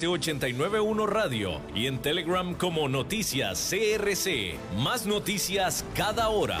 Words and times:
891 0.00 1.06
Radio 1.08 1.60
y 1.74 1.88
en 1.88 1.98
Telegram 1.98 2.54
como 2.54 2.88
Noticias 2.88 3.68
CRC. 3.68 4.54
Más 4.76 5.06
noticias 5.06 5.84
cada 5.96 6.28
hora. 6.28 6.60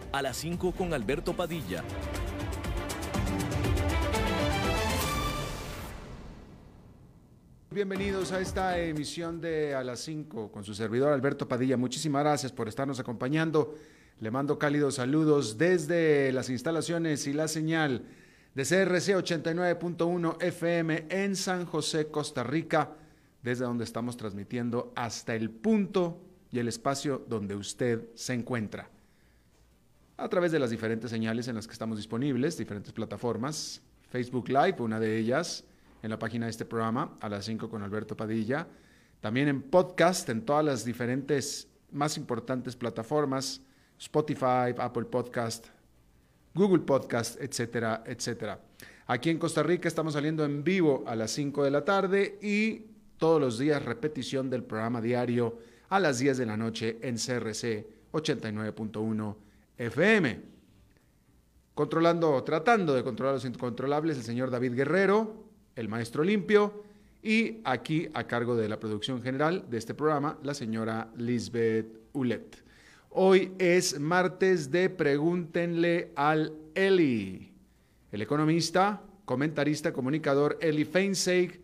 A 0.13 0.21
las 0.21 0.35
5 0.37 0.73
con 0.73 0.93
Alberto 0.93 1.33
Padilla. 1.33 1.85
Bienvenidos 7.69 8.33
a 8.33 8.41
esta 8.41 8.77
emisión 8.77 9.39
de 9.39 9.73
A 9.73 9.85
las 9.85 10.01
5 10.01 10.51
con 10.51 10.65
su 10.65 10.73
servidor 10.73 11.13
Alberto 11.13 11.47
Padilla. 11.47 11.77
Muchísimas 11.77 12.23
gracias 12.23 12.51
por 12.51 12.67
estarnos 12.67 12.99
acompañando. 12.99 13.77
Le 14.19 14.29
mando 14.31 14.59
cálidos 14.59 14.95
saludos 14.95 15.57
desde 15.57 16.33
las 16.33 16.49
instalaciones 16.49 17.25
y 17.27 17.31
la 17.31 17.47
señal 17.47 18.03
de 18.53 18.63
CRC 18.63 19.15
89.1 19.15 20.43
FM 20.43 21.05
en 21.09 21.37
San 21.37 21.65
José, 21.65 22.07
Costa 22.07 22.43
Rica, 22.43 22.97
desde 23.41 23.63
donde 23.63 23.85
estamos 23.85 24.17
transmitiendo 24.17 24.91
hasta 24.93 25.35
el 25.35 25.49
punto 25.49 26.19
y 26.51 26.59
el 26.59 26.67
espacio 26.67 27.25
donde 27.29 27.55
usted 27.55 28.09
se 28.13 28.33
encuentra. 28.33 28.89
A 30.21 30.29
través 30.29 30.51
de 30.51 30.59
las 30.59 30.69
diferentes 30.69 31.09
señales 31.09 31.47
en 31.47 31.55
las 31.55 31.65
que 31.65 31.73
estamos 31.73 31.97
disponibles, 31.97 32.55
diferentes 32.55 32.93
plataformas, 32.93 33.81
Facebook 34.11 34.49
Live, 34.49 34.75
una 34.77 34.99
de 34.99 35.17
ellas, 35.17 35.63
en 36.03 36.11
la 36.11 36.19
página 36.19 36.45
de 36.45 36.51
este 36.51 36.63
programa, 36.63 37.17
a 37.21 37.27
las 37.27 37.45
5 37.45 37.67
con 37.67 37.81
Alberto 37.81 38.15
Padilla. 38.15 38.67
También 39.19 39.47
en 39.47 39.63
podcast, 39.63 40.29
en 40.29 40.45
todas 40.45 40.63
las 40.63 40.85
diferentes 40.85 41.67
más 41.89 42.17
importantes 42.17 42.75
plataformas, 42.75 43.61
Spotify, 43.97 44.75
Apple 44.77 45.05
Podcast, 45.05 45.69
Google 46.53 46.83
Podcast, 46.83 47.41
etcétera, 47.41 48.03
etcétera. 48.05 48.61
Aquí 49.07 49.31
en 49.31 49.39
Costa 49.39 49.63
Rica 49.63 49.87
estamos 49.87 50.13
saliendo 50.13 50.45
en 50.45 50.63
vivo 50.63 51.03
a 51.07 51.15
las 51.15 51.31
5 51.31 51.63
de 51.63 51.71
la 51.71 51.83
tarde 51.83 52.37
y 52.43 52.85
todos 53.17 53.41
los 53.41 53.57
días 53.57 53.83
repetición 53.83 54.51
del 54.51 54.61
programa 54.61 55.01
diario 55.01 55.57
a 55.89 55.99
las 55.99 56.19
10 56.19 56.37
de 56.37 56.45
la 56.45 56.57
noche 56.57 56.99
en 57.01 57.15
CRC 57.15 57.87
89.1 58.11 59.35
FM. 59.81 60.39
Controlando, 61.73 62.43
tratando 62.43 62.93
de 62.93 63.03
controlar 63.03 63.35
los 63.35 63.45
incontrolables, 63.45 64.17
el 64.17 64.23
señor 64.23 64.51
David 64.51 64.75
Guerrero, 64.75 65.43
el 65.75 65.89
maestro 65.89 66.23
limpio, 66.23 66.83
y 67.23 67.59
aquí 67.63 68.07
a 68.13 68.25
cargo 68.25 68.55
de 68.55 68.69
la 68.69 68.79
producción 68.79 69.21
general 69.21 69.65
de 69.69 69.77
este 69.77 69.93
programa, 69.93 70.37
la 70.43 70.53
señora 70.53 71.11
Lisbeth 71.17 71.87
Ulet. 72.13 72.63
Hoy 73.09 73.53
es 73.57 73.99
martes 73.99 74.71
de 74.71 74.89
Pregúntenle 74.89 76.11
al 76.15 76.53
Eli. 76.75 77.51
El 78.11 78.21
economista, 78.21 79.01
comentarista, 79.25 79.93
comunicador 79.93 80.57
Eli 80.61 80.85
Feinseig 80.85 81.59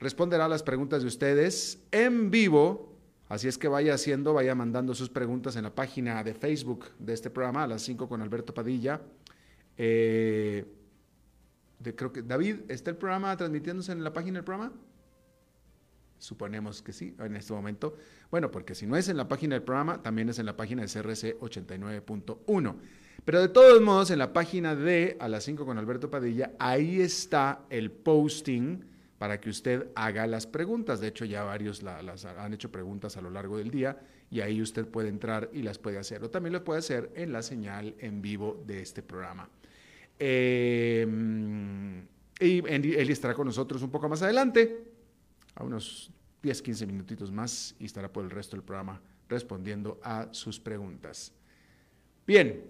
responderá 0.00 0.46
a 0.46 0.48
las 0.48 0.62
preguntas 0.62 1.02
de 1.02 1.08
ustedes 1.08 1.78
en 1.92 2.30
vivo. 2.30 2.95
Así 3.28 3.48
es 3.48 3.58
que 3.58 3.66
vaya 3.66 3.94
haciendo, 3.94 4.34
vaya 4.34 4.54
mandando 4.54 4.94
sus 4.94 5.10
preguntas 5.10 5.56
en 5.56 5.64
la 5.64 5.74
página 5.74 6.22
de 6.22 6.34
Facebook 6.34 6.86
de 6.98 7.12
este 7.12 7.28
programa 7.28 7.64
a 7.64 7.66
las 7.66 7.82
5 7.82 8.08
con 8.08 8.22
Alberto 8.22 8.54
Padilla. 8.54 9.00
Eh, 9.76 10.64
creo 11.96 12.12
que 12.12 12.22
David, 12.22 12.60
¿está 12.68 12.90
el 12.90 12.96
programa 12.96 13.36
transmitiéndose 13.36 13.92
en 13.92 14.04
la 14.04 14.12
página 14.12 14.38
del 14.38 14.44
programa? 14.44 14.72
Suponemos 16.18 16.82
que 16.82 16.92
sí, 16.92 17.14
en 17.18 17.36
este 17.36 17.52
momento. 17.52 17.96
Bueno, 18.30 18.50
porque 18.50 18.74
si 18.74 18.86
no 18.86 18.96
es 18.96 19.08
en 19.08 19.16
la 19.16 19.28
página 19.28 19.56
del 19.56 19.62
programa, 19.62 20.02
también 20.02 20.28
es 20.28 20.38
en 20.38 20.46
la 20.46 20.56
página 20.56 20.82
de 20.82 20.88
CRC 20.88 21.38
89.1. 21.40 22.74
Pero 23.24 23.40
de 23.40 23.48
todos 23.48 23.82
modos, 23.82 24.10
en 24.10 24.20
la 24.20 24.32
página 24.32 24.76
de 24.76 25.16
A 25.18 25.28
las 25.28 25.44
5 25.44 25.66
con 25.66 25.78
Alberto 25.78 26.10
Padilla, 26.10 26.52
ahí 26.58 27.00
está 27.00 27.64
el 27.70 27.90
posting 27.90 28.84
para 29.18 29.40
que 29.40 29.50
usted 29.50 29.88
haga 29.94 30.26
las 30.26 30.46
preguntas. 30.46 31.00
De 31.00 31.08
hecho, 31.08 31.24
ya 31.24 31.44
varios 31.44 31.82
la, 31.82 32.02
las 32.02 32.24
han 32.24 32.54
hecho 32.54 32.70
preguntas 32.70 33.16
a 33.16 33.20
lo 33.20 33.30
largo 33.30 33.58
del 33.58 33.70
día 33.70 33.98
y 34.30 34.40
ahí 34.40 34.60
usted 34.60 34.86
puede 34.86 35.08
entrar 35.08 35.50
y 35.52 35.62
las 35.62 35.78
puede 35.78 35.98
hacer. 35.98 36.22
O 36.24 36.30
también 36.30 36.52
lo 36.52 36.64
puede 36.64 36.80
hacer 36.80 37.10
en 37.14 37.32
la 37.32 37.42
señal 37.42 37.94
en 37.98 38.20
vivo 38.20 38.62
de 38.66 38.82
este 38.82 39.02
programa. 39.02 39.48
Eh, 40.18 41.06
y 42.40 42.58
él 42.66 43.10
estará 43.10 43.34
con 43.34 43.46
nosotros 43.46 43.82
un 43.82 43.90
poco 43.90 44.08
más 44.08 44.22
adelante, 44.22 44.84
a 45.54 45.64
unos 45.64 46.10
10, 46.42 46.62
15 46.62 46.86
minutitos 46.86 47.32
más, 47.32 47.74
y 47.78 47.86
estará 47.86 48.12
por 48.12 48.24
el 48.24 48.30
resto 48.30 48.56
del 48.56 48.64
programa 48.64 49.00
respondiendo 49.28 49.98
a 50.02 50.28
sus 50.32 50.60
preguntas. 50.60 51.32
Bien, 52.26 52.64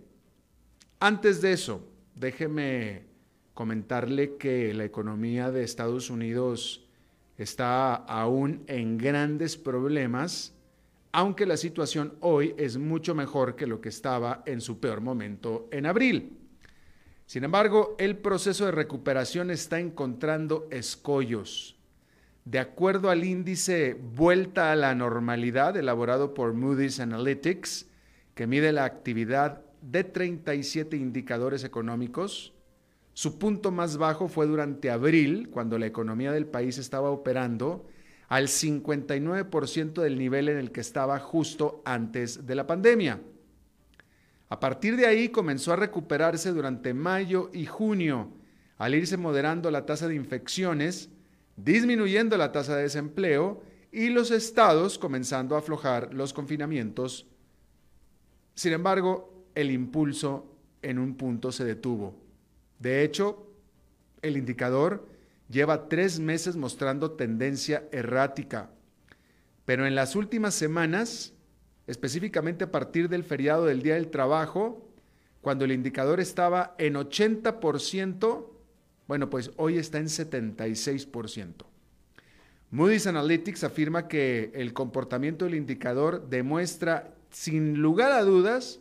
antes 1.01 1.43
de 1.43 1.53
eso, 1.53 1.87
déjeme 2.15 3.05
comentarle 3.57 4.37
que 4.37 4.75
la 4.75 4.85
economía 4.85 5.51
de 5.51 5.65
Estados 5.65 6.11
Unidos 6.11 6.87
está 7.39 7.95
aún 7.95 8.63
en 8.67 8.99
grandes 8.99 9.57
problemas, 9.57 10.55
aunque 11.11 11.47
la 11.47 11.57
situación 11.57 12.13
hoy 12.21 12.55
es 12.59 12.77
mucho 12.77 13.15
mejor 13.15 13.57
que 13.57 13.67
lo 13.67 13.81
que 13.81 13.89
estaba 13.89 14.43
en 14.45 14.61
su 14.61 14.79
peor 14.79 15.01
momento 15.01 15.69
en 15.71 15.87
abril. 15.87 16.37
Sin 17.25 17.45
embargo, 17.45 17.97
el 17.99 18.19
proceso 18.19 18.67
de 18.67 18.73
recuperación 18.73 19.51
está 19.51 19.81
encontrando 19.81 20.69
escollos. 20.71 21.79
De 22.45 22.59
acuerdo 22.59 23.09
al 23.09 23.25
índice 23.25 23.95
Vuelta 23.95 24.71
a 24.71 24.77
la 24.77 24.95
Normalidad 24.95 25.79
elaborado 25.79 26.35
por 26.35 26.53
Moody's 26.53 27.01
Analytics, 27.01 27.89
que 28.35 28.47
mide 28.47 28.71
la 28.73 28.85
actividad 28.85 29.63
de 29.81 30.05
37 30.05 30.99
indicadores 30.99 31.65
económicos, 31.65 32.53
su 33.17 33.39
punto 33.39 33.71
más 33.71 33.97
bajo 33.97 34.29
fue 34.29 34.47
durante 34.47 34.91
abril, 34.91 35.49
cuando 35.51 35.79
la 35.79 35.87
economía 35.87 36.33
del 36.33 36.45
país 36.45 36.77
estaba 36.77 37.11
operando 37.11 37.87
al 38.29 38.47
59% 38.49 40.03
del 40.03 40.19
nivel 40.19 40.51
en 40.51 40.59
el 40.59 40.71
que 40.71 40.83
estaba 40.83 41.19
justo 41.19 41.81
antes 41.87 42.47
de 42.47 42.55
la 42.55 42.67
pandemia. 42.67 43.23
A 44.51 44.61
partir 44.61 44.99
de 44.99 45.07
ahí 45.07 45.31
comenzó 45.31 45.73
a 45.73 45.77
recuperarse 45.77 46.53
durante 46.53 46.93
mayo 46.93 47.49
y 47.55 47.65
junio, 47.65 48.35
al 48.77 48.95
irse 48.95 49.17
moderando 49.17 49.71
la 49.71 49.87
tasa 49.87 50.09
de 50.09 50.15
infecciones, 50.15 51.09
disminuyendo 51.57 52.37
la 52.37 52.53
tasa 52.53 52.77
de 52.77 52.83
desempleo 52.83 53.63
y 53.93 54.11
los 54.11 54.31
estados 54.31 54.99
comenzando 54.99 55.55
a 55.55 55.61
aflojar 55.61 56.13
los 56.13 56.35
confinamientos. 56.35 57.27
Sin 58.55 58.75
embargo, 58.75 59.47
el 59.55 59.71
impulso 59.71 60.55
en 60.83 60.99
un 60.99 61.17
punto 61.17 61.51
se 61.51 61.65
detuvo. 61.65 62.26
De 62.79 63.03
hecho, 63.03 63.51
el 64.23 64.37
indicador 64.37 65.07
lleva 65.49 65.89
tres 65.89 66.19
meses 66.19 66.57
mostrando 66.57 67.13
tendencia 67.13 67.85
errática, 67.93 68.71
pero 69.65 69.87
en 69.87 69.95
las 69.95 70.17
últimas 70.17 70.55
semanas 70.55 71.33
específicamente 71.87 72.65
a 72.65 72.71
partir 72.71 73.09
del 73.09 73.25
feriado 73.25 73.67
del 73.67 73.83
Día 73.83 73.95
del 73.95 74.11
Trabajo, 74.11 74.89
cuando 75.41 75.65
el 75.65 75.73
indicador 75.73 76.21
estaba 76.21 76.75
en 76.79 76.95
80%, 76.95 78.47
bueno, 79.07 79.31
pues 79.31 79.53
hoy 79.57 79.79
está 79.79 79.99
en 79.99 80.07
76%. 80.07 81.65
Moody's 82.73 83.07
Analytics 83.07 83.63
afirma 83.63 84.09
que 84.09 84.51
el 84.55 84.73
comportamiento 84.73 85.45
del 85.45 85.55
indicador 85.55 86.29
demuestra 86.29 87.15
sin 87.31 87.81
lugar 87.81 88.11
a 88.11 88.23
dudas 88.23 88.81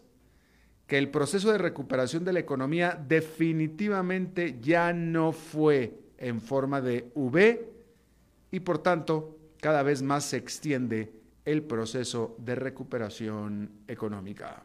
que 0.87 0.97
el 0.97 1.09
proceso 1.09 1.51
de 1.51 1.57
recuperación 1.57 2.23
de 2.23 2.33
la 2.33 2.39
economía 2.39 2.99
definitivamente 3.07 4.59
ya 4.61 4.93
no 4.93 5.31
fue 5.31 5.99
en 6.17 6.41
forma 6.41 6.81
de 6.81 7.11
V 7.15 7.69
y 8.51 8.59
por 8.59 8.77
tanto 8.79 9.37
cada 9.59 9.83
vez 9.83 10.01
más 10.01 10.25
se 10.25 10.37
extiende 10.37 11.11
el 11.43 11.63
proceso 11.63 12.35
de 12.39 12.55
recuperación 12.55 13.71
económica. 13.87 14.63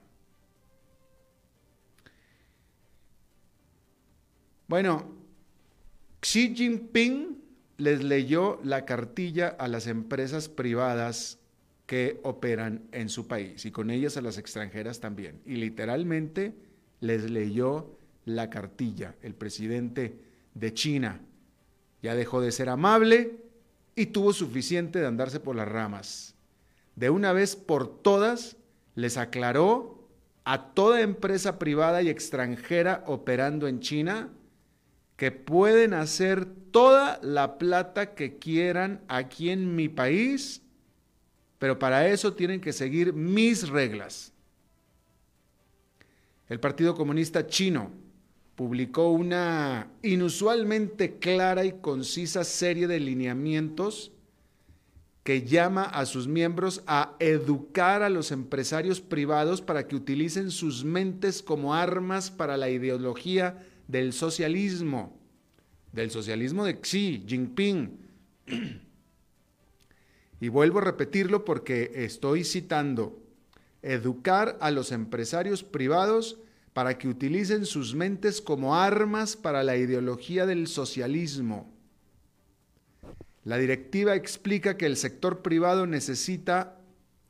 Bueno, 4.68 5.12
Xi 6.20 6.54
Jinping 6.54 7.42
les 7.78 8.04
leyó 8.04 8.60
la 8.62 8.84
cartilla 8.84 9.48
a 9.48 9.66
las 9.66 9.86
empresas 9.86 10.48
privadas 10.48 11.39
que 11.90 12.20
operan 12.22 12.84
en 12.92 13.08
su 13.08 13.26
país 13.26 13.66
y 13.66 13.72
con 13.72 13.90
ellas 13.90 14.16
a 14.16 14.20
las 14.20 14.38
extranjeras 14.38 15.00
también. 15.00 15.40
Y 15.44 15.56
literalmente 15.56 16.54
les 17.00 17.28
leyó 17.28 17.98
la 18.24 18.48
cartilla. 18.48 19.16
El 19.22 19.34
presidente 19.34 20.14
de 20.54 20.72
China 20.72 21.20
ya 22.00 22.14
dejó 22.14 22.40
de 22.40 22.52
ser 22.52 22.68
amable 22.68 23.40
y 23.96 24.06
tuvo 24.06 24.32
suficiente 24.32 25.00
de 25.00 25.08
andarse 25.08 25.40
por 25.40 25.56
las 25.56 25.66
ramas. 25.66 26.36
De 26.94 27.10
una 27.10 27.32
vez 27.32 27.56
por 27.56 28.00
todas 28.00 28.56
les 28.94 29.16
aclaró 29.16 30.08
a 30.44 30.72
toda 30.72 31.00
empresa 31.00 31.58
privada 31.58 32.02
y 32.02 32.08
extranjera 32.08 33.02
operando 33.08 33.66
en 33.66 33.80
China 33.80 34.28
que 35.16 35.32
pueden 35.32 35.94
hacer 35.94 36.46
toda 36.70 37.18
la 37.20 37.58
plata 37.58 38.14
que 38.14 38.38
quieran 38.38 39.00
aquí 39.08 39.50
en 39.50 39.74
mi 39.74 39.88
país 39.88 40.62
pero 41.60 41.78
para 41.78 42.08
eso 42.08 42.32
tienen 42.32 42.58
que 42.58 42.72
seguir 42.72 43.12
mis 43.12 43.68
reglas. 43.68 44.32
El 46.48 46.58
Partido 46.58 46.94
Comunista 46.94 47.46
Chino 47.46 47.90
publicó 48.56 49.10
una 49.10 49.86
inusualmente 50.02 51.18
clara 51.18 51.66
y 51.66 51.72
concisa 51.72 52.44
serie 52.44 52.86
de 52.86 52.98
lineamientos 52.98 54.10
que 55.22 55.42
llama 55.42 55.82
a 55.82 56.06
sus 56.06 56.26
miembros 56.26 56.82
a 56.86 57.14
educar 57.18 58.02
a 58.02 58.08
los 58.08 58.32
empresarios 58.32 59.02
privados 59.02 59.60
para 59.60 59.86
que 59.86 59.96
utilicen 59.96 60.50
sus 60.50 60.82
mentes 60.82 61.42
como 61.42 61.74
armas 61.74 62.30
para 62.30 62.56
la 62.56 62.70
ideología 62.70 63.66
del 63.86 64.14
socialismo, 64.14 65.14
del 65.92 66.10
socialismo 66.10 66.64
de 66.64 66.80
Xi 66.80 67.22
Jinping. 67.28 67.98
Y 70.40 70.48
vuelvo 70.48 70.78
a 70.78 70.84
repetirlo 70.84 71.44
porque 71.44 71.92
estoy 71.94 72.44
citando, 72.44 73.18
educar 73.82 74.56
a 74.60 74.70
los 74.70 74.90
empresarios 74.90 75.62
privados 75.62 76.38
para 76.72 76.98
que 76.98 77.08
utilicen 77.08 77.66
sus 77.66 77.94
mentes 77.94 78.40
como 78.40 78.76
armas 78.76 79.36
para 79.36 79.62
la 79.62 79.76
ideología 79.76 80.46
del 80.46 80.66
socialismo. 80.66 81.70
La 83.44 83.56
directiva 83.56 84.14
explica 84.14 84.76
que 84.76 84.86
el 84.86 84.96
sector 84.96 85.42
privado 85.42 85.86
necesita, 85.86 86.78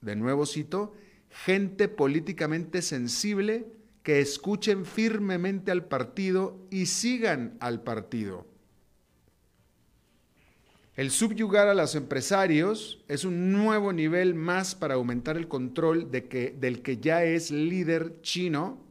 de 0.01 0.17
nuevo 0.17 0.45
cito, 0.45 0.93
gente 1.31 1.89
políticamente 1.89 2.83
sensible 2.83 3.67
que 4.03 4.21
escuchen 4.21 4.85
firmemente 4.85 5.71
al 5.71 5.85
partido 5.85 6.59
y 6.71 6.87
sigan 6.87 7.57
al 7.61 7.83
partido. 7.83 8.50
El 11.01 11.11
subyugar 11.11 11.67
a 11.67 11.73
los 11.73 11.95
empresarios 11.95 13.03
es 13.09 13.25
un 13.25 13.53
nuevo 13.53 13.91
nivel 13.91 14.35
más 14.35 14.75
para 14.75 14.97
aumentar 14.97 15.39
el 15.39 15.49
control 15.49 16.11
del 16.11 16.29
que 16.83 16.99
ya 17.01 17.25
es 17.25 17.51
líder 17.51 18.21
chino, 18.21 18.85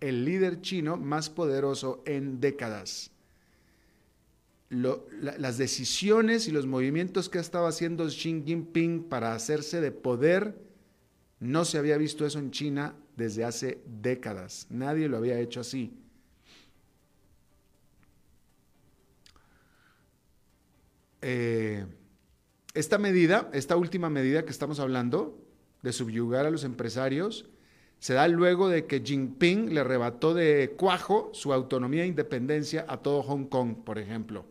el 0.00 0.24
líder 0.24 0.60
chino 0.62 0.96
más 0.96 1.30
poderoso 1.30 2.02
en 2.06 2.40
décadas. 2.40 3.12
las 4.68 5.58
decisiones 5.58 6.48
y 6.48 6.50
los 6.50 6.66
movimientos 6.66 7.28
que 7.28 7.38
ha 7.38 7.40
estado 7.40 7.68
haciendo 7.68 8.08
Xi 8.08 8.42
Jinping 8.44 9.04
para 9.04 9.32
hacerse 9.32 9.80
de 9.80 9.92
poder, 9.92 10.58
no 11.38 11.64
se 11.64 11.78
había 11.78 11.98
visto 11.98 12.26
eso 12.26 12.40
en 12.40 12.50
China 12.50 12.96
desde 13.16 13.44
hace 13.44 13.80
décadas. 13.86 14.66
Nadie 14.70 15.06
lo 15.06 15.18
había 15.18 15.38
hecho 15.38 15.60
así. 15.60 15.92
Eh, 21.22 21.86
esta 22.74 22.98
medida, 22.98 23.50
esta 23.52 23.76
última 23.76 24.10
medida 24.10 24.44
que 24.44 24.50
estamos 24.50 24.80
hablando, 24.80 25.38
de 25.82 25.92
subyugar 25.92 26.46
a 26.46 26.50
los 26.50 26.64
empresarios, 26.64 27.48
se 27.98 28.14
da 28.14 28.28
luego 28.28 28.68
de 28.68 28.86
que 28.86 29.00
Jinping 29.00 29.74
le 29.74 29.80
arrebató 29.80 30.34
de 30.34 30.74
cuajo 30.76 31.30
su 31.32 31.52
autonomía 31.52 32.04
e 32.04 32.08
independencia 32.08 32.84
a 32.88 32.98
todo 32.98 33.22
Hong 33.22 33.46
Kong, 33.46 33.84
por 33.84 33.98
ejemplo. 33.98 34.46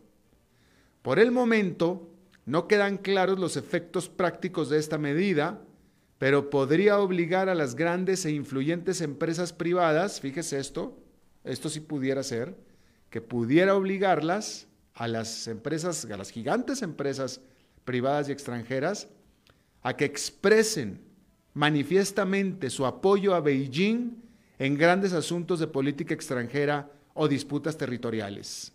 Por 1.02 1.18
el 1.18 1.30
momento, 1.30 2.10
no 2.44 2.68
quedan 2.68 2.98
claros 2.98 3.38
los 3.38 3.56
efectos 3.56 4.08
prácticos 4.08 4.68
de 4.68 4.78
esta 4.78 4.98
medida, 4.98 5.62
pero 6.18 6.50
podría 6.50 6.98
obligar 6.98 7.48
a 7.48 7.54
las 7.54 7.74
grandes 7.74 8.24
e 8.26 8.32
influyentes 8.32 9.00
empresas 9.00 9.52
privadas, 9.52 10.20
fíjese 10.20 10.58
esto, 10.58 10.98
esto 11.44 11.68
sí 11.68 11.80
pudiera 11.80 12.22
ser, 12.22 12.56
que 13.08 13.20
pudiera 13.20 13.74
obligarlas 13.74 14.67
a 14.98 15.06
las 15.06 15.46
empresas, 15.46 16.04
a 16.04 16.16
las 16.16 16.30
gigantes 16.30 16.82
empresas 16.82 17.40
privadas 17.84 18.28
y 18.28 18.32
extranjeras, 18.32 19.08
a 19.80 19.96
que 19.96 20.04
expresen 20.04 21.00
manifiestamente 21.54 22.68
su 22.68 22.84
apoyo 22.84 23.34
a 23.36 23.40
Beijing 23.40 24.20
en 24.58 24.76
grandes 24.76 25.12
asuntos 25.12 25.60
de 25.60 25.68
política 25.68 26.14
extranjera 26.14 26.90
o 27.14 27.28
disputas 27.28 27.78
territoriales. 27.78 28.72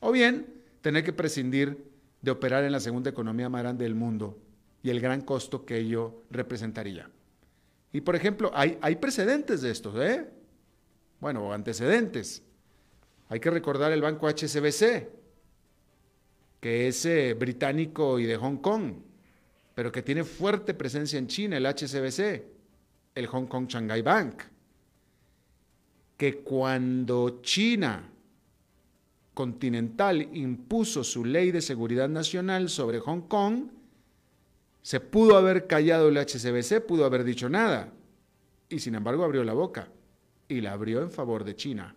O 0.00 0.10
bien, 0.10 0.52
tener 0.80 1.04
que 1.04 1.12
prescindir 1.12 1.88
de 2.20 2.30
operar 2.32 2.64
en 2.64 2.72
la 2.72 2.80
segunda 2.80 3.10
economía 3.10 3.48
más 3.48 3.62
grande 3.62 3.84
del 3.84 3.94
mundo 3.94 4.36
y 4.82 4.90
el 4.90 5.00
gran 5.00 5.20
costo 5.20 5.64
que 5.64 5.78
ello 5.78 6.24
representaría. 6.28 7.08
Y 7.92 8.00
por 8.00 8.16
ejemplo, 8.16 8.50
hay, 8.52 8.78
hay 8.80 8.96
precedentes 8.96 9.62
de 9.62 9.70
esto, 9.70 10.02
¿eh? 10.02 10.28
Bueno, 11.20 11.52
antecedentes. 11.52 12.42
Hay 13.28 13.40
que 13.40 13.50
recordar 13.50 13.92
el 13.92 14.00
banco 14.00 14.28
HSBC, 14.28 15.08
que 16.60 16.88
es 16.88 17.04
eh, 17.06 17.34
británico 17.34 18.18
y 18.18 18.24
de 18.24 18.36
Hong 18.36 18.58
Kong, 18.58 18.94
pero 19.74 19.90
que 19.90 20.02
tiene 20.02 20.22
fuerte 20.24 20.74
presencia 20.74 21.18
en 21.18 21.26
China, 21.26 21.56
el 21.56 21.66
HSBC, 21.66 22.42
el 23.14 23.26
Hong 23.26 23.46
Kong 23.46 23.66
Shanghai 23.66 24.02
Bank, 24.02 24.42
que 26.16 26.38
cuando 26.38 27.40
China 27.42 28.10
continental 29.34 30.22
impuso 30.34 31.04
su 31.04 31.24
ley 31.24 31.50
de 31.50 31.60
seguridad 31.60 32.08
nacional 32.08 32.68
sobre 32.68 33.00
Hong 33.00 33.22
Kong, 33.22 33.68
se 34.82 35.00
pudo 35.00 35.36
haber 35.36 35.66
callado 35.66 36.08
el 36.08 36.16
HSBC, 36.16 36.86
pudo 36.86 37.04
haber 37.04 37.24
dicho 37.24 37.48
nada, 37.48 37.92
y 38.68 38.78
sin 38.78 38.94
embargo 38.94 39.24
abrió 39.24 39.42
la 39.42 39.52
boca, 39.52 39.88
y 40.48 40.60
la 40.60 40.72
abrió 40.72 41.02
en 41.02 41.10
favor 41.10 41.42
de 41.42 41.56
China 41.56 41.95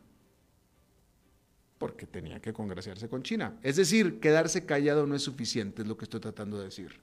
porque 1.80 2.06
tenía 2.06 2.40
que 2.42 2.54
congraciarse 2.54 3.10
con 3.10 3.24
China. 3.24 3.58
Es 3.64 3.78
decir, 3.78 4.20
quedarse 4.20 4.66
callado 4.66 5.08
no 5.08 5.16
es 5.16 5.24
suficiente, 5.24 5.82
es 5.82 5.88
lo 5.88 5.98
que 5.98 6.06
estoy 6.06 6.20
tratando 6.20 6.60
de 6.60 6.66
decir. 6.66 7.00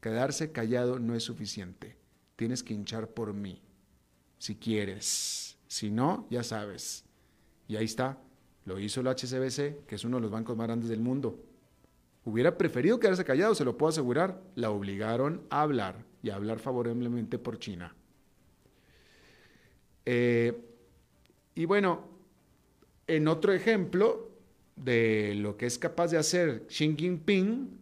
Quedarse 0.00 0.52
callado 0.52 0.98
no 0.98 1.14
es 1.14 1.22
suficiente. 1.22 1.96
Tienes 2.36 2.62
que 2.62 2.74
hinchar 2.74 3.08
por 3.08 3.32
mí, 3.32 3.62
si 4.38 4.56
quieres. 4.56 5.56
Si 5.68 5.90
no, 5.90 6.26
ya 6.30 6.42
sabes. 6.42 7.04
Y 7.68 7.76
ahí 7.76 7.84
está. 7.84 8.18
Lo 8.64 8.78
hizo 8.78 9.00
el 9.00 9.06
HCBC, 9.06 9.86
que 9.86 9.94
es 9.94 10.04
uno 10.04 10.16
de 10.16 10.22
los 10.22 10.30
bancos 10.30 10.56
más 10.56 10.66
grandes 10.66 10.88
del 10.90 11.00
mundo. 11.00 11.42
Hubiera 12.24 12.58
preferido 12.58 12.98
quedarse 12.98 13.24
callado, 13.24 13.54
se 13.54 13.64
lo 13.64 13.78
puedo 13.78 13.90
asegurar. 13.90 14.42
La 14.56 14.70
obligaron 14.70 15.42
a 15.48 15.62
hablar 15.62 16.04
y 16.22 16.30
a 16.30 16.34
hablar 16.34 16.58
favorablemente 16.58 17.38
por 17.38 17.58
China. 17.58 17.94
Eh, 20.04 20.60
y 21.54 21.64
bueno, 21.66 22.17
en 23.08 23.26
otro 23.26 23.52
ejemplo 23.52 24.30
de 24.76 25.34
lo 25.34 25.56
que 25.56 25.66
es 25.66 25.78
capaz 25.78 26.12
de 26.12 26.18
hacer 26.18 26.66
Xi 26.68 26.94
Jinping, 26.96 27.78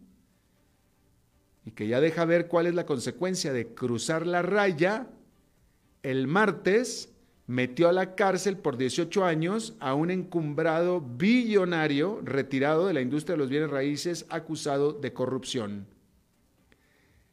y 1.65 1.71
que 1.71 1.87
ya 1.87 1.99
deja 1.99 2.25
ver 2.25 2.47
cuál 2.47 2.65
es 2.65 2.75
la 2.75 2.85
consecuencia 2.85 3.51
de 3.51 3.67
cruzar 3.67 4.25
la 4.25 4.41
raya, 4.41 5.07
el 6.01 6.27
martes 6.27 7.13
metió 7.45 7.89
a 7.89 7.93
la 7.93 8.15
cárcel 8.15 8.57
por 8.57 8.77
18 8.77 9.25
años 9.25 9.75
a 9.79 9.93
un 9.93 10.09
encumbrado 10.09 11.01
billonario 11.01 12.21
retirado 12.23 12.87
de 12.87 12.93
la 12.93 13.01
industria 13.01 13.33
de 13.33 13.39
los 13.39 13.49
bienes 13.49 13.69
raíces 13.69 14.25
acusado 14.29 14.93
de 14.93 15.11
corrupción. 15.11 15.87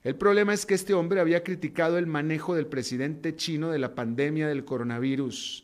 El 0.03 0.17
problema 0.17 0.53
es 0.53 0.67
que 0.67 0.75
este 0.75 0.95
hombre 0.95 1.21
había 1.21 1.45
criticado 1.45 1.97
el 1.97 2.07
manejo 2.07 2.55
del 2.57 2.67
presidente 2.67 3.37
chino 3.37 3.71
de 3.71 3.79
la 3.79 3.95
pandemia 3.95 4.49
del 4.49 4.65
coronavirus 4.65 5.64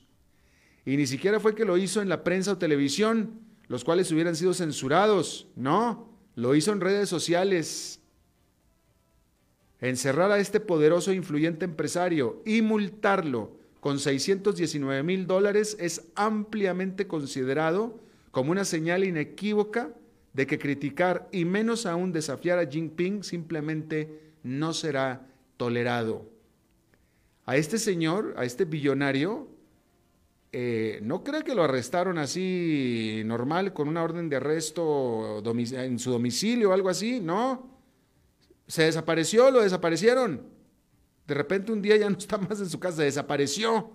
y 0.90 0.96
ni 0.96 1.06
siquiera 1.06 1.38
fue 1.38 1.54
que 1.54 1.64
lo 1.64 1.78
hizo 1.78 2.02
en 2.02 2.08
la 2.08 2.24
prensa 2.24 2.50
o 2.50 2.58
televisión, 2.58 3.38
los 3.68 3.84
cuales 3.84 4.10
hubieran 4.10 4.34
sido 4.34 4.52
censurados. 4.54 5.46
No, 5.54 6.08
lo 6.34 6.56
hizo 6.56 6.72
en 6.72 6.80
redes 6.80 7.08
sociales. 7.08 8.00
Encerrar 9.80 10.32
a 10.32 10.40
este 10.40 10.58
poderoso 10.58 11.12
e 11.12 11.14
influyente 11.14 11.64
empresario 11.64 12.42
y 12.44 12.62
multarlo 12.62 13.52
con 13.78 14.00
619 14.00 15.04
mil 15.04 15.28
dólares 15.28 15.76
es 15.78 16.08
ampliamente 16.16 17.06
considerado 17.06 18.00
como 18.32 18.50
una 18.50 18.64
señal 18.64 19.04
inequívoca 19.04 19.94
de 20.32 20.48
que 20.48 20.58
criticar 20.58 21.28
y 21.30 21.44
menos 21.44 21.86
aún 21.86 22.10
desafiar 22.10 22.58
a 22.58 22.66
Jinping 22.66 23.22
simplemente 23.22 24.32
no 24.42 24.72
será 24.72 25.24
tolerado. 25.56 26.28
A 27.46 27.56
este 27.56 27.78
señor, 27.78 28.34
a 28.36 28.44
este 28.44 28.64
billonario, 28.64 29.49
eh, 30.52 30.98
no 31.02 31.22
cree 31.22 31.44
que 31.44 31.54
lo 31.54 31.62
arrestaron 31.62 32.18
así 32.18 33.22
normal, 33.24 33.72
con 33.72 33.88
una 33.88 34.02
orden 34.02 34.28
de 34.28 34.36
arresto 34.36 35.42
en 35.44 35.98
su 35.98 36.10
domicilio 36.10 36.70
o 36.70 36.72
algo 36.72 36.88
así, 36.88 37.20
no. 37.20 37.78
Se 38.66 38.84
desapareció, 38.84 39.50
lo 39.50 39.62
desaparecieron. 39.62 40.42
De 41.26 41.34
repente 41.34 41.70
un 41.70 41.80
día 41.80 41.96
ya 41.96 42.10
no 42.10 42.18
está 42.18 42.38
más 42.38 42.58
en 42.60 42.68
su 42.68 42.80
casa, 42.80 43.02
desapareció. 43.02 43.92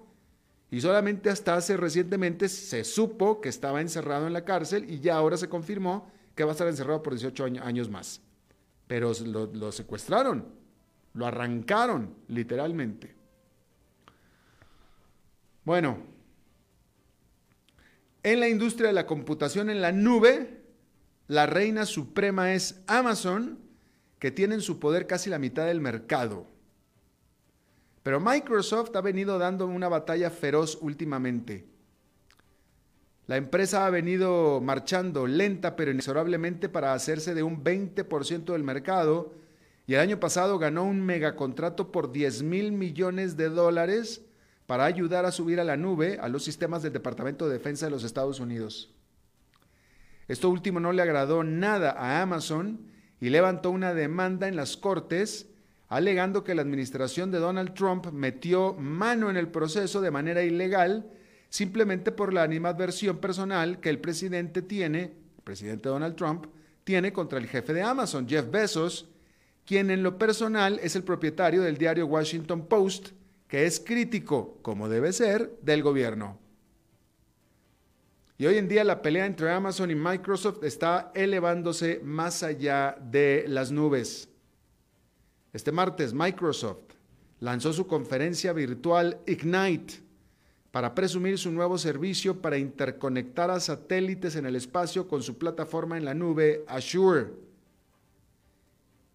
Y 0.71 0.79
solamente 0.79 1.29
hasta 1.29 1.55
hace 1.55 1.77
recientemente 1.77 2.47
se 2.47 2.83
supo 2.83 3.41
que 3.41 3.49
estaba 3.49 3.81
encerrado 3.81 4.25
en 4.25 4.33
la 4.33 4.45
cárcel 4.45 4.89
y 4.89 4.99
ya 4.99 5.15
ahora 5.15 5.37
se 5.37 5.49
confirmó 5.49 6.09
que 6.35 6.43
va 6.43 6.51
a 6.51 6.53
estar 6.53 6.67
encerrado 6.67 7.03
por 7.03 7.13
18 7.13 7.45
años 7.61 7.89
más. 7.89 8.21
Pero 8.87 9.11
lo, 9.25 9.47
lo 9.47 9.71
secuestraron, 9.71 10.45
lo 11.13 11.25
arrancaron 11.25 12.15
literalmente. 12.27 13.13
Bueno, 15.63 16.14
en 18.25 18.39
la 18.39 18.49
industria 18.49 18.87
de 18.87 18.93
la 18.93 19.05
computación 19.05 19.69
en 19.69 19.81
la 19.81 19.91
nube, 19.91 20.63
la 21.27 21.45
reina 21.45 21.85
suprema 21.85 22.55
es 22.55 22.81
Amazon, 22.87 23.59
que 24.17 24.31
tiene 24.31 24.55
en 24.55 24.61
su 24.61 24.79
poder 24.79 25.05
casi 25.05 25.29
la 25.29 25.37
mitad 25.37 25.67
del 25.67 25.79
mercado. 25.79 26.47
Pero 28.01 28.19
Microsoft 28.19 28.95
ha 28.95 29.01
venido 29.01 29.37
dando 29.37 29.67
una 29.67 29.89
batalla 29.89 30.31
feroz 30.31 30.79
últimamente. 30.81 31.67
La 33.27 33.37
empresa 33.37 33.85
ha 33.85 33.91
venido 33.91 34.59
marchando 34.59 35.27
lenta 35.27 35.75
pero 35.75 35.91
inexorablemente 35.91 36.67
para 36.67 36.93
hacerse 36.93 37.35
de 37.35 37.43
un 37.43 37.63
20% 37.63 38.53
del 38.53 38.63
mercado 38.63 39.35
y 39.85 39.93
el 39.93 39.99
año 39.99 40.19
pasado 40.19 40.57
ganó 40.57 40.83
un 40.83 41.05
megacontrato 41.05 41.91
por 41.91 42.11
10 42.11 42.41
mil 42.41 42.71
millones 42.71 43.37
de 43.37 43.49
dólares 43.49 44.24
para 44.65 44.85
ayudar 44.85 45.25
a 45.25 45.31
subir 45.31 45.59
a 45.59 45.63
la 45.63 45.77
nube 45.77 46.17
a 46.21 46.29
los 46.29 46.43
sistemas 46.43 46.81
del 46.83 46.93
Departamento 46.93 47.47
de 47.47 47.53
Defensa 47.53 47.85
de 47.85 47.91
los 47.91 48.03
Estados 48.03 48.39
Unidos. 48.39 48.93
Esto 50.27 50.49
último 50.49 50.79
no 50.79 50.91
le 50.91 51.01
agradó 51.01 51.43
nada 51.43 51.91
a 51.91 52.21
Amazon 52.21 52.87
y 53.19 53.29
levantó 53.29 53.69
una 53.69 53.93
demanda 53.93 54.47
en 54.47 54.55
las 54.55 54.75
Cortes 54.75 55.49
alegando 55.87 56.43
que 56.43 56.55
la 56.55 56.63
administración 56.63 57.31
de 57.31 57.39
Donald 57.39 57.73
Trump 57.73 58.11
metió 58.11 58.73
mano 58.73 59.29
en 59.29 59.37
el 59.37 59.49
proceso 59.49 60.01
de 60.01 60.11
manera 60.11 60.43
ilegal 60.43 61.11
simplemente 61.49 62.11
por 62.11 62.33
la 62.33 62.43
animadversión 62.43 63.19
personal 63.19 63.79
que 63.79 63.89
el 63.89 63.99
presidente 63.99 64.61
tiene, 64.61 65.13
el 65.37 65.43
presidente 65.43 65.89
Donald 65.89 66.15
Trump, 66.15 66.47
tiene 66.83 67.13
contra 67.13 67.39
el 67.39 67.47
jefe 67.47 67.73
de 67.73 67.81
Amazon, 67.81 68.27
Jeff 68.27 68.49
Bezos, 68.49 69.07
quien 69.65 69.89
en 69.89 70.03
lo 70.03 70.17
personal 70.17 70.79
es 70.83 70.95
el 70.95 71.03
propietario 71.03 71.61
del 71.61 71.77
diario 71.77 72.07
Washington 72.07 72.67
Post, 72.67 73.09
que 73.55 73.65
es 73.65 73.79
crítico, 73.79 74.59
como 74.61 74.89
debe 74.89 75.13
ser, 75.13 75.57
del 75.61 75.81
gobierno. 75.81 76.37
Y 78.37 78.47
hoy 78.47 78.57
en 78.57 78.67
día 78.67 78.83
la 78.83 79.01
pelea 79.01 79.25
entre 79.25 79.49
Amazon 79.49 79.89
y 79.91 79.95
Microsoft 79.95 80.61
está 80.61 81.13
elevándose 81.15 82.01
más 82.03 82.43
allá 82.43 82.97
de 82.99 83.45
las 83.47 83.71
nubes. 83.71 84.27
Este 85.53 85.71
martes 85.71 86.13
Microsoft 86.13 86.95
lanzó 87.39 87.71
su 87.71 87.87
conferencia 87.87 88.51
virtual 88.51 89.19
Ignite 89.25 90.01
para 90.71 90.93
presumir 90.93 91.37
su 91.37 91.49
nuevo 91.49 91.77
servicio 91.77 92.41
para 92.41 92.57
interconectar 92.57 93.49
a 93.51 93.61
satélites 93.61 94.35
en 94.35 94.47
el 94.47 94.57
espacio 94.57 95.07
con 95.07 95.23
su 95.23 95.37
plataforma 95.37 95.95
en 95.95 96.03
la 96.03 96.13
nube 96.13 96.65
Azure. 96.67 97.27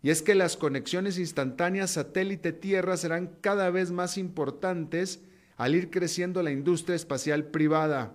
Y 0.02 0.10
es 0.10 0.22
que 0.22 0.34
las 0.34 0.56
conexiones 0.56 1.18
instantáneas 1.18 1.90
satélite-tierra 1.90 2.96
serán 2.96 3.36
cada 3.40 3.70
vez 3.70 3.90
más 3.90 4.16
importantes 4.16 5.20
al 5.56 5.74
ir 5.74 5.90
creciendo 5.90 6.42
la 6.42 6.50
industria 6.50 6.96
espacial 6.96 7.44
privada. 7.44 8.14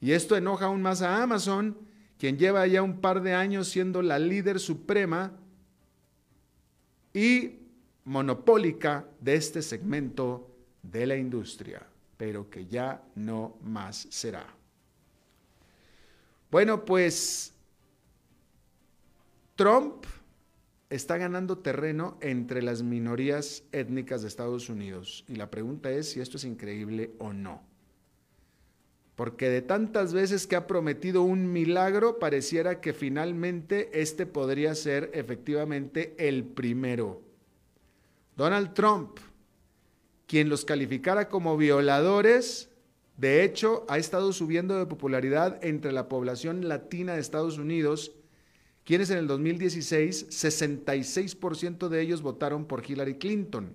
Y 0.00 0.12
esto 0.12 0.36
enoja 0.36 0.66
aún 0.66 0.82
más 0.82 1.00
a 1.00 1.22
Amazon, 1.22 1.78
quien 2.18 2.36
lleva 2.36 2.66
ya 2.66 2.82
un 2.82 3.00
par 3.00 3.22
de 3.22 3.34
años 3.34 3.68
siendo 3.68 4.02
la 4.02 4.18
líder 4.18 4.60
suprema 4.60 5.32
y 7.14 7.60
monopólica 8.04 9.06
de 9.20 9.34
este 9.36 9.62
segmento 9.62 10.50
de 10.82 11.06
la 11.06 11.16
industria, 11.16 11.86
pero 12.16 12.50
que 12.50 12.66
ya 12.66 13.02
no 13.14 13.56
más 13.62 14.06
será. 14.10 14.46
Bueno, 16.50 16.84
pues 16.84 17.54
Trump 19.56 20.04
está 20.92 21.16
ganando 21.16 21.56
terreno 21.56 22.18
entre 22.20 22.62
las 22.62 22.82
minorías 22.82 23.64
étnicas 23.72 24.20
de 24.20 24.28
Estados 24.28 24.68
Unidos 24.68 25.24
y 25.26 25.36
la 25.36 25.50
pregunta 25.50 25.90
es 25.90 26.10
si 26.10 26.20
esto 26.20 26.36
es 26.36 26.44
increíble 26.44 27.12
o 27.18 27.32
no. 27.32 27.62
Porque 29.14 29.48
de 29.48 29.62
tantas 29.62 30.12
veces 30.12 30.46
que 30.46 30.54
ha 30.54 30.66
prometido 30.66 31.22
un 31.22 31.50
milagro, 31.50 32.18
pareciera 32.18 32.82
que 32.82 32.92
finalmente 32.92 34.02
este 34.02 34.26
podría 34.26 34.74
ser 34.74 35.10
efectivamente 35.14 36.14
el 36.18 36.44
primero. 36.44 37.22
Donald 38.36 38.74
Trump, 38.74 39.18
quien 40.26 40.50
los 40.50 40.66
calificara 40.66 41.30
como 41.30 41.56
violadores, 41.56 42.68
de 43.16 43.44
hecho 43.44 43.86
ha 43.88 43.96
estado 43.96 44.32
subiendo 44.34 44.78
de 44.78 44.86
popularidad 44.86 45.58
entre 45.64 45.92
la 45.92 46.08
población 46.08 46.68
latina 46.68 47.14
de 47.14 47.20
Estados 47.20 47.56
Unidos, 47.56 48.12
quienes 48.84 49.10
en 49.10 49.18
el 49.18 49.26
2016, 49.26 50.28
66% 50.28 51.88
de 51.88 52.00
ellos 52.00 52.22
votaron 52.22 52.66
por 52.66 52.88
Hillary 52.88 53.18
Clinton. 53.18 53.74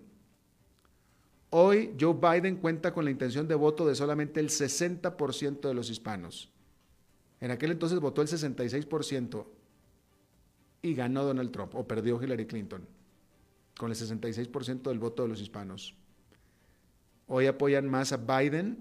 Hoy 1.49 1.95
Joe 1.99 2.13
Biden 2.13 2.57
cuenta 2.57 2.93
con 2.93 3.05
la 3.05 3.11
intención 3.11 3.47
de 3.47 3.55
voto 3.55 3.87
de 3.87 3.95
solamente 3.95 4.39
el 4.39 4.49
60% 4.49 5.61
de 5.61 5.73
los 5.73 5.89
hispanos. 5.89 6.51
En 7.39 7.51
aquel 7.51 7.71
entonces 7.71 7.99
votó 7.99 8.21
el 8.21 8.27
66% 8.27 9.45
y 10.81 10.93
ganó 10.93 11.23
Donald 11.23 11.51
Trump 11.51 11.75
o 11.75 11.87
perdió 11.87 12.21
Hillary 12.21 12.45
Clinton 12.45 12.85
con 13.77 13.91
el 13.91 13.97
66% 13.97 14.81
del 14.89 14.99
voto 14.99 15.23
de 15.23 15.29
los 15.29 15.39
hispanos. 15.39 15.95
Hoy 17.27 17.45
apoyan 17.45 17.87
más 17.87 18.11
a 18.11 18.17
Biden, 18.17 18.77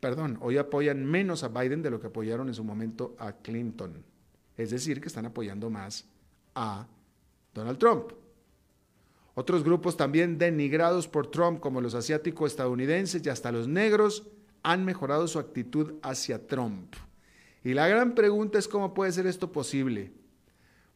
perdón, 0.00 0.38
hoy 0.40 0.58
apoyan 0.58 1.04
menos 1.04 1.42
a 1.42 1.48
Biden 1.48 1.82
de 1.82 1.90
lo 1.90 2.00
que 2.00 2.08
apoyaron 2.08 2.48
en 2.48 2.54
su 2.54 2.64
momento 2.64 3.16
a 3.18 3.32
Clinton. 3.32 4.04
Es 4.56 4.70
decir, 4.70 5.00
que 5.00 5.08
están 5.08 5.26
apoyando 5.26 5.70
más 5.70 6.04
a 6.54 6.86
Donald 7.54 7.78
Trump. 7.78 8.12
Otros 9.34 9.64
grupos 9.64 9.96
también 9.96 10.36
denigrados 10.36 11.08
por 11.08 11.30
Trump, 11.30 11.60
como 11.60 11.80
los 11.80 11.94
asiáticos 11.94 12.52
estadounidenses 12.52 13.24
y 13.24 13.30
hasta 13.30 13.50
los 13.50 13.66
negros, 13.66 14.28
han 14.62 14.84
mejorado 14.84 15.26
su 15.26 15.38
actitud 15.38 15.94
hacia 16.02 16.46
Trump. 16.46 16.94
Y 17.64 17.74
la 17.74 17.88
gran 17.88 18.14
pregunta 18.14 18.58
es 18.58 18.68
cómo 18.68 18.92
puede 18.92 19.12
ser 19.12 19.26
esto 19.26 19.50
posible. 19.50 20.12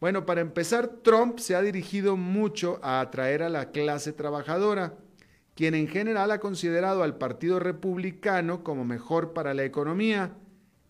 Bueno, 0.00 0.26
para 0.26 0.42
empezar, 0.42 0.88
Trump 1.02 1.38
se 1.38 1.54
ha 1.54 1.62
dirigido 1.62 2.16
mucho 2.16 2.78
a 2.82 3.00
atraer 3.00 3.42
a 3.42 3.48
la 3.48 3.70
clase 3.70 4.12
trabajadora, 4.12 4.94
quien 5.54 5.74
en 5.74 5.88
general 5.88 6.30
ha 6.30 6.40
considerado 6.40 7.02
al 7.02 7.16
Partido 7.16 7.58
Republicano 7.58 8.62
como 8.62 8.84
mejor 8.84 9.32
para 9.32 9.54
la 9.54 9.64
economía, 9.64 10.34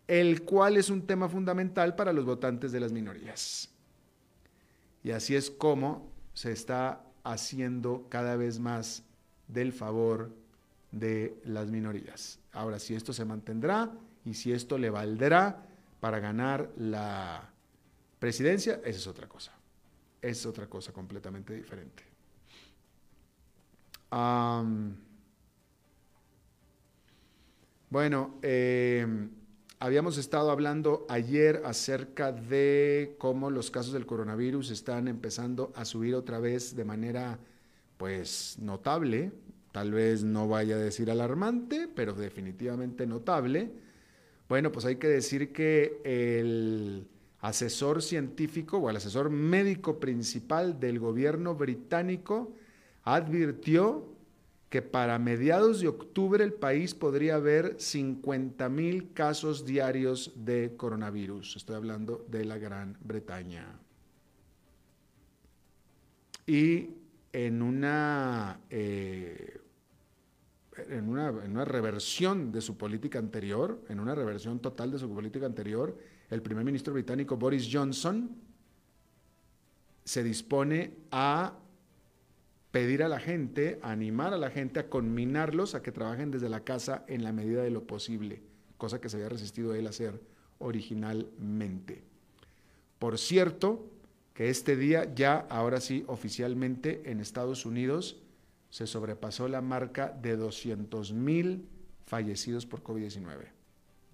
el 0.09 0.43
cual 0.43 0.77
es 0.77 0.91
un 0.91 1.07
tema 1.07 1.29
fundamental 1.29 1.97
para 1.97 2.13
los 2.13 2.25
votantes 2.25 2.73
de 2.73 2.81
las 2.81 2.93
minorías. 2.93 3.71
Y 5.03 5.11
así 5.11 5.35
es 5.35 5.51
como 5.51 6.11
se 6.35 6.53
está 6.53 7.05
haciendo 7.25 8.07
cada 8.09 8.37
vez 8.37 8.59
más 8.59 9.03
del 9.49 9.73
favor 9.73 10.31
de 10.93 11.41
las 11.45 11.71
minorías. 11.71 12.39
Ahora, 12.53 12.79
si 12.79 12.95
esto 12.95 13.13
se 13.13 13.25
mantendrá 13.25 13.93
y 14.25 14.35
si 14.35 14.53
esto 14.53 14.79
le 14.79 14.91
valdrá 14.91 15.67
para 16.01 16.21
ganar 16.21 16.71
la 16.77 17.51
presidencia, 18.19 18.81
esa 18.85 18.99
es 18.99 19.07
otra 19.07 19.29
cosa. 19.29 19.53
Es 20.23 20.47
otra 20.47 20.67
cosa 20.67 20.93
completamente 20.93 21.55
diferente. 21.55 22.05
bueno, 27.91 28.39
eh, 28.41 29.07
Habíamos 29.79 30.17
estado 30.17 30.51
hablando 30.51 31.05
ayer 31.11 31.61
acerca 31.67 32.33
de 32.33 33.15
cómo 33.19 33.51
los 33.51 33.71
casos 33.71 33.93
del 33.93 34.07
coronavirus 34.07 34.71
están 34.71 35.07
empezando 35.07 35.71
a 35.77 35.85
subir 35.85 36.15
otra 36.15 36.39
vez 36.39 36.75
de 36.75 36.87
manera 36.87 37.39
pues 37.99 38.57
notable, 38.59 39.33
tal 39.73 39.93
vez 39.93 40.25
no 40.25 40.49
vaya 40.49 40.77
a 40.77 40.79
decir 40.79 41.11
alarmante, 41.11 41.89
pero 41.95 42.15
definitivamente 42.15 43.07
notable. 43.07 43.71
Bueno, 44.49 44.73
pues 44.73 44.87
hay 44.87 44.97
que 44.97 45.09
decir 45.09 45.53
que 45.53 46.01
el 46.05 47.07
asesor 47.41 48.01
científico 48.01 48.79
o 48.79 48.89
el 48.89 48.97
asesor 48.97 49.29
médico 49.29 50.01
principal 50.01 50.81
del 50.81 50.99
gobierno 50.99 51.55
británico 51.55 52.55
advirtió 53.03 54.16
que 54.69 54.83
para 54.83 55.19
mediados 55.19 55.81
de 55.81 55.89
octubre 55.89 56.43
el 56.43 56.53
país 56.53 56.95
podría 56.95 57.37
haber 57.37 57.81
50 57.81 58.69
mil 58.69 59.13
casos 59.13 59.65
diarios 59.65 60.33
de 60.35 60.75
coronavirus. 60.77 61.57
Estoy 61.57 61.77
hablando 61.77 62.25
de 62.29 62.45
la 62.45 62.59
Gran 62.59 62.97
Bretaña. 63.01 63.79
Y 66.47 66.91
eh, 67.33 67.43
en 67.43 67.63
una, 67.63 68.61
en 68.71 69.61
una 71.51 71.65
reversión 71.65 72.51
de 72.51 72.61
su 72.61 72.77
política 72.77 73.19
anterior, 73.19 73.81
en 73.89 74.01
una 74.01 74.15
reversión 74.15 74.59
total 74.59 74.91
de 74.91 74.99
su 74.99 75.13
política 75.13 75.47
anterior, 75.47 75.97
el 76.31 76.43
primer 76.43 76.65
ministro 76.65 76.93
británico 76.93 77.37
Boris 77.37 77.69
Johnson 77.71 78.31
se 80.05 80.23
dispone 80.23 80.95
a 81.11 81.59
pedir 82.77 83.03
a 83.03 83.09
la 83.09 83.21
gente, 83.21 83.79
animar 83.81 84.35
a 84.35 84.37
la 84.37 84.51
gente, 84.51 84.81
a 84.81 84.91
conminarlos 84.91 85.75
a 85.75 85.83
que 85.83 85.93
trabajen 85.93 86.31
desde 86.31 86.51
la 86.51 86.61
casa 86.61 87.07
en 87.09 87.25
la 87.25 87.33
medida 87.33 87.63
de 87.63 87.71
lo 87.71 87.87
posible, 87.87 88.43
cosa 88.77 89.01
que 89.01 89.09
se 89.09 89.17
había 89.17 89.31
resistido 89.31 89.75
él 89.75 89.87
a 89.87 89.91
hacer 89.91 90.21
originalmente. 90.59 92.03
Por 92.99 93.17
cierto, 93.17 93.89
que 94.35 94.51
este 94.51 94.77
día 94.77 95.11
ya, 95.15 95.47
ahora 95.49 95.81
sí, 95.81 96.05
oficialmente 96.07 97.11
en 97.11 97.21
Estados 97.21 97.65
Unidos, 97.65 98.21
se 98.69 98.87
sobrepasó 98.87 99.49
la 99.49 99.63
marca 99.63 100.11
de 100.11 100.37
200 100.37 101.15
mil 101.15 101.67
fallecidos 102.05 102.67
por 102.67 102.83
COVID-19. 102.83 103.39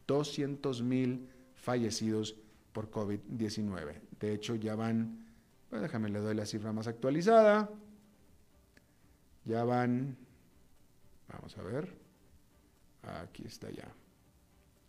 200 0.06 0.82
mil 0.82 1.28
fallecidos 1.56 2.36
por 2.72 2.92
COVID-19. 2.92 4.02
De 4.20 4.32
hecho, 4.32 4.54
ya 4.54 4.76
van, 4.76 5.26
pues 5.68 5.82
déjame 5.82 6.10
le 6.10 6.20
doy 6.20 6.36
la 6.36 6.46
cifra 6.46 6.72
más 6.72 6.86
actualizada. 6.86 7.68
Ya 9.44 9.64
van, 9.64 10.16
vamos 11.28 11.58
a 11.58 11.62
ver, 11.62 11.92
aquí 13.02 13.42
está 13.44 13.68
ya. 13.70 13.92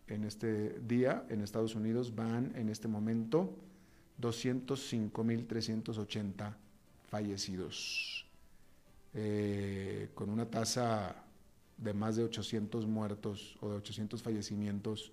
En 0.08 0.24
este 0.26 0.80
día, 0.82 1.26
en 1.30 1.42
Estados 1.42 1.74
Unidos, 1.76 2.14
van 2.14 2.52
en 2.56 2.70
este 2.70 2.88
momento 2.88 3.58
205.380 4.22 6.54
fallecidos, 7.10 8.28
eh, 9.16 10.12
con 10.14 10.30
una 10.30 10.46
tasa 10.46 11.16
de 11.78 11.94
más 11.94 12.16
de 12.16 12.24
800 12.24 12.86
muertos 12.86 13.58
o 13.62 13.70
de 13.70 13.78
800 13.78 14.22
fallecimientos. 14.22 15.12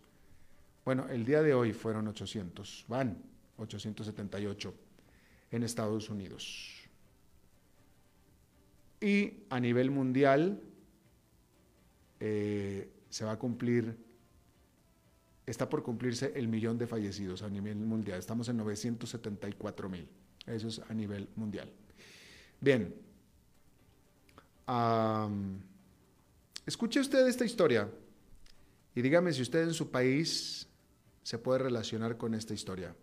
Bueno, 0.85 1.09
el 1.09 1.25
día 1.25 1.41
de 1.43 1.55
hoy 1.55 1.73
fueron 1.73 2.07
800, 2.09 2.85
van 2.89 3.17
878 3.57 4.75
en 5.53 5.63
Estados 5.63 6.11
Unidos. 6.11 6.80
Y 9.01 9.45
a 9.49 9.59
nivel 9.59 9.91
mundial 9.91 10.61
eh, 12.21 12.91
se 13.09 13.25
va 13.25 13.33
a 13.33 13.39
cumplir 13.39 13.97
está 15.51 15.69
por 15.69 15.83
cumplirse 15.83 16.33
el 16.37 16.49
millón 16.49 16.79
de 16.79 16.87
fallecidos 16.87 17.43
a 17.43 17.49
nivel 17.49 17.77
mundial. 17.77 18.19
Estamos 18.19 18.49
en 18.49 18.57
974 18.59 19.89
mil. 19.89 20.09
Eso 20.47 20.69
es 20.69 20.81
a 20.89 20.95
nivel 20.95 21.29
mundial. 21.37 21.71
Bien. 22.61 22.95
escuche 26.65 27.01
usted 27.01 27.27
esta 27.27 27.45
historia 27.45 27.91
y 28.95 29.03
dígame 29.03 29.33
si 29.33 29.43
usted 29.43 29.63
en 29.63 29.75
su 29.75 29.91
país 29.91 30.69
se 31.23 31.39
puede 31.39 31.59
relacionar 31.59 32.17
con 32.17 32.35
esta 32.35 32.55
historia. 32.55 32.95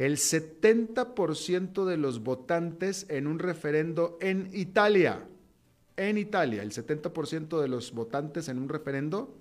El 0.00 0.16
70% 0.16 1.84
de 1.84 1.98
los 1.98 2.24
votantes 2.24 3.04
en 3.10 3.26
un 3.26 3.38
referendo 3.38 4.16
en 4.22 4.48
Italia, 4.54 5.26
en 5.98 6.16
Italia, 6.16 6.62
el 6.62 6.72
70% 6.72 7.60
de 7.60 7.68
los 7.68 7.92
votantes 7.92 8.48
en 8.48 8.56
un 8.56 8.70
referendo 8.70 9.36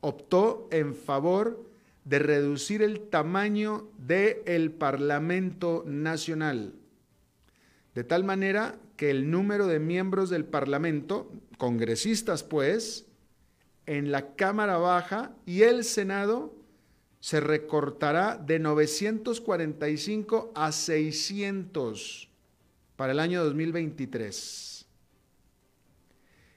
optó 0.00 0.68
en 0.70 0.94
favor 0.94 1.68
de 2.04 2.20
reducir 2.20 2.80
el 2.80 3.00
tamaño 3.08 3.88
del 3.98 4.70
Parlamento 4.70 5.82
Nacional, 5.84 6.74
de 7.96 8.04
tal 8.04 8.22
manera 8.22 8.78
que 8.96 9.10
el 9.10 9.32
número 9.32 9.66
de 9.66 9.80
miembros 9.80 10.30
del 10.30 10.44
Parlamento, 10.44 11.28
congresistas 11.56 12.44
pues, 12.44 13.06
en 13.86 14.12
la 14.12 14.36
Cámara 14.36 14.78
Baja 14.78 15.32
y 15.44 15.62
el 15.62 15.82
Senado 15.82 16.54
se 17.20 17.40
recortará 17.40 18.36
de 18.36 18.58
945 18.58 20.52
a 20.54 20.72
600 20.72 22.28
para 22.96 23.12
el 23.12 23.20
año 23.20 23.44
2023. 23.44 24.86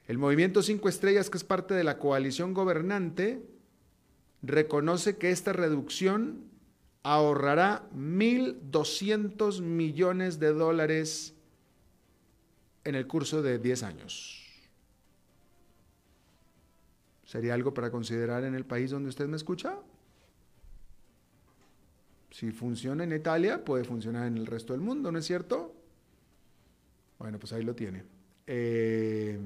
El 0.07 0.17
movimiento 0.17 0.61
Cinco 0.61 0.89
Estrellas, 0.89 1.29
que 1.29 1.37
es 1.37 1.43
parte 1.43 1.73
de 1.73 1.83
la 1.83 1.97
coalición 1.97 2.53
gobernante, 2.53 3.41
reconoce 4.41 5.17
que 5.17 5.31
esta 5.31 5.53
reducción 5.53 6.51
ahorrará 7.03 7.87
1.200 7.95 9.61
millones 9.61 10.39
de 10.39 10.53
dólares 10.53 11.33
en 12.83 12.95
el 12.95 13.07
curso 13.07 13.41
de 13.41 13.59
10 13.59 13.83
años. 13.83 14.37
¿Sería 17.25 17.53
algo 17.53 17.73
para 17.73 17.91
considerar 17.91 18.43
en 18.43 18.55
el 18.55 18.65
país 18.65 18.91
donde 18.91 19.09
usted 19.09 19.27
me 19.27 19.37
escucha? 19.37 19.77
Si 22.31 22.51
funciona 22.51 23.03
en 23.03 23.11
Italia, 23.11 23.63
puede 23.63 23.83
funcionar 23.83 24.25
en 24.25 24.37
el 24.37 24.47
resto 24.47 24.73
del 24.73 24.81
mundo, 24.81 25.11
¿no 25.11 25.19
es 25.19 25.25
cierto? 25.25 25.75
Bueno, 27.19 27.37
pues 27.37 27.53
ahí 27.53 27.63
lo 27.63 27.75
tiene. 27.75 28.03
Eh, 28.47 29.37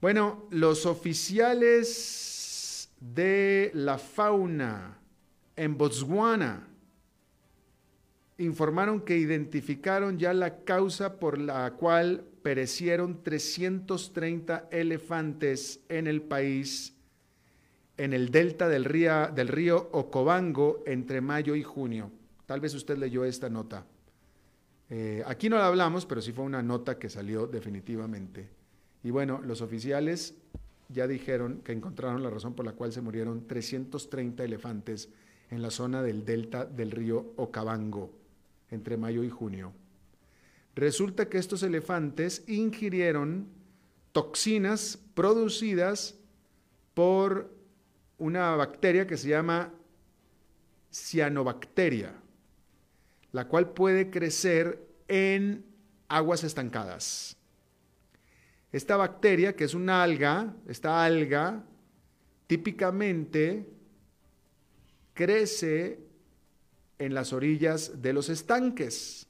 bueno, 0.00 0.46
los 0.50 0.84
oficiales 0.84 2.90
de 3.00 3.70
la 3.74 3.98
fauna 3.98 4.98
en 5.56 5.78
Botswana 5.78 6.68
informaron 8.38 9.02
que 9.02 9.16
identificaron 9.16 10.18
ya 10.18 10.34
la 10.34 10.64
causa 10.64 11.20
por 11.20 11.38
la 11.38 11.72
cual 11.74 12.24
perecieron 12.42 13.22
330 13.22 14.68
elefantes 14.72 15.80
en 15.88 16.08
el 16.08 16.22
país, 16.22 16.96
en 17.96 18.12
el 18.12 18.30
delta 18.30 18.68
del 18.68 18.84
río, 18.84 19.28
del 19.28 19.48
río 19.48 19.88
Ocobango, 19.92 20.82
entre 20.86 21.20
mayo 21.20 21.54
y 21.54 21.62
junio. 21.62 22.10
Tal 22.46 22.60
vez 22.60 22.74
usted 22.74 22.98
leyó 22.98 23.24
esta 23.24 23.48
nota. 23.48 23.84
Eh, 24.90 25.22
aquí 25.26 25.48
no 25.48 25.56
la 25.56 25.66
hablamos, 25.66 26.04
pero 26.06 26.20
sí 26.20 26.32
fue 26.32 26.44
una 26.44 26.62
nota 26.62 26.98
que 26.98 27.08
salió 27.08 27.46
definitivamente. 27.46 28.48
Y 29.02 29.10
bueno, 29.10 29.40
los 29.42 29.62
oficiales 29.62 30.34
ya 30.88 31.06
dijeron 31.06 31.62
que 31.64 31.72
encontraron 31.72 32.22
la 32.22 32.30
razón 32.30 32.54
por 32.54 32.66
la 32.66 32.72
cual 32.72 32.92
se 32.92 33.00
murieron 33.00 33.46
330 33.46 34.44
elefantes 34.44 35.08
en 35.50 35.62
la 35.62 35.70
zona 35.70 36.02
del 36.02 36.24
delta 36.24 36.64
del 36.64 36.90
río 36.90 37.32
Okavango 37.36 38.10
entre 38.70 38.96
mayo 38.96 39.22
y 39.22 39.30
junio. 39.30 39.72
Resulta 40.74 41.28
que 41.28 41.38
estos 41.38 41.62
elefantes 41.62 42.42
ingirieron 42.48 43.46
toxinas 44.12 44.98
producidas 45.14 46.18
por 46.94 47.50
una 48.22 48.54
bacteria 48.54 49.04
que 49.04 49.16
se 49.16 49.30
llama 49.30 49.72
cianobacteria, 50.92 52.14
la 53.32 53.48
cual 53.48 53.72
puede 53.72 54.10
crecer 54.10 54.80
en 55.08 55.64
aguas 56.06 56.44
estancadas. 56.44 57.36
Esta 58.70 58.96
bacteria, 58.96 59.56
que 59.56 59.64
es 59.64 59.74
una 59.74 60.04
alga, 60.04 60.54
esta 60.68 61.04
alga 61.04 61.64
típicamente 62.46 63.68
crece 65.14 65.98
en 67.00 67.14
las 67.14 67.32
orillas 67.32 68.02
de 68.02 68.12
los 68.12 68.28
estanques, 68.28 69.26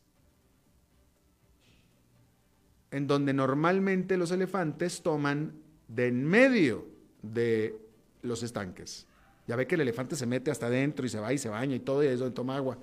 en 2.90 3.06
donde 3.06 3.32
normalmente 3.32 4.18
los 4.18 4.32
elefantes 4.32 5.00
toman 5.00 5.54
de 5.88 6.08
en 6.08 6.26
medio 6.26 6.86
de 7.22 7.82
los 8.22 8.42
estanques. 8.42 9.06
Ya 9.46 9.56
ve 9.56 9.66
que 9.66 9.74
el 9.74 9.80
elefante 9.82 10.16
se 10.16 10.26
mete 10.26 10.50
hasta 10.50 10.66
adentro 10.66 11.04
y 11.04 11.08
se 11.08 11.20
va 11.20 11.32
y 11.32 11.38
se 11.38 11.48
baña 11.48 11.74
y 11.74 11.80
todo 11.80 12.02
eso, 12.02 12.26
y 12.26 12.30
toma 12.30 12.56
agua. 12.56 12.78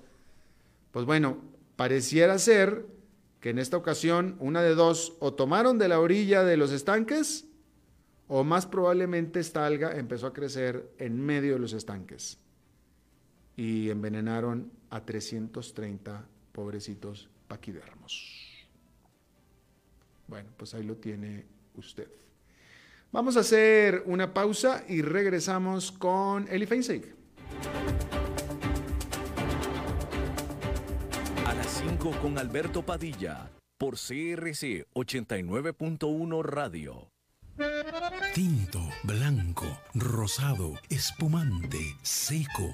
Pues 0.91 1.05
bueno, 1.05 1.37
pareciera 1.75 2.37
ser 2.37 2.85
que 3.39 3.51
en 3.51 3.59
esta 3.59 3.77
ocasión 3.77 4.35
una 4.39 4.61
de 4.61 4.75
dos 4.75 5.15
o 5.19 5.33
tomaron 5.33 5.77
de 5.77 5.87
la 5.87 5.99
orilla 5.99 6.43
de 6.43 6.57
los 6.57 6.71
estanques 6.71 7.45
o 8.27 8.43
más 8.43 8.65
probablemente 8.65 9.39
esta 9.39 9.65
alga 9.65 9.97
empezó 9.97 10.27
a 10.27 10.33
crecer 10.33 10.91
en 10.97 11.19
medio 11.19 11.53
de 11.53 11.59
los 11.59 11.73
estanques 11.73 12.37
y 13.55 13.89
envenenaron 13.89 14.71
a 14.89 15.05
330 15.05 16.25
pobrecitos 16.51 17.29
paquidermos. 17.47 18.67
Bueno, 20.27 20.49
pues 20.57 20.73
ahí 20.73 20.83
lo 20.83 20.95
tiene 20.97 21.45
usted. 21.75 22.09
Vamos 23.11 23.37
a 23.37 23.41
hacer 23.41 24.03
una 24.05 24.33
pausa 24.33 24.83
y 24.87 25.01
regresamos 25.01 25.91
con 25.91 26.47
Eli 26.49 26.65
Feinseig. 26.65 27.19
con 32.21 32.37
Alberto 32.37 32.81
Padilla 32.81 33.51
por 33.77 33.95
CRC 33.95 34.87
89.1 34.93 36.43
Radio. 36.43 37.11
Tinto, 38.33 38.79
blanco, 39.03 39.65
rosado, 39.93 40.73
espumante, 40.89 41.97
seco 42.01 42.73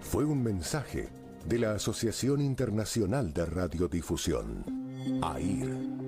fue 0.00 0.24
un 0.24 0.42
mensaje 0.42 1.08
de 1.46 1.58
la 1.58 1.72
Asociación 1.72 2.40
Internacional 2.40 3.32
de 3.32 3.46
Radiodifusión, 3.46 4.64
AIR. 5.22 6.00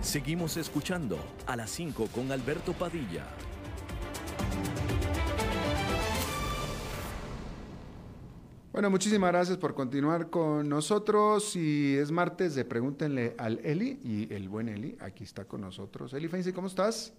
Seguimos 0.00 0.56
escuchando 0.56 1.18
a 1.46 1.54
las 1.54 1.70
5 1.70 2.08
con 2.14 2.32
Alberto 2.32 2.72
Padilla. 2.72 3.26
Bueno, 8.78 8.90
muchísimas 8.90 9.32
gracias 9.32 9.58
por 9.58 9.74
continuar 9.74 10.30
con 10.30 10.68
nosotros. 10.68 11.56
Y 11.56 11.96
es 11.96 12.12
martes 12.12 12.54
de 12.54 12.64
Pregúntenle 12.64 13.34
al 13.36 13.58
Eli 13.64 13.98
y 14.04 14.32
el 14.32 14.48
buen 14.48 14.68
Eli, 14.68 14.96
aquí 15.00 15.24
está 15.24 15.46
con 15.46 15.62
nosotros. 15.62 16.14
Eli 16.14 16.28
Feinzi, 16.28 16.52
¿cómo 16.52 16.68
estás? 16.68 17.12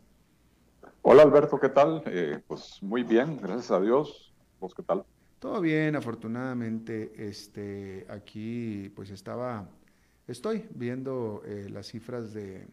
Hola 1.02 1.24
Alberto, 1.24 1.60
¿qué 1.60 1.68
tal? 1.68 2.02
Eh, 2.06 2.40
pues 2.48 2.82
muy 2.82 3.04
bien, 3.04 3.42
gracias 3.42 3.72
a 3.72 3.82
Dios. 3.82 4.34
¿Vos 4.62 4.74
qué 4.74 4.84
tal? 4.84 5.04
Todo 5.40 5.60
bien, 5.60 5.98
afortunadamente. 5.98 7.12
Este, 7.28 8.08
aquí 8.08 8.90
pues 8.96 9.10
estaba, 9.10 9.68
estoy 10.28 10.66
viendo 10.74 11.42
eh, 11.46 11.68
las 11.70 11.88
cifras 11.88 12.34
de, 12.34 12.68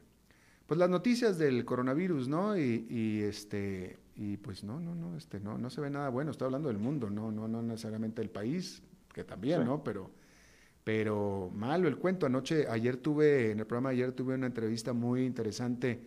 pues 0.68 0.78
las 0.78 0.90
noticias 0.90 1.38
del 1.38 1.64
coronavirus, 1.64 2.28
¿no? 2.28 2.56
Y, 2.56 2.86
y 2.88 3.22
este, 3.22 3.98
y 4.16 4.38
pues 4.38 4.64
no, 4.64 4.80
no, 4.80 4.94
no, 4.94 5.16
este, 5.16 5.38
no, 5.40 5.58
no 5.58 5.68
se 5.68 5.80
ve 5.80 5.90
nada 5.90 6.08
bueno. 6.08 6.30
Estoy 6.30 6.46
hablando 6.46 6.68
del 6.68 6.78
mundo, 6.78 7.10
no, 7.10 7.30
no, 7.30 7.46
no 7.46 7.62
necesariamente 7.62 8.22
del 8.22 8.30
país, 8.30 8.82
que 9.12 9.24
también, 9.24 9.64
¿no? 9.64 9.84
Pero, 9.84 10.10
pero 10.82 11.50
malo 11.54 11.86
el 11.86 11.98
cuento. 11.98 12.24
Anoche, 12.24 12.66
ayer 12.68 12.96
tuve, 12.96 13.50
en 13.50 13.60
el 13.60 13.66
programa 13.66 13.90
de 13.90 13.96
ayer 13.96 14.12
tuve 14.12 14.34
una 14.34 14.46
entrevista 14.46 14.94
muy 14.94 15.24
interesante 15.24 16.00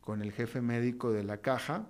con 0.00 0.22
el 0.22 0.32
jefe 0.32 0.60
médico 0.60 1.12
de 1.12 1.22
la 1.22 1.38
caja. 1.38 1.86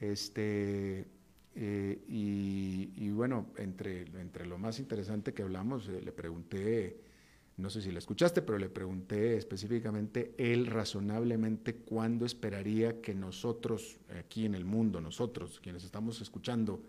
Este, 0.00 1.06
eh, 1.54 2.04
y, 2.08 2.92
y, 2.96 3.10
bueno, 3.10 3.46
entre, 3.56 4.02
entre 4.20 4.46
lo 4.46 4.58
más 4.58 4.80
interesante 4.80 5.32
que 5.32 5.42
hablamos, 5.42 5.88
eh, 5.88 6.00
le 6.02 6.10
pregunté 6.10 7.07
no 7.58 7.70
sé 7.70 7.82
si 7.82 7.90
la 7.90 7.98
escuchaste, 7.98 8.40
pero 8.40 8.56
le 8.56 8.68
pregunté 8.68 9.36
específicamente 9.36 10.32
él 10.38 10.66
razonablemente 10.66 11.74
cuándo 11.74 12.24
esperaría 12.24 13.00
que 13.00 13.16
nosotros, 13.16 13.98
aquí 14.16 14.46
en 14.46 14.54
el 14.54 14.64
mundo, 14.64 15.00
nosotros, 15.00 15.58
quienes 15.60 15.82
estamos 15.82 16.20
escuchando, 16.20 16.80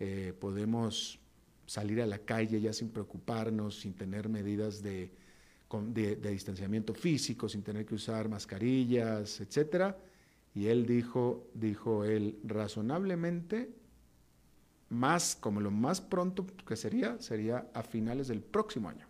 eh, 0.00 0.32
podemos 0.40 1.20
salir 1.66 2.00
a 2.00 2.06
la 2.06 2.20
calle 2.20 2.58
ya 2.58 2.72
sin 2.72 2.88
preocuparnos, 2.88 3.80
sin 3.80 3.92
tener 3.92 4.30
medidas 4.30 4.82
de, 4.82 5.12
de, 5.70 6.16
de, 6.16 6.30
distanciamiento 6.30 6.94
físico, 6.94 7.46
sin 7.46 7.62
tener 7.62 7.84
que 7.84 7.94
usar 7.94 8.30
mascarillas, 8.30 9.42
etcétera. 9.42 9.98
Y 10.54 10.68
él 10.68 10.86
dijo, 10.86 11.46
dijo 11.52 12.04
él, 12.04 12.38
razonablemente, 12.44 13.74
más, 14.88 15.36
como 15.36 15.60
lo 15.60 15.70
más 15.70 16.00
pronto 16.00 16.46
que 16.66 16.76
sería, 16.76 17.20
sería 17.20 17.68
a 17.74 17.82
finales 17.82 18.28
del 18.28 18.40
próximo 18.40 18.88
año 18.88 19.06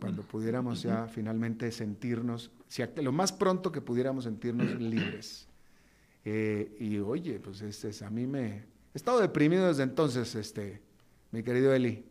cuando 0.00 0.22
pudiéramos 0.22 0.82
ya 0.82 1.06
finalmente 1.08 1.72
sentirnos, 1.72 2.50
si 2.68 2.82
lo 2.96 3.12
más 3.12 3.32
pronto 3.32 3.72
que 3.72 3.80
pudiéramos 3.80 4.24
sentirnos 4.24 4.78
libres. 4.80 5.48
Eh, 6.24 6.76
y 6.80 6.98
oye, 6.98 7.38
pues 7.40 7.62
este, 7.62 8.04
a 8.04 8.10
mí 8.10 8.26
me... 8.26 8.64
He 8.92 8.96
estado 8.96 9.20
deprimido 9.20 9.68
desde 9.68 9.84
entonces, 9.84 10.34
este, 10.34 10.82
mi 11.30 11.42
querido 11.42 11.72
Eli. 11.72 12.04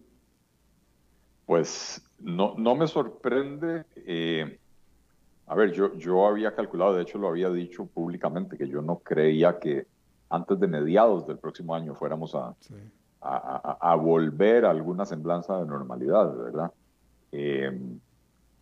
Pues 1.45 2.01
no, 2.19 2.55
no 2.57 2.75
me 2.75 2.87
sorprende. 2.87 3.85
Eh, 3.95 4.59
a 5.47 5.55
ver, 5.55 5.71
yo, 5.73 5.93
yo 5.95 6.27
había 6.27 6.55
calculado, 6.55 6.95
de 6.95 7.03
hecho 7.03 7.17
lo 7.19 7.27
había 7.27 7.49
dicho 7.49 7.85
públicamente, 7.85 8.57
que 8.57 8.67
yo 8.67 8.81
no 8.81 8.99
creía 8.99 9.59
que 9.59 9.85
antes 10.29 10.59
de 10.59 10.67
mediados 10.67 11.27
del 11.27 11.37
próximo 11.37 11.75
año 11.75 11.93
fuéramos 11.93 12.33
a, 12.33 12.55
sí. 12.61 12.73
a, 13.21 13.77
a, 13.79 13.91
a 13.91 13.95
volver 13.95 14.65
a 14.65 14.71
alguna 14.71 15.05
semblanza 15.05 15.59
de 15.59 15.65
normalidad, 15.67 16.35
¿verdad? 16.35 16.71
Eh, 17.37 17.77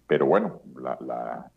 pero 0.08 0.26
bueno, 0.26 0.62
la, 0.76 1.50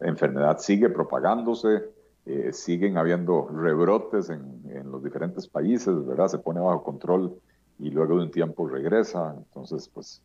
enfermedad 0.00 0.58
sigue 0.58 0.88
propagándose, 0.88 1.84
eh, 2.26 2.52
siguen 2.52 2.96
habiendo 2.96 3.48
rebrotes 3.48 4.30
en, 4.30 4.62
en, 4.70 4.90
los 4.90 5.02
diferentes 5.02 5.46
países, 5.46 6.06
¿verdad? 6.06 6.28
Se 6.28 6.38
pone 6.38 6.60
bajo 6.60 6.82
control 6.82 7.38
y 7.78 7.90
luego 7.90 8.16
de 8.16 8.24
un 8.24 8.30
tiempo 8.30 8.66
regresa. 8.66 9.34
Entonces, 9.36 9.88
pues, 9.88 10.22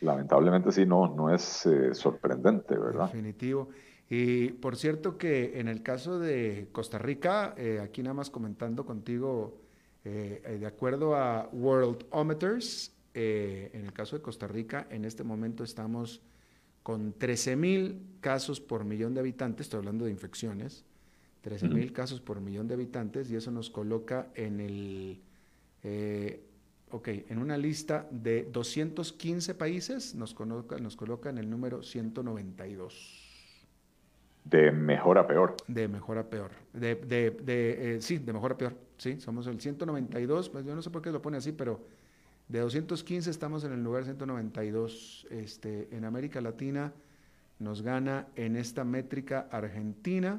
lamentablemente 0.00 0.72
sí, 0.72 0.86
no, 0.86 1.14
no 1.14 1.32
es 1.32 1.66
eh, 1.66 1.94
sorprendente, 1.94 2.76
¿verdad? 2.76 3.06
Definitivo. 3.06 3.68
Y 4.08 4.48
por 4.52 4.76
cierto 4.76 5.16
que 5.18 5.58
en 5.58 5.68
el 5.68 5.82
caso 5.82 6.18
de 6.18 6.68
Costa 6.72 6.98
Rica, 6.98 7.54
aquí 7.82 8.02
nada 8.02 8.14
más 8.14 8.28
comentando 8.28 8.84
contigo, 8.84 9.58
de 10.04 10.66
acuerdo 10.66 11.14
a 11.14 11.48
Worldometers, 11.52 12.91
eh, 13.14 13.70
en 13.74 13.84
el 13.84 13.92
caso 13.92 14.16
de 14.16 14.22
Costa 14.22 14.46
Rica, 14.46 14.86
en 14.90 15.04
este 15.04 15.24
momento 15.24 15.64
estamos 15.64 16.22
con 16.82 17.12
13 17.12 17.56
mil 17.56 18.02
casos 18.20 18.60
por 18.60 18.84
millón 18.84 19.14
de 19.14 19.20
habitantes, 19.20 19.66
estoy 19.66 19.78
hablando 19.78 20.04
de 20.04 20.10
infecciones, 20.10 20.84
13 21.42 21.68
mil 21.68 21.86
uh 21.86 21.90
-huh. 21.90 21.92
casos 21.92 22.20
por 22.20 22.40
millón 22.40 22.68
de 22.68 22.74
habitantes 22.74 23.30
y 23.30 23.36
eso 23.36 23.50
nos 23.50 23.70
coloca 23.70 24.28
en 24.34 24.60
el, 24.60 25.20
eh, 25.82 26.44
ok, 26.90 27.08
en 27.08 27.38
una 27.38 27.56
lista 27.56 28.08
de 28.10 28.48
215 28.50 29.54
países, 29.54 30.14
nos 30.14 30.34
coloca, 30.34 30.78
nos 30.78 30.96
coloca 30.96 31.30
en 31.30 31.38
el 31.38 31.50
número 31.50 31.82
192. 31.82 33.28
De 34.44 34.72
mejor 34.72 35.18
a 35.18 35.26
peor. 35.26 35.56
De 35.68 35.86
mejor 35.86 36.18
a 36.18 36.28
peor. 36.28 36.50
De, 36.72 36.96
de, 36.96 37.30
de 37.30 37.96
eh, 37.96 38.00
sí, 38.00 38.18
de 38.18 38.32
mejor 38.32 38.52
a 38.52 38.58
peor. 38.58 38.74
Sí, 38.96 39.20
somos 39.20 39.46
el 39.46 39.60
192, 39.60 40.48
pues 40.48 40.64
yo 40.64 40.74
no 40.74 40.82
sé 40.82 40.90
por 40.90 41.02
qué 41.02 41.12
lo 41.12 41.22
pone 41.22 41.36
así, 41.36 41.52
pero 41.52 41.80
de 42.52 42.58
215 42.58 43.30
estamos 43.30 43.64
en 43.64 43.72
el 43.72 43.82
lugar 43.82 44.04
192. 44.04 45.26
Este, 45.30 45.88
en 45.96 46.04
América 46.04 46.42
Latina 46.42 46.92
nos 47.58 47.80
gana 47.80 48.28
en 48.36 48.56
esta 48.56 48.84
métrica 48.84 49.48
Argentina. 49.50 50.38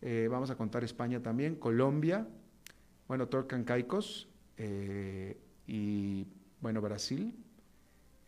Eh, 0.00 0.28
vamos 0.30 0.50
a 0.50 0.56
contar 0.56 0.84
España 0.84 1.20
también, 1.20 1.56
Colombia, 1.56 2.28
bueno, 3.08 3.26
Torcan 3.26 3.64
Caicos 3.64 4.28
eh, 4.58 5.36
y 5.66 6.24
bueno, 6.60 6.80
Brasil, 6.80 7.34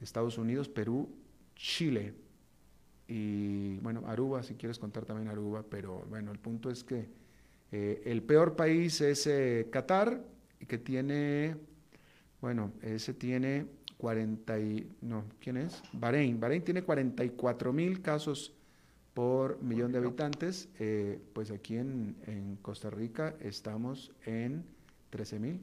Estados 0.01 0.37
Unidos, 0.37 0.69
Perú, 0.69 1.09
Chile. 1.55 2.13
y 3.07 3.79
bueno, 3.79 4.03
Aruba, 4.09 4.43
si 4.43 4.57
quieres 4.57 4.81
contar 4.81 5.05
también 5.05 5.29
Aruba, 5.29 5.63
pero 5.63 6.05
bueno, 6.09 6.33
el 6.33 6.41
punto 6.41 6.71
es 6.71 6.83
que 6.83 7.09
eh, 7.71 8.03
el 8.05 8.25
peor 8.25 8.57
país 8.57 9.01
es 9.01 9.31
Qatar, 9.71 10.25
que 10.67 10.79
tiene, 10.79 11.55
bueno, 12.41 12.73
ese 12.83 13.15
tiene 13.15 13.67
40 13.99 14.59
y, 14.61 14.91
no, 15.01 15.25
¿quién 15.41 15.57
es? 15.57 15.83
Bahrein. 15.93 16.39
Bahrein 16.39 16.63
tiene 16.63 16.83
44 16.83 17.73
mil 17.73 18.03
casos 18.03 18.55
por 19.15 19.63
millón 19.63 19.93
de 19.93 19.99
habitantes. 19.99 20.69
Eh, 20.79 21.19
pues 21.33 21.51
aquí 21.51 21.77
en, 21.77 22.17
en, 22.27 22.57
Costa 22.57 22.91
Rica 22.91 23.35
estamos 23.41 24.13
en 24.27 24.65
13 25.11 25.39
mil. 25.39 25.61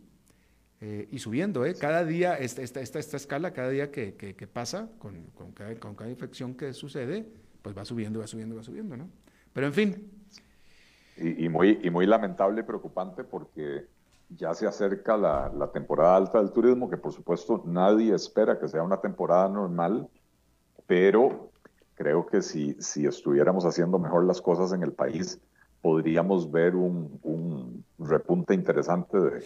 Eh, 0.81 1.07
y 1.11 1.19
subiendo, 1.19 1.65
¿eh? 1.65 1.75
Cada 1.75 2.03
día, 2.03 2.35
esta, 2.35 2.61
esta, 2.61 2.81
esta, 2.81 2.99
esta 2.99 3.17
escala, 3.17 3.53
cada 3.53 3.69
día 3.69 3.91
que, 3.91 4.15
que, 4.15 4.35
que 4.35 4.47
pasa, 4.47 4.89
con, 4.97 5.27
con, 5.35 5.51
cada, 5.53 5.75
con, 5.75 5.95
cada, 5.95 6.09
infección 6.09 6.55
que 6.55 6.73
sucede, 6.73 7.25
pues 7.61 7.77
va 7.77 7.85
subiendo, 7.85 8.19
va 8.19 8.27
subiendo, 8.27 8.55
va 8.55 8.63
subiendo, 8.63 8.97
¿no? 8.97 9.07
Pero 9.53 9.67
en 9.67 9.73
fin. 9.73 10.11
Y, 11.15 11.45
y 11.45 11.49
muy, 11.49 11.79
y 11.83 11.89
muy 11.89 12.05
lamentable 12.05 12.61
y 12.61 12.63
preocupante 12.63 13.23
porque 13.23 13.85
ya 14.35 14.53
se 14.53 14.67
acerca 14.67 15.17
la, 15.17 15.51
la, 15.55 15.71
temporada 15.71 16.15
alta 16.15 16.39
del 16.39 16.51
turismo, 16.51 16.89
que 16.89 16.97
por 16.97 17.11
supuesto 17.11 17.63
nadie 17.65 18.13
espera 18.13 18.59
que 18.59 18.67
sea 18.67 18.83
una 18.83 19.01
temporada 19.01 19.47
normal, 19.49 20.07
pero 20.87 21.51
creo 21.95 22.25
que 22.25 22.41
si, 22.41 22.75
si 22.79 23.05
estuviéramos 23.05 23.65
haciendo 23.65 23.99
mejor 23.99 24.25
las 24.25 24.41
cosas 24.41 24.73
en 24.73 24.83
el 24.83 24.93
país, 24.93 25.39
podríamos 25.81 26.49
ver 26.51 26.75
un, 26.75 27.19
un 27.23 27.83
repunte 27.99 28.53
interesante 28.53 29.17
de, 29.17 29.43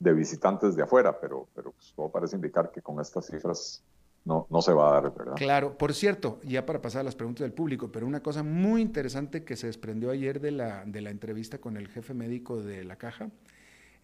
de, 0.00 0.12
visitantes 0.12 0.74
de 0.74 0.82
afuera, 0.82 1.18
pero, 1.20 1.48
pero 1.54 1.72
pues 1.72 1.92
todo 1.94 2.08
parece 2.10 2.36
indicar 2.36 2.70
que 2.70 2.82
con 2.82 3.00
estas 3.00 3.26
cifras 3.26 3.82
no, 4.24 4.46
no 4.50 4.60
se 4.60 4.72
va 4.72 4.88
a 4.88 5.00
dar, 5.00 5.14
¿verdad? 5.14 5.34
Claro, 5.36 5.78
por 5.78 5.94
cierto, 5.94 6.40
ya 6.42 6.66
para 6.66 6.82
pasar 6.82 7.02
a 7.02 7.04
las 7.04 7.14
preguntas 7.14 7.44
del 7.44 7.52
público, 7.52 7.90
pero 7.92 8.06
una 8.06 8.20
cosa 8.20 8.42
muy 8.42 8.82
interesante 8.82 9.44
que 9.44 9.56
se 9.56 9.68
desprendió 9.68 10.10
ayer 10.10 10.40
de 10.40 10.50
la, 10.50 10.84
de 10.84 11.00
la 11.00 11.10
entrevista 11.10 11.58
con 11.58 11.76
el 11.76 11.88
jefe 11.88 12.12
médico 12.12 12.60
de 12.60 12.84
la 12.84 12.96
caja, 12.96 13.30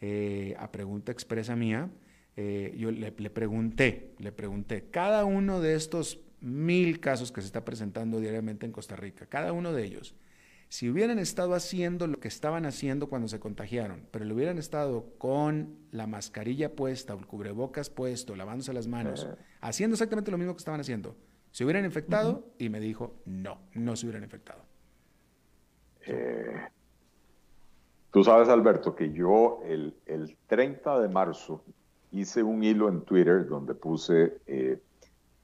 eh, 0.03 0.57
a 0.59 0.73
pregunta 0.73 1.13
expresa 1.13 1.55
mía, 1.55 1.89
eh, 2.37 2.75
yo 2.77 2.91
le, 2.91 3.15
le, 3.17 3.31
pregunté, 3.31 4.15
le 4.19 4.33
pregunté, 4.33 4.91
cada 4.91 5.25
uno 5.25 5.61
de 5.61 5.77
estos 5.77 6.21
mil 6.41 6.99
casos 6.99 7.31
que 7.31 7.41
se 7.41 7.47
está 7.47 7.65
presentando 7.65 8.19
diariamente 8.19 8.67
en 8.67 8.73
Costa 8.73 8.97
Rica, 8.97 9.27
cada 9.27 9.53
uno 9.53 9.73
de 9.73 9.85
ellos, 9.85 10.17
si 10.69 10.91
hubieran 10.91 11.21
estado 11.21 11.55
haciendo 11.55 12.09
lo 12.09 12.19
que 12.19 12.27
estaban 12.27 12.67
haciendo 12.67 13.09
cuando 13.09 13.29
se 13.29 13.39
contagiaron, 13.39 14.09
pero 14.11 14.25
le 14.25 14.35
hubieran 14.35 14.59
estado 14.59 15.15
con 15.19 15.77
la 15.93 16.09
mascarilla 16.09 16.75
puesta 16.75 17.15
o 17.15 17.19
el 17.21 17.27
cubrebocas 17.27 17.89
puesto, 17.89 18.35
lavándose 18.35 18.73
las 18.73 18.89
manos, 18.89 19.29
haciendo 19.61 19.95
exactamente 19.95 20.33
lo 20.33 20.39
mismo 20.39 20.55
que 20.55 20.59
estaban 20.59 20.81
haciendo, 20.81 21.17
¿se 21.53 21.63
hubieran 21.63 21.85
infectado? 21.85 22.31
Uh 22.33 22.37
-huh. 22.39 22.65
Y 22.65 22.69
me 22.71 22.81
dijo, 22.81 23.23
no, 23.25 23.61
no 23.75 23.95
se 23.95 24.07
hubieran 24.07 24.25
infectado. 24.25 24.65
Eh, 26.07 26.57
Tú 28.13 28.23
sabes, 28.23 28.51
Alberto, 28.51 28.95
que 28.95 29.11
yo 29.11 29.61
el, 29.65 29.95
el, 30.05 30.37
30 30.47 31.01
de 31.01 31.09
marzo 31.09 31.63
hice 32.11 32.43
un 32.43 32.63
hilo 32.63 32.91
en 32.91 33.01
Twitter 33.01 33.49
donde 33.49 33.75
puse, 33.75 34.37
eh, 34.47 34.79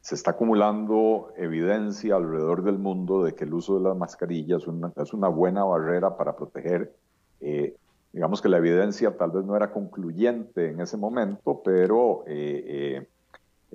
se 0.03 0.15
está 0.15 0.33
acumulando 0.33 1.33
evidencia 1.39 2.17
alrededor 2.17 2.63
del 2.63 2.77
mundo 2.77 3.25
de 3.25 3.35
que 3.35 3.45
el 3.45 3.55
uso 3.55 3.79
de 3.79 3.89
las 3.89 3.97
mascarillas 3.97 4.65
es 4.97 5.13
una, 5.15 5.29
buena 5.29 5.65
barrera 5.65 6.15
para 6.19 6.37
proteger. 6.37 6.95
Eh, 7.41 7.75
digamos 8.13 8.43
que 8.43 8.51
la 8.51 8.59
evidencia 8.59 9.17
tal 9.17 9.31
vez 9.31 9.47
no 9.47 9.57
era 9.57 9.73
concluyente 9.73 10.69
en 10.69 10.83
ese 10.83 10.99
momento, 10.99 11.63
pero 11.65 12.25
eh, 12.27 13.09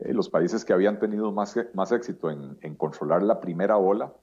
los 0.06 0.30
países 0.30 0.64
que 0.64 0.74
habían 0.74 1.00
tenido 1.00 1.32
más, 1.32 1.56
más 1.74 1.92
éxito 1.92 2.30
en, 2.30 2.60
en 2.62 2.76
controlar 2.76 3.24
la 3.24 3.40
primera 3.40 3.76
ola, 3.78 4.14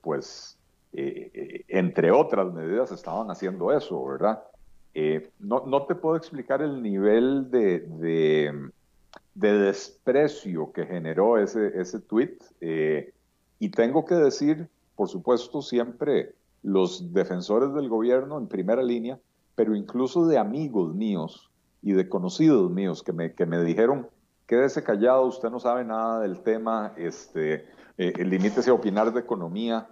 pues 0.00 0.58
eh, 0.94 1.64
entre 1.68 2.10
otras 2.10 2.52
medidas, 2.52 2.92
estaban 2.92 3.30
haciendo 3.30 3.72
eso, 3.72 4.04
¿verdad? 4.04 4.42
Eh, 4.94 5.30
no, 5.38 5.64
no, 5.66 5.86
te 5.86 5.94
puedo 5.94 6.16
explicar 6.16 6.60
el 6.60 6.82
nivel 6.82 7.50
de, 7.50 7.80
de, 7.80 8.70
de 9.34 9.52
desprecio 9.58 10.70
que 10.72 10.84
generó 10.84 11.38
ese, 11.38 11.80
ese 11.80 11.98
tweet. 12.00 12.36
Eh, 12.60 13.14
y 13.58 13.70
tengo 13.70 14.04
que 14.04 14.16
decir, 14.16 14.68
por 14.94 15.08
supuesto, 15.08 15.62
siempre 15.62 16.34
los 16.62 17.12
defensores 17.14 17.72
del 17.72 17.88
gobierno 17.88 18.36
en 18.36 18.46
primera 18.46 18.82
línea, 18.82 19.18
pero 19.54 19.74
incluso 19.74 20.26
de 20.26 20.36
amigos 20.36 20.94
míos 20.94 21.50
y 21.80 21.92
de 21.92 22.08
conocidos 22.08 22.70
míos 22.70 23.02
que 23.02 23.12
me, 23.12 23.32
que 23.32 23.46
me 23.46 23.62
dijeron, 23.62 24.08
quédese 24.46 24.84
callado, 24.84 25.24
usted 25.24 25.48
no 25.48 25.58
sabe 25.58 25.84
nada 25.84 26.20
del 26.20 26.40
tema, 26.42 26.92
este, 26.96 27.66
limítese 27.96 28.70
a 28.70 28.74
opinar 28.74 29.12
de 29.12 29.20
economía 29.20 29.88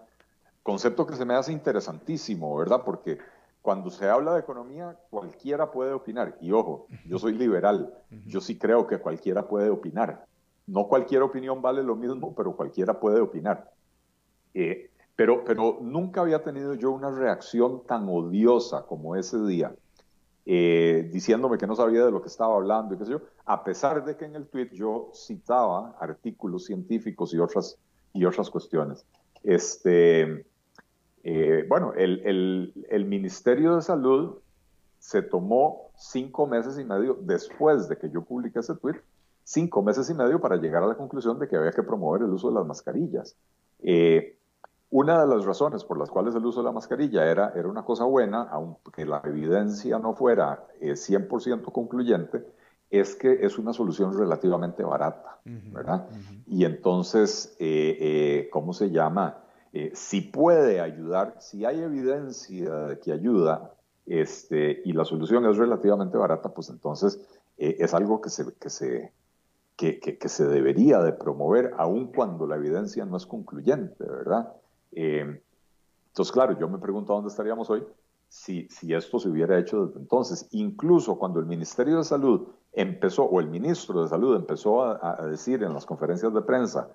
concepto 0.63 1.07
que 1.07 1.17
se 1.17 1.25
me 1.25 1.35
hace 1.35 1.53
interesantísimo, 1.53 2.57
¿verdad? 2.57 2.83
Porque 2.85 3.19
cuando 3.63 3.91
se 3.91 4.09
habla 4.09 4.35
de 4.35 4.41
economía, 4.41 4.97
cualquiera 5.11 5.71
puede 5.71 5.93
opinar. 5.93 6.37
Y 6.41 6.53
ojo, 6.53 6.87
yo 7.07 7.19
soy 7.19 7.35
liberal, 7.35 7.93
yo 8.27 8.41
sí 8.41 8.59
creo 8.59 8.87
que 8.87 8.99
cualquiera 8.99 9.47
puede 9.47 9.71
opinar. 9.71 10.27
No 10.67 10.87
cualquier 10.87 11.23
opinión 11.23 11.61
vale 11.61 11.83
lo 11.83 11.97
mismo, 11.97 12.35
pero 12.35 12.57
cualquiera 12.57 12.99
puede 12.99 13.21
opinar. 13.21 13.71
Eh, 14.55 14.91
pero, 15.17 15.45
pero 15.45 15.79
nunca 15.83 16.23
había 16.23 16.43
tenido 16.43 16.75
yo 16.75 16.91
una 16.93 17.11
reacción 17.11 17.85
tan 17.87 18.09
odiosa 18.09 18.87
como 18.87 19.17
ese 19.17 19.39
día, 19.45 19.75
eh, 20.47 21.11
diciéndome 21.13 21.59
que 21.59 21.67
no 21.67 21.77
sabía 21.77 22.05
de 22.05 22.11
lo 22.11 22.23
que 22.23 22.29
estaba 22.29 22.55
hablando 22.55 22.95
y 22.95 22.99
qué 22.99 23.05
sé 23.05 23.11
yo, 23.11 23.21
a 23.45 23.63
pesar 23.63 24.03
de 24.05 24.17
que 24.17 24.25
en 24.25 24.37
el 24.37 24.47
tweet 24.47 24.71
yo 24.73 25.11
citaba 25.15 25.95
artículos 26.01 26.65
científicos 26.65 27.35
y 27.35 27.39
otras, 27.39 27.79
y 28.15 28.25
otras 28.25 28.49
cuestiones. 28.49 29.05
Este, 29.43 30.47
eh, 31.23 31.65
bueno, 31.69 31.93
el, 31.95 32.21
el, 32.25 32.87
el, 32.89 33.05
Ministerio 33.05 33.77
de 33.77 33.83
Salud 33.83 34.39
se 34.99 35.23
tomó 35.23 35.91
cinco 35.97 36.47
meses 36.47 36.79
y 36.79 36.85
medio 36.85 37.19
después 37.21 37.89
de 37.89 37.99
que 37.99 38.11
yo 38.11 38.23
publiqué 38.23 38.61
ese 38.61 38.75
tweet, 38.75 38.97
cinco 39.45 39.83
meses 39.83 40.09
y 40.09 40.15
medio 40.15 40.41
para 40.41 40.57
llegar 40.57 40.83
a 40.83 40.87
la 40.87 40.95
conclusión 40.95 41.39
de 41.39 41.47
que 41.47 41.57
había 41.57 41.73
que 41.73 41.83
promover 41.83 42.23
el 42.23 42.31
uso 42.31 42.49
de 42.49 42.55
las 42.55 42.67
mascarillas. 42.67 43.37
Eh, 43.83 44.37
una 44.91 45.21
de 45.21 45.27
las 45.35 45.45
razones 45.45 45.85
por 45.85 45.99
las 45.99 46.11
cuales 46.11 46.35
el 46.35 46.45
uso 46.45 46.61
de 46.61 46.65
la 46.67 46.73
mascarilla 46.73 47.31
era, 47.31 47.53
era 47.55 47.69
una 47.69 47.85
cosa 47.85 48.05
buena, 48.05 48.43
aunque 48.51 49.05
la 49.05 49.21
evidencia 49.25 49.99
no 49.99 50.15
fuera 50.15 50.65
eh, 50.81 50.93
100% 50.93 51.71
concluyente, 51.71 52.45
es 52.91 53.15
que 53.15 53.45
es 53.45 53.59
una 53.59 53.73
solución 53.73 54.19
relativamente 54.19 54.83
barata, 54.83 55.39
uh 55.47 55.49
-huh, 55.49 55.73
¿verdad? 55.73 56.09
Uh 56.11 56.15
-huh. 56.15 56.43
Y 56.47 56.65
entonces, 56.65 57.55
eh, 57.61 58.49
¿cómo 58.51 58.73
se 58.73 58.91
llama? 58.91 59.45
Eh, 59.73 59.93
si 59.95 60.21
puede 60.21 60.81
ayudar, 60.81 61.37
si 61.39 61.65
hay 61.65 61.81
evidencia 61.81 62.75
de 62.75 62.99
que 62.99 63.13
ayuda 63.13 63.73
este, 64.07 64.83
y 64.85 64.93
la 64.93 65.05
solución 65.05 65.47
es 65.47 65.57
relativamente 65.57 66.19
barata, 66.19 66.49
pues 66.49 66.71
entonces 66.71 67.21
eh, 67.57 67.77
es 67.79 67.95
algo 67.95 68.21
que 68.21 68.31
se, 68.31 68.53
que, 68.55 68.69
se, 68.69 69.13
que, 69.77 70.01
que, 70.01 70.29
se 70.29 70.47
debería 70.47 70.99
de 71.01 71.13
promover, 71.13 71.73
aun 71.79 72.09
cuando 72.09 72.49
la 72.49 72.57
evidencia 72.57 73.05
no 73.05 73.17
es 73.17 73.27
concluyente, 73.27 74.05
¿verdad? 74.05 74.53
Eh, 74.93 75.41
entonces, 76.09 76.33
claro, 76.33 76.59
yo 76.59 76.69
me 76.69 76.79
pregunto 76.79 77.13
dónde 77.13 77.29
estaríamos 77.29 77.71
hoy 77.71 77.85
si, 78.29 78.67
si 78.69 78.93
esto 78.93 79.21
se 79.21 79.29
hubiera 79.29 79.57
hecho 79.57 79.87
desde 79.87 80.01
entonces. 80.01 80.49
Incluso 80.51 81.17
cuando 81.17 81.39
el 81.39 81.47
Ministerio 81.47 81.99
de 81.99 82.05
Salud 82.05 82.49
empezó, 82.73 83.25
o 83.25 83.39
el 83.39 83.47
ministro 83.47 84.03
de 84.03 84.09
Salud 84.09 84.35
empezó 84.35 84.83
a, 84.83 85.17
a 85.21 85.27
decir 85.27 85.63
en 85.63 85.73
las 85.73 85.87
conferencias 85.87 86.35
de 86.35 86.43
prensa, 86.43 86.91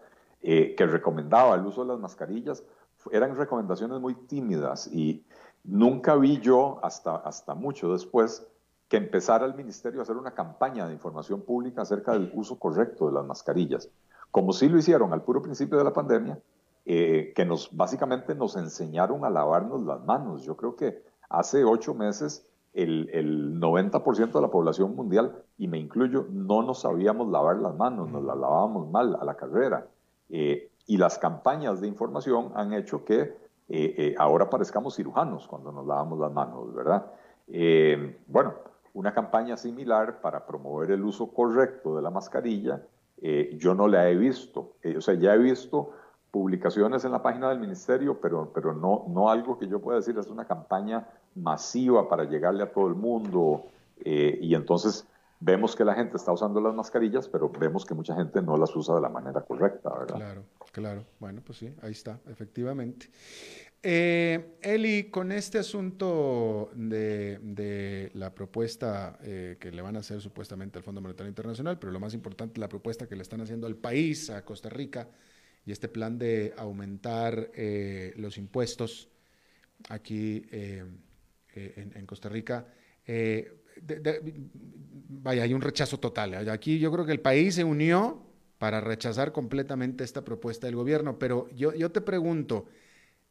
eh, 0.48 0.76
que 0.76 0.86
recomendaba 0.86 1.56
el 1.56 1.66
uso 1.66 1.82
de 1.82 1.88
las 1.88 2.00
mascarillas, 2.00 2.64
eran 3.12 3.36
recomendaciones 3.36 4.00
muy 4.00 4.14
tímidas 4.14 4.86
y 4.86 5.26
nunca 5.64 6.16
vi 6.16 6.40
yo, 6.40 6.80
hasta, 6.84 7.16
hasta 7.16 7.56
mucho 7.56 7.92
después, 7.92 8.46
que 8.88 8.98
empezara 8.98 9.48
el 9.48 9.56
ministerio 9.56 10.00
a 10.00 10.04
hacer 10.04 10.18
una 10.18 10.36
campaña 10.36 10.86
de 10.86 10.94
información 10.94 11.42
pública 11.42 11.82
acerca 11.82 12.14
del 12.14 12.32
uso 12.36 12.60
correcto 12.60 13.08
de 13.08 13.14
las 13.14 13.26
mascarillas, 13.26 13.90
como 14.30 14.54
sí 14.54 14.70
lo 14.70 14.78
hicieron 14.78 15.14
al 15.14 15.24
puro 15.24 15.42
principio 15.42 15.80
de 15.80 15.84
la 15.84 15.94
pandemia, 15.94 16.38
eh, 16.86 17.34
que 17.36 17.44
nos 17.44 17.76
básicamente 17.76 18.36
nos 18.36 18.56
enseñaron 18.56 19.26
a 19.26 19.32
lavarnos 19.32 19.82
las 19.82 20.06
manos. 20.06 20.44
Yo 20.44 20.56
creo 20.56 20.76
que 20.76 21.02
hace 21.28 21.64
ocho 21.64 21.96
meses 21.96 22.46
el, 22.74 23.10
el 23.12 23.60
90% 23.60 24.32
de 24.32 24.42
la 24.42 24.52
población 24.52 24.96
mundial, 24.96 25.44
y 25.58 25.68
me 25.68 25.80
incluyo, 25.80 26.28
no 26.30 26.62
nos 26.62 26.82
sabíamos 26.82 27.30
lavar 27.30 27.58
las 27.58 27.76
manos, 27.76 28.12
nos 28.12 28.24
las 28.24 28.38
lavábamos 28.38 28.92
mal 28.92 29.18
a 29.20 29.26
la 29.26 29.36
carrera. 29.36 29.88
Eh, 30.30 30.70
y 30.88 30.98
las 30.98 31.18
campañas 31.18 31.82
de 31.82 31.88
información 31.88 32.52
han 32.56 32.74
hecho 32.74 33.04
que 33.06 33.36
eh, 33.68 33.96
eh, 33.98 34.16
ahora 34.20 34.50
parezcamos 34.50 34.96
cirujanos 34.96 35.48
cuando 35.48 35.72
nos 35.72 35.88
lavamos 35.88 36.20
las 36.20 36.32
manos, 36.32 36.74
¿verdad? 36.74 37.12
Eh, 37.48 38.20
bueno, 38.28 38.54
una 38.94 39.14
campaña 39.14 39.58
similar 39.58 40.22
para 40.22 40.46
promover 40.46 40.92
el 40.92 41.04
uso 41.04 41.28
correcto 41.28 41.96
de 41.96 42.02
la 42.02 42.10
mascarilla, 42.10 42.82
yo 43.54 43.74
no 43.74 43.88
la 43.88 44.08
he 44.10 44.16
visto. 44.16 44.74
o 44.96 45.02
sea, 45.02 45.16
ya 45.16 45.34
he 45.34 45.38
visto 45.38 45.92
publicaciones 46.30 47.06
en 47.06 47.12
la 47.12 47.24
página 47.24 47.50
del 47.50 47.60
ministerio, 47.60 48.20
pero, 48.22 48.52
pero 48.54 48.74
no, 48.74 49.06
no 49.08 49.30
algo 49.30 49.58
que 49.58 49.68
yo 49.68 49.82
pueda 49.82 49.98
decir 49.98 50.16
es 50.20 50.28
una 50.28 50.46
campaña 50.46 51.08
masiva 51.34 52.08
para 52.08 52.26
llegarle 52.26 52.62
a 52.62 52.72
todo 52.72 52.88
el 52.88 52.94
mundo. 52.94 53.64
y 53.98 54.54
entonces 54.54 55.08
vemos 55.40 55.76
que 55.76 55.84
la 55.84 55.94
gente 55.94 56.18
está 56.18 56.32
usando 56.32 56.62
las 56.62 56.74
mascarillas, 56.74 57.28
pero 57.28 57.50
vemos 57.50 57.86
que 57.86 57.94
mucha 57.94 58.16
gente 58.16 58.42
no 58.42 58.58
las 58.58 58.76
usa 58.76 58.96
de 58.96 59.02
la 59.02 59.10
manera 59.10 59.42
correcta, 59.42 59.90
¿verdad? 59.98 60.16
Claro, 60.16 60.46
claro. 60.72 61.06
Bueno, 61.20 61.42
pues 61.46 61.60
sí, 61.60 61.74
ahí 61.82 61.92
está, 61.92 62.20
efectivamente. 62.28 63.10
Eh, 63.88 64.58
Eli, 64.64 65.12
con 65.12 65.32
este 65.32 65.60
asunto 65.60 66.72
de, 66.74 68.10
la 68.16 68.34
propuesta 68.34 69.20
eh, 69.22 69.58
que 69.60 69.72
le 69.72 69.84
van 69.84 69.96
a 69.96 70.00
hacer 70.00 70.22
supuestamente 70.22 70.80
al 70.80 70.84
Fondo 70.84 71.02
Monetario 71.02 71.30
Internacional, 71.30 71.78
pero 71.78 71.92
lo 71.92 72.00
más 72.00 72.16
importante, 72.16 72.60
la 72.60 72.68
propuesta 72.68 73.08
que 73.08 73.16
le 73.16 73.22
están 73.22 73.42
haciendo 73.42 73.68
al 73.68 73.76
país, 73.76 74.32
a 74.32 74.44
Costa 74.44 74.70
Rica, 74.70 75.08
y 75.68 75.72
este 75.72 75.88
plan 75.88 76.18
de 76.18 76.56
aumentar 76.58 77.52
eh, 77.54 78.14
los 78.18 78.40
impuestos 78.40 79.10
aquí 79.90 80.48
en, 80.52 81.04
Costa 82.08 82.28
Rica. 82.28 82.66
Vaya, 85.08 85.44
hay 85.44 85.54
un 85.54 85.62
rechazo 85.62 86.00
total. 86.00 86.50
Aquí 86.50 86.80
yo 86.80 86.92
creo 86.92 87.06
que 87.06 87.12
el 87.12 87.22
país 87.22 87.56
se 87.56 87.64
unió 87.64 88.22
para 88.58 88.82
rechazar 88.82 89.32
completamente 89.32 90.04
esta 90.04 90.24
propuesta 90.24 90.68
del 90.68 90.76
gobierno, 90.76 91.20
pero 91.20 91.50
yo, 91.56 91.74
yo 91.74 91.92
te 91.92 92.02
pregunto, 92.02 92.66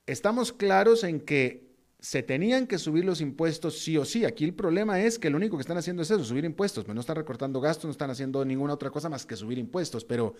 estamos 0.07 0.53
claros 0.53 1.05
en 1.05 1.21
que 1.21 1.65
se 2.05 2.23
tenían 2.23 2.67
que 2.67 2.77
subir 2.77 3.07
los 3.07 3.23
impuestos 3.23 3.79
sí 3.79 3.97
o 3.97 4.05
sí. 4.05 4.27
Aquí 4.27 4.45
el 4.45 4.53
problema 4.53 5.01
es 5.01 5.19
que 5.19 5.31
lo 5.31 5.39
único 5.39 5.57
que 5.57 5.63
están 5.63 5.79
haciendo 5.79 6.03
es 6.03 6.11
eso, 6.11 6.23
subir 6.23 6.45
impuestos. 6.45 6.87
No 6.87 7.01
están 7.01 7.17
recortando 7.17 7.63
gastos, 7.63 7.87
no 7.87 7.93
están 7.93 8.11
haciendo 8.11 8.45
ninguna 8.45 8.75
otra 8.75 8.91
cosa 8.91 9.09
más 9.09 9.25
que 9.25 9.37
subir 9.37 9.57
impuestos. 9.57 10.05
Pero 10.05 10.35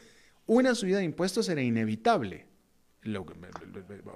una 0.45 0.75
subida 0.75 0.99
de 0.99 1.05
impuestos 1.05 1.49
era 1.49 1.63
inevitable. 1.63 2.47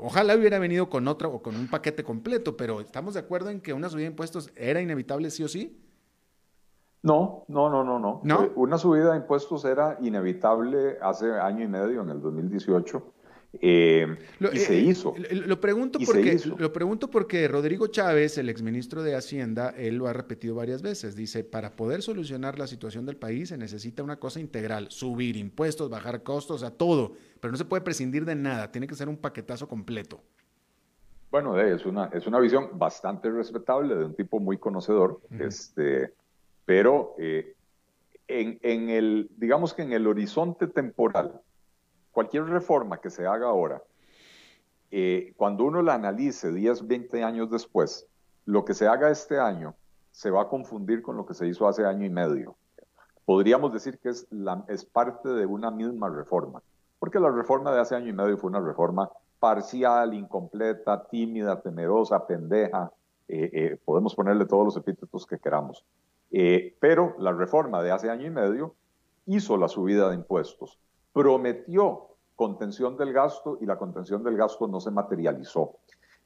Ojalá 0.00 0.34
hubiera 0.36 0.58
venido 0.58 0.88
con 0.88 1.08
otra 1.08 1.28
o 1.28 1.42
con 1.42 1.56
un 1.56 1.68
paquete 1.68 2.04
completo, 2.04 2.56
pero 2.56 2.80
¿estamos 2.80 3.14
de 3.14 3.20
acuerdo 3.20 3.50
en 3.50 3.60
que 3.60 3.72
una 3.72 3.88
subida 3.88 4.04
de 4.04 4.10
impuestos 4.10 4.50
era 4.56 4.80
inevitable 4.80 5.30
sí 5.30 5.42
o 5.44 5.48
sí? 5.48 5.84
No, 7.02 7.44
no, 7.48 7.70
no, 7.70 7.84
no, 7.84 7.98
no. 7.98 8.20
¿No? 8.24 8.50
Una 8.56 8.76
subida 8.76 9.12
de 9.12 9.18
impuestos 9.18 9.64
era 9.64 9.98
inevitable 10.00 10.98
hace 11.00 11.30
año 11.32 11.64
y 11.64 11.68
medio, 11.68 12.02
en 12.02 12.10
el 12.10 12.20
2018 12.20 13.14
eh, 13.54 14.18
lo, 14.40 14.52
y 14.52 14.58
se 14.58 14.76
eh, 14.76 14.80
hizo. 14.80 15.14
Lo 15.30 15.60
pregunto, 15.60 15.98
porque, 16.04 16.38
lo 16.58 16.72
pregunto 16.72 17.10
porque 17.10 17.48
Rodrigo 17.48 17.86
Chávez, 17.86 18.36
el 18.36 18.50
exministro 18.50 19.02
de 19.02 19.14
Hacienda, 19.14 19.70
él 19.70 19.96
lo 19.96 20.06
ha 20.06 20.12
repetido 20.12 20.54
varias 20.54 20.82
veces. 20.82 21.16
Dice, 21.16 21.44
para 21.44 21.74
poder 21.74 22.02
solucionar 22.02 22.58
la 22.58 22.66
situación 22.66 23.06
del 23.06 23.16
país 23.16 23.48
se 23.48 23.56
necesita 23.56 24.02
una 24.02 24.18
cosa 24.18 24.40
integral, 24.40 24.90
subir 24.90 25.36
impuestos, 25.36 25.88
bajar 25.88 26.22
costos, 26.22 26.62
a 26.62 26.70
todo, 26.70 27.12
pero 27.40 27.50
no 27.50 27.56
se 27.56 27.64
puede 27.64 27.82
prescindir 27.82 28.26
de 28.26 28.34
nada, 28.34 28.70
tiene 28.70 28.86
que 28.86 28.94
ser 28.94 29.08
un 29.08 29.16
paquetazo 29.16 29.66
completo. 29.66 30.20
Bueno, 31.30 31.58
es 31.60 31.84
una, 31.84 32.06
es 32.06 32.26
una 32.26 32.40
visión 32.40 32.78
bastante 32.78 33.30
respetable 33.30 33.94
de 33.94 34.04
un 34.04 34.14
tipo 34.14 34.40
muy 34.40 34.56
conocedor, 34.58 35.20
este, 35.38 36.14
pero 36.64 37.14
eh, 37.18 37.54
en, 38.28 38.58
en 38.62 38.88
el, 38.88 39.30
digamos 39.36 39.74
que 39.74 39.82
en 39.82 39.92
el 39.92 40.06
horizonte 40.06 40.66
temporal 40.66 41.42
cualquier 42.18 42.46
reforma 42.46 43.00
que 43.00 43.10
se 43.10 43.28
haga 43.28 43.46
ahora, 43.46 43.80
eh, 44.90 45.34
cuando 45.36 45.62
uno 45.62 45.82
la 45.82 45.94
analice 45.94 46.50
10, 46.50 46.88
20 46.88 47.22
años 47.22 47.48
después, 47.48 48.08
lo 48.44 48.64
que 48.64 48.74
se 48.74 48.88
haga 48.88 49.08
este 49.08 49.38
año 49.38 49.76
se 50.10 50.32
va 50.32 50.42
a 50.42 50.48
confundir 50.48 51.00
con 51.00 51.16
lo 51.16 51.24
que 51.24 51.34
se 51.34 51.46
hizo 51.46 51.68
hace 51.68 51.86
año 51.86 52.04
y 52.04 52.10
medio. 52.10 52.56
Podríamos 53.24 53.72
decir 53.72 54.00
que 54.00 54.08
es, 54.08 54.26
parte 54.92 55.28
de 55.28 55.46
una 55.46 55.70
misma 55.70 56.08
reforma, 56.08 56.60
porque 56.98 57.20
la 57.20 57.30
reforma 57.30 57.70
de 57.72 57.82
hace 57.82 57.94
año 57.94 58.08
y 58.08 58.12
medio 58.12 58.36
fue 58.36 58.50
una 58.50 58.58
reforma 58.58 59.08
parcial, 59.38 60.12
incompleta, 60.12 61.04
tímida, 61.04 61.60
temerosa, 61.60 62.26
pendeja, 62.26 62.90
eh, 63.28 63.48
eh, 63.52 63.78
podemos 63.84 64.16
ponerle 64.16 64.44
todos 64.44 64.64
los 64.64 64.76
epítetos 64.76 65.24
que 65.24 65.38
queramos. 65.38 65.84
pero 66.80 67.14
la 67.20 67.32
reforma 67.32 67.80
de 67.80 67.92
hace 67.92 68.10
año 68.10 68.26
y 68.26 68.30
medio 68.30 68.74
hizo 69.26 69.56
la 69.56 69.68
subida 69.68 70.08
de 70.08 70.16
impuestos, 70.16 70.80
prometió 71.12 72.08
contención 72.36 72.96
del 72.96 73.12
gasto 73.12 73.58
y 73.60 73.66
la 73.66 73.76
contención 73.76 74.22
del 74.22 74.36
gasto 74.36 74.68
no 74.68 74.80
se 74.80 74.92
materializó. 74.92 75.74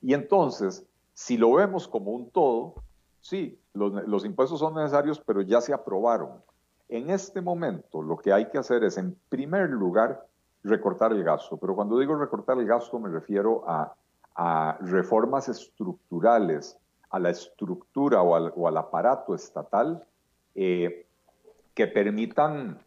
Y 0.02 0.12
entonces, 0.12 0.86
si 1.14 1.38
lo 1.38 1.54
vemos 1.54 1.88
como 1.88 2.10
un 2.10 2.30
todo, 2.30 2.74
sí, 3.20 3.58
los, 3.72 4.24
impuestos 4.24 4.58
son 4.58 4.74
necesarios, 4.74 5.22
pero 5.24 5.40
ya 5.40 5.60
se 5.62 5.72
aprobaron. 5.72 6.42
En 6.88 7.08
este 7.08 7.40
momento 7.40 8.02
lo 8.02 8.18
que 8.18 8.32
hay 8.32 8.50
que 8.50 8.58
hacer 8.58 8.84
es, 8.84 8.98
en 8.98 9.16
primer 9.30 9.70
lugar, 9.70 10.26
recortar 10.62 11.12
el 11.12 11.24
gasto. 11.24 11.56
Pero 11.56 11.74
cuando 11.74 11.98
digo 11.98 12.14
recortar 12.14 12.58
el 12.58 12.66
gasto 12.66 12.98
me 12.98 13.08
refiero 13.08 13.64
a, 13.66 13.94
reformas 14.80 15.48
estructurales, 15.48 16.78
a 17.10 17.18
la 17.18 17.30
estructura 17.30 18.22
o 18.22 18.66
al, 18.66 18.76
aparato 18.76 19.34
estatal 19.34 20.04
eh, 20.54 21.06
que 21.74 21.86
permitan 21.86 22.78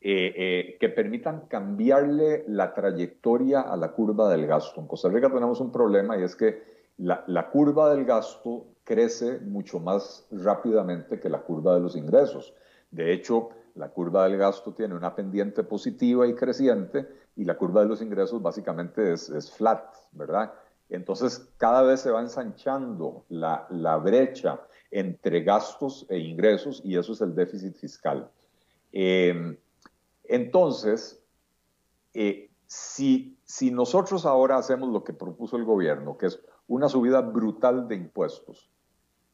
eh, 0.00 0.32
eh, 0.36 0.76
que 0.78 0.88
permitan 0.90 1.48
cambiarle 1.48 2.44
la 2.46 2.72
trayectoria 2.72 3.62
a 3.62 3.76
la 3.76 3.90
curva 3.92 4.30
del 4.30 4.46
gasto. 4.46 4.80
En 4.80 4.86
Costa 4.86 5.08
Rica 5.08 5.28
tenemos 5.28 5.60
un 5.60 5.72
problema 5.72 6.16
y 6.16 6.22
es 6.22 6.36
que 6.36 6.62
la, 6.98 7.24
la, 7.26 7.50
curva 7.50 7.92
del 7.92 8.04
gasto 8.04 8.66
crece 8.84 9.40
mucho 9.40 9.80
más 9.80 10.26
rápidamente 10.30 11.18
que 11.18 11.28
la 11.28 11.40
curva 11.40 11.74
de 11.74 11.80
los 11.80 11.96
ingresos. 11.96 12.54
De 12.92 13.12
hecho, 13.12 13.50
la 13.74 13.88
curva 13.88 14.28
del 14.28 14.38
gasto 14.38 14.72
tiene 14.72 14.94
una 14.94 15.16
pendiente 15.16 15.64
positiva 15.64 16.28
y 16.28 16.34
creciente 16.34 17.08
y 17.34 17.44
la 17.44 17.56
curva 17.56 17.82
de 17.82 17.88
los 17.88 18.00
ingresos 18.00 18.40
básicamente 18.40 19.12
es, 19.12 19.28
es 19.28 19.50
flat, 19.50 19.94
¿verdad? 20.12 20.52
Entonces, 20.90 21.50
cada 21.56 21.82
vez 21.82 22.00
se 22.00 22.10
va 22.10 22.20
ensanchando 22.20 23.24
la, 23.28 23.66
la 23.70 23.96
brecha 23.96 24.60
entre 24.90 25.42
gastos 25.42 26.06
e 26.08 26.18
ingresos 26.18 26.80
y 26.84 26.96
eso 26.96 27.12
es 27.12 27.20
el 27.20 27.34
déficit 27.34 27.74
fiscal. 27.76 28.30
Eh, 28.92 29.58
entonces, 30.28 31.22
eh, 32.14 32.50
si, 32.66 33.38
si 33.44 33.70
nosotros 33.70 34.26
ahora 34.26 34.58
hacemos 34.58 34.90
lo 34.90 35.02
que 35.02 35.12
propuso 35.12 35.56
el 35.56 35.64
gobierno, 35.64 36.18
que 36.18 36.26
es 36.26 36.40
una 36.66 36.88
subida 36.88 37.20
brutal 37.22 37.88
de 37.88 37.96
impuestos, 37.96 38.70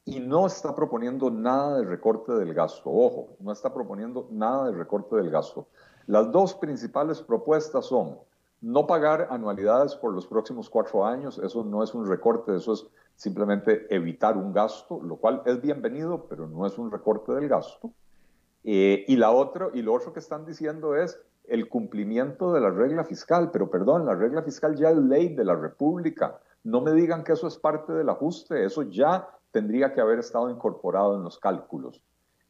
y 0.04 0.20
no 0.20 0.46
está 0.46 0.74
proponiendo 0.74 1.30
nada 1.30 1.78
de 1.78 1.84
recorte 1.84 2.32
del 2.32 2.54
gasto, 2.54 2.90
ojo, 2.90 3.36
no 3.40 3.52
está 3.52 3.72
proponiendo 3.72 4.28
nada 4.30 4.70
de 4.70 4.76
recorte 4.76 5.16
del 5.16 5.30
gasto. 5.30 5.68
Las 6.06 6.30
dos 6.30 6.54
principales 6.54 7.22
propuestas 7.22 7.86
son 7.86 8.18
no 8.60 8.86
pagar 8.86 9.28
anualidades 9.30 9.94
por 9.96 10.12
los 10.12 10.26
próximos 10.26 10.70
cuatro 10.70 11.04
años, 11.04 11.38
eso 11.38 11.64
no 11.64 11.82
es 11.82 11.94
un 11.94 12.06
recorte, 12.06 12.54
eso 12.54 12.74
es 12.74 12.86
simplemente 13.16 13.86
evitar 13.94 14.36
un 14.36 14.52
gasto, 14.52 15.00
lo 15.02 15.16
cual 15.16 15.42
es 15.46 15.60
bienvenido, 15.60 16.26
pero 16.28 16.46
no 16.46 16.66
es 16.66 16.78
un 16.78 16.90
recorte 16.90 17.32
del 17.32 17.48
gasto. 17.48 17.92
Eh, 18.64 19.04
y, 19.06 19.16
la 19.16 19.30
otro, 19.30 19.70
y 19.74 19.82
lo 19.82 19.92
otro 19.92 20.12
que 20.12 20.20
están 20.20 20.46
diciendo 20.46 20.96
es 20.96 21.20
el 21.46 21.68
cumplimiento 21.68 22.52
de 22.52 22.60
la 22.60 22.70
regla 22.70 23.04
fiscal, 23.04 23.50
pero 23.52 23.70
perdón, 23.70 24.06
la 24.06 24.14
regla 24.14 24.42
fiscal 24.42 24.74
ya 24.74 24.90
es 24.90 24.96
ley 24.96 25.34
de 25.34 25.44
la 25.44 25.54
República. 25.54 26.40
No 26.64 26.80
me 26.80 26.92
digan 26.92 27.22
que 27.22 27.32
eso 27.32 27.46
es 27.46 27.58
parte 27.58 27.92
del 27.92 28.08
ajuste, 28.08 28.64
eso 28.64 28.82
ya 28.82 29.28
tendría 29.52 29.92
que 29.92 30.00
haber 30.00 30.18
estado 30.18 30.50
incorporado 30.50 31.14
en 31.16 31.22
los 31.22 31.38
cálculos. 31.38 32.00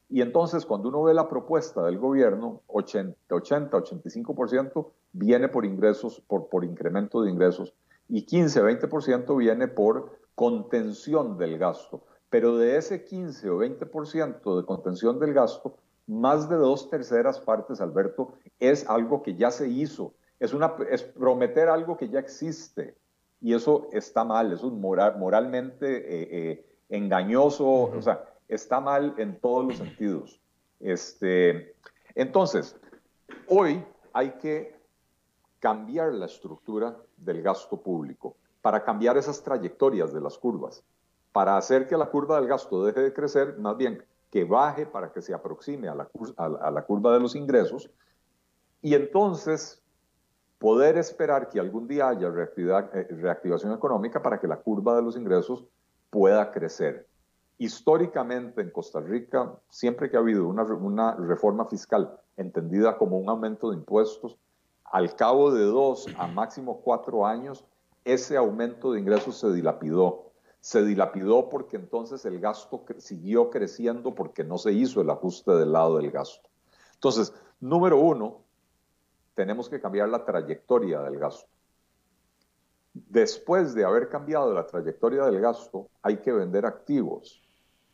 Y 0.09 0.21
entonces, 0.21 0.65
cuando 0.65 0.91
uno 0.91 1.03
ve 1.03 1.15
la 1.15 1.29
propuesta 1.29 1.83
del 1.85 1.99
gobierno, 1.99 2.61
80, 2.69 3.35
80 3.35 3.77
85% 3.77 4.87
viene 5.13 5.49
por 5.49 5.65
ingresos, 5.65 6.23
por, 6.29 6.49
por 6.49 6.65
incremento 6.65 7.23
de 7.23 7.31
ingresos, 7.31 7.75
y 8.09 8.23
15, 8.25 8.63
20% 8.63 9.37
viene 9.37 9.67
por 9.67 10.19
contención 10.35 11.37
del 11.37 11.59
gasto. 11.59 12.03
Pero 12.31 12.57
de 12.57 12.77
ese 12.77 13.05
15 13.05 13.51
o 13.51 13.59
20% 13.59 14.57
de 14.57 14.67
contención 14.67 15.19
del 15.19 15.35
gasto, 15.35 15.77
más 16.07 16.49
de 16.49 16.57
dos 16.57 16.91
terceras 16.91 17.41
partes, 17.41 17.81
Alberto, 17.81 18.35
es 18.59 18.89
algo 18.89 19.23
que 19.23 19.35
ya 19.35 19.51
se 19.51 19.69
hizo. 19.69 20.15
Es, 20.39 20.53
una, 20.53 20.75
es 20.91 21.03
prometer 21.03 21.69
algo 21.69 21.97
que 21.97 22.09
ya 22.09 22.19
existe. 22.19 22.97
Y 23.41 23.55
eso 23.55 23.89
está 23.93 24.25
mal, 24.25 24.53
eso 24.53 24.69
es 24.69 24.73
moral, 24.73 25.19
moralmente 25.19 25.97
eh, 25.97 26.29
eh, 26.31 26.67
engañoso, 26.89 27.67
o 27.67 28.01
sea, 28.01 28.25
está 28.49 28.81
mal 28.81 29.15
en 29.19 29.39
todos 29.39 29.67
los 29.67 29.77
sentidos. 29.77 30.41
Este, 30.81 31.75
entonces, 32.15 32.77
hoy 33.49 33.85
hay 34.13 34.31
que 34.33 34.75
cambiar 35.59 36.13
la 36.13 36.27
estructura 36.27 36.97
del 37.17 37.43
gasto 37.43 37.81
público 37.81 38.37
para 38.63 38.83
cambiar 38.83 39.17
esas 39.17 39.43
trayectorias 39.43 40.13
de 40.13 40.21
las 40.21 40.39
curvas, 40.39 40.83
para 41.33 41.57
hacer 41.57 41.87
que 41.87 41.97
la 41.97 42.07
curva 42.07 42.37
del 42.37 42.49
gasto 42.49 42.85
deje 42.85 43.01
de 43.01 43.13
crecer, 43.13 43.59
más 43.59 43.77
bien 43.77 44.03
que 44.35 44.43
baje 44.43 44.85
para 44.85 45.13
que 45.13 45.23
se 45.23 45.33
aproxime 45.33 45.87
a 45.89 45.95
la, 45.95 46.83
curva 46.83 47.13
de 47.13 47.21
los 47.21 47.37
ingresos 47.37 47.89
y 48.83 48.97
entonces 48.97 49.81
poder 50.59 50.99
esperar 50.99 51.49
que 51.49 51.61
algún 51.61 51.87
día 51.87 52.09
haya 52.09 52.27
eh, 52.27 53.07
reactivación 53.11 53.73
económica 53.73 54.21
para 54.21 54.41
que 54.41 54.49
la 54.49 54.57
curva 54.57 54.97
de 54.97 55.03
los 55.03 55.17
ingresos 55.17 55.65
pueda 56.11 56.51
crecer. 56.51 57.07
Históricamente 57.59 58.61
en 58.61 58.71
Costa 58.71 58.99
Rica, 58.99 59.53
siempre 59.69 60.11
que 60.11 60.17
ha 60.17 60.21
habido 60.21 60.49
una, 60.49 61.15
reforma 61.15 61.67
fiscal 61.67 62.19
entendida 62.37 62.99
como 62.99 63.19
un 63.19 63.29
aumento 63.29 63.71
de 63.71 63.77
impuestos, 63.77 64.37
al 64.83 65.15
cabo 65.15 65.53
de 65.53 65.63
dos 65.63 66.09
a 66.19 66.27
máximo 66.27 66.81
cuatro 66.81 67.25
años, 67.25 67.65
ese 68.05 68.37
aumento 68.37 68.91
de 68.91 68.99
ingresos 68.99 69.39
se 69.39 69.53
dilapidó 69.53 70.33
se 70.65 70.83
dilapidó 70.83 71.51
porque 71.51 71.77
entonces 71.77 72.25
el 72.25 72.41
gasto 72.41 72.87
siguió 72.97 73.51
creciendo 73.51 74.15
porque 74.15 74.45
no 74.45 74.57
se 74.57 74.73
hizo 74.73 75.03
el 75.03 75.11
ajuste 75.11 75.53
del 75.53 75.73
lado 75.73 75.99
del 75.99 76.11
gasto. 76.11 76.49
Entonces, 76.95 77.35
número 77.61 77.99
uno, 77.99 78.41
tenemos 79.35 79.69
que 79.69 79.79
cambiar 79.79 80.09
la 80.09 80.25
trayectoria 80.25 81.03
del 81.03 81.19
gasto. 81.19 81.51
Después 82.95 83.75
de 83.75 83.85
haber 83.85 84.09
cambiado 84.09 84.55
la 84.55 84.67
trayectoria 84.67 85.27
del 85.27 85.39
gasto, 85.39 85.91
hay 86.01 86.17
que 86.23 86.33
vender 86.33 86.65
activos. 86.65 87.43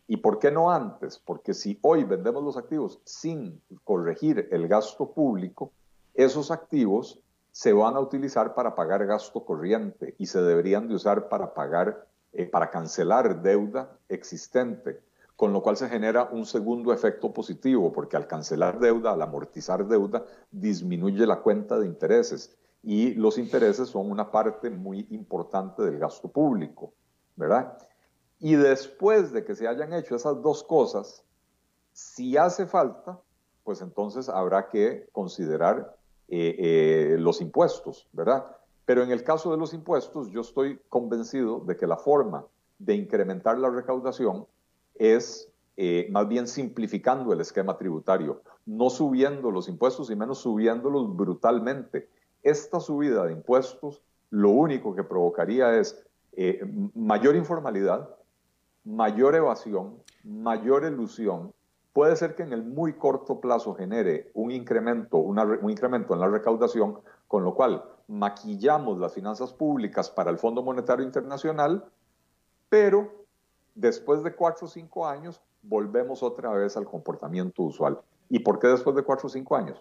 ¿Y 0.07 0.18
por 0.18 0.39
qué 0.39 0.53
no 0.53 0.71
antes? 0.71 1.18
Porque 1.18 1.55
si 1.55 1.77
hoy 1.83 2.05
vendemos 2.05 2.45
los 2.45 2.57
activos 2.57 3.01
sin 3.03 3.61
corregir 3.83 4.49
el 4.53 4.68
gasto 4.68 5.11
público, 5.11 5.73
esos 6.14 6.53
activos 6.53 7.18
se 7.51 7.73
van 7.73 7.97
a 7.97 8.01
utilizar 8.01 8.55
para 8.55 8.77
pagar 8.77 9.05
gasto 9.07 9.45
corriente 9.45 10.14
y 10.18 10.27
se 10.27 10.41
deberían 10.41 10.87
de 10.87 10.95
usar 10.95 11.29
para 11.29 11.53
pagar 11.53 12.07
eh, 12.33 12.47
para 12.47 12.70
cancelar 12.70 13.43
deuda 13.43 13.99
existente, 14.09 15.01
con 15.37 15.53
lo 15.53 15.62
cual 15.62 15.76
se 15.76 15.89
genera 15.89 16.24
un 16.24 16.45
segundo 16.47 16.93
efecto 16.93 17.33
positivo, 17.33 17.93
porque 17.93 18.16
al 18.16 18.26
cancelar 18.26 18.78
deuda, 18.78 19.12
al 19.12 19.22
amortizar 19.22 19.87
deuda, 19.87 20.24
disminuye 20.51 21.26
la 21.26 21.41
cuenta 21.41 21.78
de 21.78 21.87
intereses 21.87 22.57
y 22.83 23.14
los 23.14 23.39
intereses 23.39 23.89
son 23.89 24.11
una 24.11 24.31
parte 24.31 24.70
muy 24.70 25.07
importante 25.11 25.83
del 25.83 25.99
gasto 25.99 26.28
público, 26.28 26.93
¿verdad? 27.37 27.76
Y 28.39 28.55
después 28.55 29.33
de 29.33 29.45
que 29.45 29.55
se 29.55 29.68
hayan 29.68 29.93
hecho 29.93 30.16
esas 30.16 30.41
dos 30.43 30.62
cosas, 30.64 31.24
si 31.93 32.37
hace 32.37 32.66
falta, 32.66 33.20
pues 33.64 33.83
entonces 33.83 34.28
habrá 34.28 34.68
que 34.68 35.09
considerar 35.12 35.97
eh, 36.28 36.57
eh, 36.59 37.16
los 37.18 37.41
impuestos, 37.41 38.09
¿verdad? 38.12 38.45
Pero 38.91 39.05
en 39.05 39.12
el 39.12 39.22
caso 39.22 39.53
de 39.53 39.57
los 39.57 39.72
impuestos, 39.72 40.32
yo 40.32 40.41
estoy 40.41 40.80
convencido 40.88 41.61
de 41.61 41.76
que 41.76 41.86
la 41.86 41.97
forma 41.97 42.45
de 42.80 42.97
incrementar 42.97 43.57
la 43.57 43.70
recaudación 43.70 44.49
es 44.97 45.49
eh, 45.76 46.09
más 46.11 46.26
bien 46.26 46.49
simplificando 46.49 47.32
el 47.32 47.41
esquema 47.41 47.78
tributario, 47.78 48.43
no 48.66 48.91
subiendo 48.91 49.53
los 49.53 49.68
impuestos 49.68 50.11
y 50.11 50.16
menos 50.16 50.38
subiéndolos 50.38 51.14
brutalmente. 51.14 52.09
Esta 52.43 52.80
subida 52.80 53.26
de 53.26 53.32
impuestos 53.34 54.03
lo 54.30 54.51
único 54.51 54.93
que 54.97 55.05
provocaría 55.05 55.78
es 55.78 56.05
eh, 56.32 56.61
mayor 56.97 57.36
informalidad, 57.36 58.12
mayor 58.82 59.36
evasión, 59.36 60.03
mayor 60.24 60.82
ilusión. 60.82 61.53
Puede 61.93 62.16
ser 62.16 62.34
que 62.34 62.43
en 62.43 62.53
el 62.53 62.64
muy 62.64 62.95
corto 62.95 63.38
plazo 63.38 63.72
genere 63.72 64.32
un 64.34 64.51
incremento, 64.51 65.18
un 65.18 65.70
incremento 65.70 66.12
en 66.12 66.18
la 66.18 66.26
recaudación, 66.26 66.99
con 67.28 67.45
lo 67.45 67.55
cual 67.55 67.84
maquillamos 68.11 68.99
las 68.99 69.15
finanzas 69.15 69.53
públicas 69.53 70.11
para 70.11 70.31
el 70.31 70.39
Fondo 70.39 70.63
Monetario 70.65 71.05
Internacional, 71.05 71.85
pero 72.69 73.25
después 73.75 74.25
de 74.25 74.35
cuatro 74.35 74.67
o 74.67 74.69
cinco 74.69 75.07
años 75.07 75.41
volvemos 75.63 76.23
otra 76.23 76.51
vez 76.51 76.77
al 76.77 76.87
comportamiento 76.87 77.63
usual. 77.63 78.01
¿Y 78.29 78.41
por 78.41 78.59
qué 78.59 78.67
después 78.67 78.97
de 78.97 79.05
cuatro 79.05 79.29
o 79.29 79.31
cinco 79.31 79.55
años? 79.55 79.81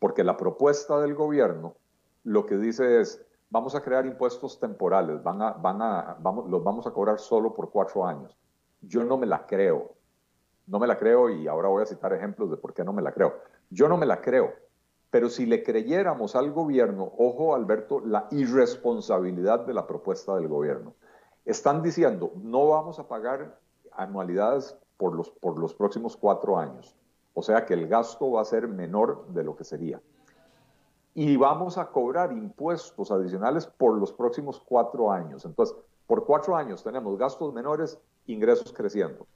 Porque 0.00 0.24
la 0.24 0.36
propuesta 0.36 1.00
del 1.00 1.14
gobierno 1.14 1.76
lo 2.24 2.46
que 2.46 2.56
dice 2.56 3.00
es, 3.00 3.24
vamos 3.48 3.76
a 3.76 3.80
crear 3.80 4.06
impuestos 4.06 4.58
temporales, 4.58 5.22
van 5.22 5.40
a, 5.40 5.52
van 5.52 5.82
a, 5.82 6.16
vamos, 6.20 6.50
los 6.50 6.64
vamos 6.64 6.86
a 6.88 6.90
cobrar 6.90 7.20
solo 7.20 7.54
por 7.54 7.70
cuatro 7.70 8.04
años. 8.06 8.36
Yo 8.80 9.04
no 9.04 9.16
me 9.16 9.26
la 9.26 9.46
creo, 9.46 9.94
no 10.66 10.80
me 10.80 10.86
la 10.88 10.98
creo 10.98 11.30
y 11.30 11.46
ahora 11.46 11.68
voy 11.68 11.84
a 11.84 11.86
citar 11.86 12.12
ejemplos 12.12 12.50
de 12.50 12.56
por 12.56 12.74
qué 12.74 12.82
no 12.82 12.92
me 12.92 13.02
la 13.02 13.12
creo. 13.12 13.34
Yo 13.70 13.88
no 13.88 13.96
me 13.96 14.06
la 14.06 14.20
creo 14.20 14.52
pero 15.10 15.28
si 15.28 15.44
le 15.44 15.62
creyéramos 15.62 16.36
al 16.36 16.52
gobierno, 16.52 17.12
ojo 17.18 17.54
Alberto, 17.54 18.00
la 18.00 18.28
irresponsabilidad 18.30 19.66
de 19.66 19.74
la 19.74 19.86
propuesta 19.86 20.36
del 20.36 20.46
gobierno. 20.46 20.94
Están 21.44 21.82
diciendo, 21.82 22.32
no 22.36 22.68
vamos 22.68 22.98
a 23.00 23.08
pagar 23.08 23.58
anualidades 23.92 24.76
por 24.96 25.16
los, 25.16 25.30
por 25.30 25.58
los 25.58 25.74
próximos 25.74 26.16
cuatro 26.16 26.58
años. 26.58 26.96
O 27.34 27.42
sea 27.42 27.66
que 27.66 27.74
el 27.74 27.88
gasto 27.88 28.30
va 28.30 28.42
a 28.42 28.44
ser 28.44 28.68
menor 28.68 29.26
de 29.28 29.42
lo 29.42 29.56
que 29.56 29.64
sería. 29.64 30.00
Y 31.14 31.36
vamos 31.36 31.76
a 31.76 31.86
cobrar 31.86 32.32
impuestos 32.32 33.10
adicionales 33.10 33.66
por 33.66 33.98
los 33.98 34.12
próximos 34.12 34.60
cuatro 34.60 35.10
años. 35.10 35.44
Entonces, 35.44 35.74
por 36.06 36.24
cuatro 36.24 36.56
años 36.56 36.84
tenemos 36.84 37.18
gastos 37.18 37.52
menores, 37.52 37.98
ingresos 38.26 38.72
creciendo. 38.72 39.26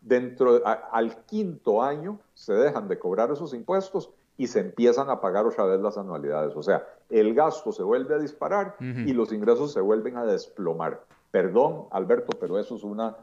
Dentro, 0.00 0.60
al 0.64 1.24
quinto 1.24 1.82
año 1.82 2.20
se 2.34 2.52
dejan 2.52 2.86
de 2.86 2.98
cobrar 2.98 3.32
esos 3.32 3.54
impuestos 3.54 4.12
y 4.36 4.48
se 4.48 4.60
empiezan 4.60 5.10
a 5.10 5.20
pagar 5.20 5.46
otra 5.46 5.64
vez 5.64 5.80
las 5.80 5.96
anualidades. 5.96 6.56
O 6.56 6.62
sea, 6.62 6.86
el 7.10 7.34
gasto 7.34 7.72
se 7.72 7.82
vuelve 7.82 8.14
a 8.14 8.18
disparar 8.18 8.76
y 8.80 9.12
los 9.12 9.32
ingresos 9.32 9.72
se 9.72 9.80
vuelven 9.80 10.16
a 10.16 10.24
desplomar. 10.24 11.04
Perdón, 11.30 11.86
Alberto, 11.90 12.36
pero 12.38 12.58
eso 12.58 12.76
es 12.76 12.84
una, 12.84 13.16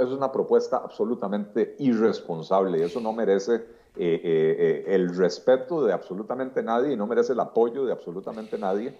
es 0.00 0.08
una 0.08 0.32
propuesta 0.32 0.78
absolutamente 0.78 1.76
irresponsable 1.78 2.78
y 2.78 2.82
eso 2.82 3.00
no 3.00 3.12
merece 3.12 3.54
eh, 3.54 3.60
eh, 3.96 4.20
eh, 4.24 4.84
el 4.88 5.14
respeto 5.14 5.84
de 5.84 5.92
absolutamente 5.92 6.62
nadie 6.62 6.92
y 6.92 6.96
no 6.96 7.06
merece 7.06 7.32
el 7.32 7.40
apoyo 7.40 7.84
de 7.84 7.92
absolutamente 7.92 8.58
nadie. 8.58 8.98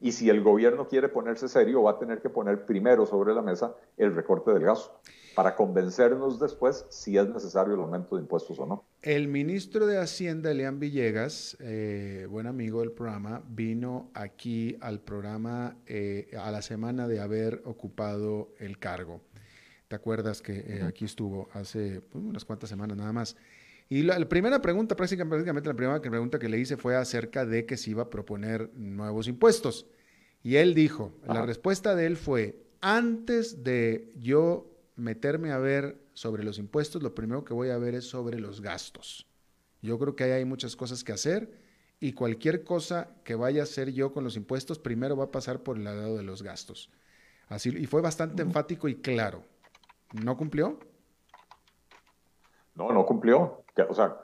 y 0.00 0.12
si 0.12 0.28
el 0.30 0.42
gobierno 0.42 0.88
quiere 0.88 1.08
ponerse 1.08 1.48
serio, 1.48 1.82
va 1.82 1.92
a 1.92 1.98
tener 1.98 2.20
que 2.20 2.28
poner 2.28 2.66
primero 2.66 3.06
sobre 3.06 3.34
la 3.34 3.42
mesa 3.42 3.74
el 3.96 4.14
recorte 4.14 4.52
del 4.52 4.64
gasto 4.64 4.98
para 5.34 5.54
convencernos 5.54 6.38
después 6.38 6.86
si 6.88 7.16
es 7.16 7.28
necesario 7.28 7.74
el 7.74 7.80
aumento 7.80 8.16
de 8.16 8.22
impuestos 8.22 8.58
o 8.58 8.66
no. 8.66 8.84
El 9.02 9.26
ministro 9.26 9.88
de 9.88 9.98
Hacienda, 9.98 10.52
Elian 10.52 10.78
Villegas, 10.78 11.56
eh, 11.58 12.24
buen 12.30 12.46
amigo 12.46 12.82
del 12.82 12.92
programa, 12.92 13.42
vino 13.48 14.12
aquí 14.14 14.76
al 14.80 15.00
programa 15.00 15.76
eh, 15.86 16.30
a 16.38 16.52
la 16.52 16.62
semana 16.62 17.08
de 17.08 17.18
haber 17.18 17.62
ocupado 17.64 18.54
el 18.60 18.78
cargo. 18.78 19.20
¿Te 19.88 19.96
acuerdas 19.96 20.40
que 20.40 20.52
eh, 20.52 20.82
aquí 20.86 21.04
estuvo 21.04 21.48
hace 21.52 22.00
pues, 22.00 22.24
unas 22.24 22.44
cuantas 22.44 22.70
semanas 22.70 22.96
nada 22.96 23.12
más? 23.12 23.36
Y 23.88 24.04
la, 24.04 24.24
primera 24.28 24.62
pregunta, 24.62 24.94
prácticamente 24.94 25.68
la 25.68 25.74
primera 25.74 26.00
pregunta 26.00 26.38
que 26.38 26.48
le 26.48 26.60
hice 26.60 26.76
fue 26.76 26.94
acerca 26.94 27.44
de 27.44 27.66
que 27.66 27.76
se 27.76 27.90
iba 27.90 28.04
a 28.04 28.08
proponer 28.08 28.70
nuevos 28.76 29.26
impuestos. 29.26 29.84
Y 30.44 30.56
él 30.56 30.74
dijo, 30.74 31.12
la 31.26 31.44
respuesta 31.44 31.96
de 31.96 32.06
él 32.06 32.16
fue, 32.16 32.62
antes 32.80 33.64
de 33.64 34.12
yo 34.16 34.72
meterme 34.94 35.50
a 35.50 35.58
ver 35.58 36.01
sobre 36.14 36.44
los 36.44 36.58
impuestos, 36.58 37.02
lo 37.02 37.14
primero 37.14 37.44
que 37.44 37.54
voy 37.54 37.70
a 37.70 37.78
ver 37.78 37.94
es 37.94 38.08
sobre 38.08 38.38
los 38.38 38.60
gastos. 38.60 39.26
Yo 39.80 39.98
creo 39.98 40.14
que 40.14 40.24
ahí 40.24 40.30
hay 40.32 40.44
muchas 40.44 40.76
cosas 40.76 41.02
que 41.04 41.12
hacer 41.12 41.58
y 42.00 42.12
cualquier 42.12 42.64
cosa 42.64 43.08
que 43.24 43.34
vaya 43.34 43.60
a 43.60 43.64
hacer 43.64 43.92
yo 43.92 44.12
con 44.12 44.24
los 44.24 44.36
impuestos, 44.36 44.78
primero 44.78 45.16
va 45.16 45.24
a 45.24 45.30
pasar 45.30 45.62
por 45.62 45.76
el 45.76 45.84
lado 45.84 46.16
de 46.16 46.22
los 46.22 46.42
gastos. 46.42 46.90
Así, 47.48 47.70
y 47.70 47.86
fue 47.86 48.00
bastante 48.00 48.42
enfático 48.42 48.88
y 48.88 48.96
claro. 48.96 49.42
¿No 50.12 50.36
cumplió? 50.36 50.78
No, 52.74 52.92
no 52.92 53.04
cumplió. 53.04 53.64
O 53.88 53.94
sea, 53.94 54.16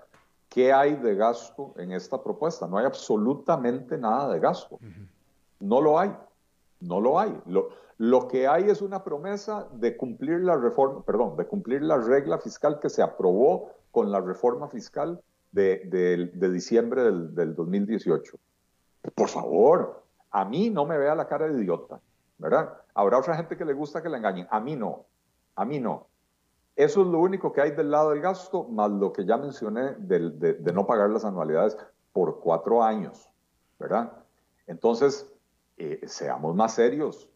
¿qué 0.48 0.72
hay 0.72 0.96
de 0.96 1.14
gasto 1.14 1.74
en 1.78 1.92
esta 1.92 2.22
propuesta? 2.22 2.66
No 2.66 2.78
hay 2.78 2.86
absolutamente 2.86 3.98
nada 3.98 4.32
de 4.32 4.40
gasto. 4.40 4.78
No 5.60 5.80
lo 5.80 5.98
hay. 5.98 6.10
No 6.80 7.00
lo 7.00 7.18
hay. 7.18 7.40
Lo, 7.46 7.70
lo 7.98 8.28
que 8.28 8.46
hay 8.46 8.70
es 8.70 8.80
una 8.80 9.02
promesa 9.02 9.68
de 9.72 9.96
cumplir 9.96 10.40
la 10.40 10.56
reforma, 10.56 11.02
perdón, 11.02 11.36
de 11.36 11.46
cumplir 11.46 11.82
la 11.82 11.98
regla 11.98 12.38
fiscal 12.38 12.78
que 12.78 12.88
se 12.88 13.02
aprobó 13.02 13.72
con 13.90 14.12
la 14.12 14.20
reforma 14.20 14.68
fiscal 14.68 15.20
de, 15.50 16.30
diciembre 16.34 17.02
del, 17.02 17.34
del, 17.34 17.54
2018. 17.56 18.38
Por 19.14 19.28
favor, 19.28 20.04
a 20.30 20.44
mí 20.44 20.70
no 20.70 20.86
me 20.86 20.96
vea 20.96 21.16
la 21.16 21.26
cara 21.26 21.48
de 21.48 21.60
idiota, 21.60 22.00
¿verdad? 22.38 22.72
Habrá 22.94 23.18
otra 23.18 23.34
gente 23.34 23.56
que 23.56 23.64
le 23.64 23.72
gusta 23.72 24.00
que 24.00 24.08
la 24.08 24.18
engañen. 24.18 24.46
A 24.50 24.60
mí 24.60 24.76
no, 24.76 25.06
a 25.56 25.64
mí 25.64 25.80
no. 25.80 26.06
Eso 26.76 27.02
es 27.02 27.08
lo 27.08 27.18
único 27.18 27.52
que 27.52 27.62
hay 27.62 27.72
del 27.72 27.90
lado 27.90 28.10
del 28.10 28.20
gasto, 28.20 28.62
más 28.64 28.92
lo 28.92 29.12
que 29.12 29.24
ya 29.24 29.36
mencioné 29.36 29.94
de, 29.98 30.30
de 30.30 30.72
no 30.72 30.86
pagar 30.86 31.10
las 31.10 31.24
anualidades 31.24 31.76
por 32.12 32.38
cuatro 32.38 32.84
años, 32.84 33.28
¿verdad? 33.80 34.12
Entonces, 34.68 35.34
eh, 35.78 36.00
seamos 36.06 36.54
más 36.54 36.74
serios, 36.74 37.28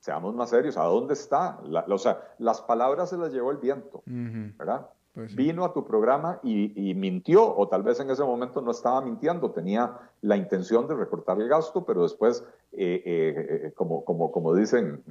seamos 0.00 0.34
más 0.34 0.50
serios, 0.50 0.76
¿a 0.76 0.84
dónde 0.84 1.14
está? 1.14 1.58
o 1.88 1.98
sea, 1.98 2.22
las 2.38 2.60
palabras 2.62 3.10
se 3.10 3.16
las 3.16 3.32
llevó 3.32 3.50
el 3.50 3.58
viento, 3.58 4.02
¿verdad? 4.06 4.88
Pues 5.14 5.34
Vino 5.34 5.64
a 5.64 5.72
tu 5.72 5.86
programa 5.86 6.40
y, 6.42 6.92
mintió, 6.94 7.56
o 7.56 7.68
tal 7.68 7.82
vez 7.82 7.98
en 8.00 8.10
ese 8.10 8.22
momento 8.22 8.60
no 8.60 8.70
estaba 8.70 9.00
mintiendo, 9.00 9.50
tenía 9.50 9.98
la 10.20 10.36
intención 10.36 10.86
de 10.86 10.94
recortar 10.94 11.40
el 11.40 11.48
gasto, 11.48 11.86
pero 11.86 12.02
después, 12.02 12.44
eh, 12.72 13.02
eh, 13.04 13.72
como, 13.74 14.04
como, 14.04 14.30
como 14.30 14.54
dicen, 14.54 15.02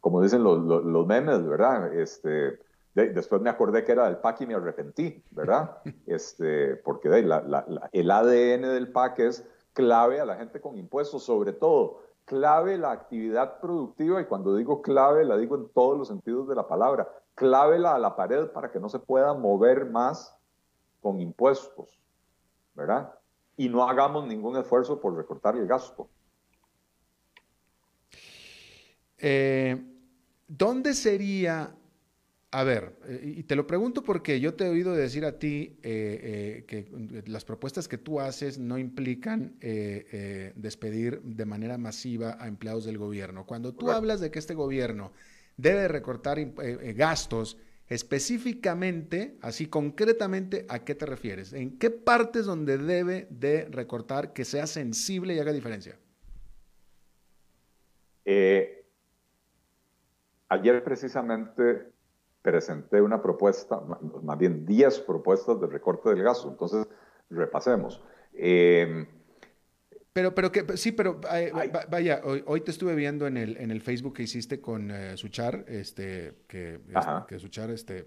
como 0.00 0.20
dicen 0.20 0.44
los, 0.44 0.62
los, 0.62 1.06
memes, 1.06 1.46
¿verdad? 1.48 1.94
Este, 1.94 2.58
después 2.94 3.40
me 3.40 3.48
acordé 3.48 3.84
que 3.84 3.92
era 3.92 4.04
del 4.04 4.18
PAC 4.18 4.42
y 4.42 4.46
me 4.46 4.54
arrepentí, 4.54 5.22
¿verdad? 5.30 5.78
Este, 6.06 6.76
porque 6.76 7.08
el 7.08 8.10
ADN 8.10 8.62
del 8.62 8.92
PAC 8.92 9.18
es 9.20 9.48
clave 9.74 10.20
a 10.20 10.24
la 10.24 10.36
gente 10.36 10.60
con 10.60 10.78
impuestos, 10.78 11.24
sobre 11.24 11.52
todo 11.52 12.02
clave 12.24 12.78
la 12.78 12.92
actividad 12.92 13.60
productiva, 13.60 14.20
y 14.20 14.24
cuando 14.24 14.56
digo 14.56 14.80
clave 14.80 15.24
la 15.24 15.36
digo 15.36 15.56
en 15.56 15.68
todos 15.68 15.98
los 15.98 16.08
sentidos 16.08 16.48
de 16.48 16.54
la 16.54 16.66
palabra, 16.66 17.06
clávela 17.34 17.94
a 17.94 17.98
la 17.98 18.16
pared 18.16 18.48
para 18.48 18.70
que 18.70 18.80
no 18.80 18.88
se 18.88 18.98
pueda 18.98 19.34
mover 19.34 19.86
más 19.90 20.34
con 21.02 21.20
impuestos, 21.20 22.00
¿verdad? 22.74 23.12
Y 23.56 23.68
no 23.68 23.86
hagamos 23.86 24.26
ningún 24.26 24.56
esfuerzo 24.56 25.00
por 25.00 25.14
recortar 25.14 25.56
el 25.56 25.66
gasto. 25.66 26.08
Eh, 29.18 29.82
¿Dónde 30.48 30.94
sería 30.94 31.74
a 32.58 32.64
ver, 32.64 32.92
y 33.22 33.42
te 33.42 33.56
lo 33.56 33.66
pregunto 33.66 34.02
porque 34.02 34.38
yo 34.40 34.54
te 34.54 34.64
he 34.64 34.68
oído 34.68 34.94
decir 34.94 35.24
a 35.24 35.38
ti 35.38 35.78
eh, 35.82 36.64
que 36.66 36.86
las 37.26 37.44
propuestas 37.44 37.88
que 37.88 37.98
tú 37.98 38.20
haces 38.20 38.58
no 38.58 38.78
implican 38.78 39.56
despedir 40.54 41.20
de 41.22 41.44
manera 41.44 41.78
masiva 41.78 42.36
a 42.38 42.46
empleados 42.46 42.84
del 42.84 42.98
gobierno. 42.98 43.44
Cuando 43.44 43.74
tú 43.74 43.90
hablas 43.90 44.20
de 44.20 44.30
que 44.30 44.38
este 44.38 44.54
gobierno 44.54 45.12
debe 45.56 45.88
recortar 45.88 46.38
gastos, 46.94 47.58
específicamente, 47.88 49.36
así 49.40 49.66
concretamente, 49.66 50.64
¿a 50.68 50.84
qué 50.84 50.94
te 50.94 51.06
refieres? 51.06 51.52
¿En 51.52 51.78
qué 51.78 51.90
partes 51.90 52.46
donde 52.46 52.78
debe 52.78 53.26
de 53.30 53.66
recortar 53.70 54.32
que 54.32 54.44
sea 54.44 54.66
sensible 54.66 55.34
y 55.34 55.38
haga 55.38 55.52
diferencia? 55.52 55.98
Eh, 58.24 58.86
ayer 60.48 60.82
precisamente 60.82 61.93
presenté 62.44 63.00
una 63.00 63.22
propuesta, 63.22 63.80
más 64.22 64.38
bien 64.38 64.66
10 64.66 65.00
propuestas 65.00 65.58
de 65.62 65.66
recorte 65.66 66.10
del 66.10 66.22
gasto, 66.22 66.50
entonces 66.50 66.86
repasemos. 67.30 68.02
Eh, 68.34 69.06
pero, 70.12 70.34
pero 70.34 70.52
que, 70.52 70.76
sí, 70.76 70.92
pero 70.92 71.18
vaya, 71.88 72.20
hoy, 72.44 72.60
te 72.60 72.70
estuve 72.70 72.94
viendo 72.94 73.26
en 73.26 73.38
el, 73.38 73.56
en 73.56 73.70
el 73.70 73.80
Facebook 73.80 74.14
que 74.14 74.24
hiciste 74.24 74.60
con 74.60 74.90
eh, 74.90 75.16
Suchar, 75.16 75.64
este, 75.68 76.34
que, 76.46 76.74
este, 76.74 77.10
que 77.26 77.38
Suchar 77.38 77.70
este, 77.70 78.04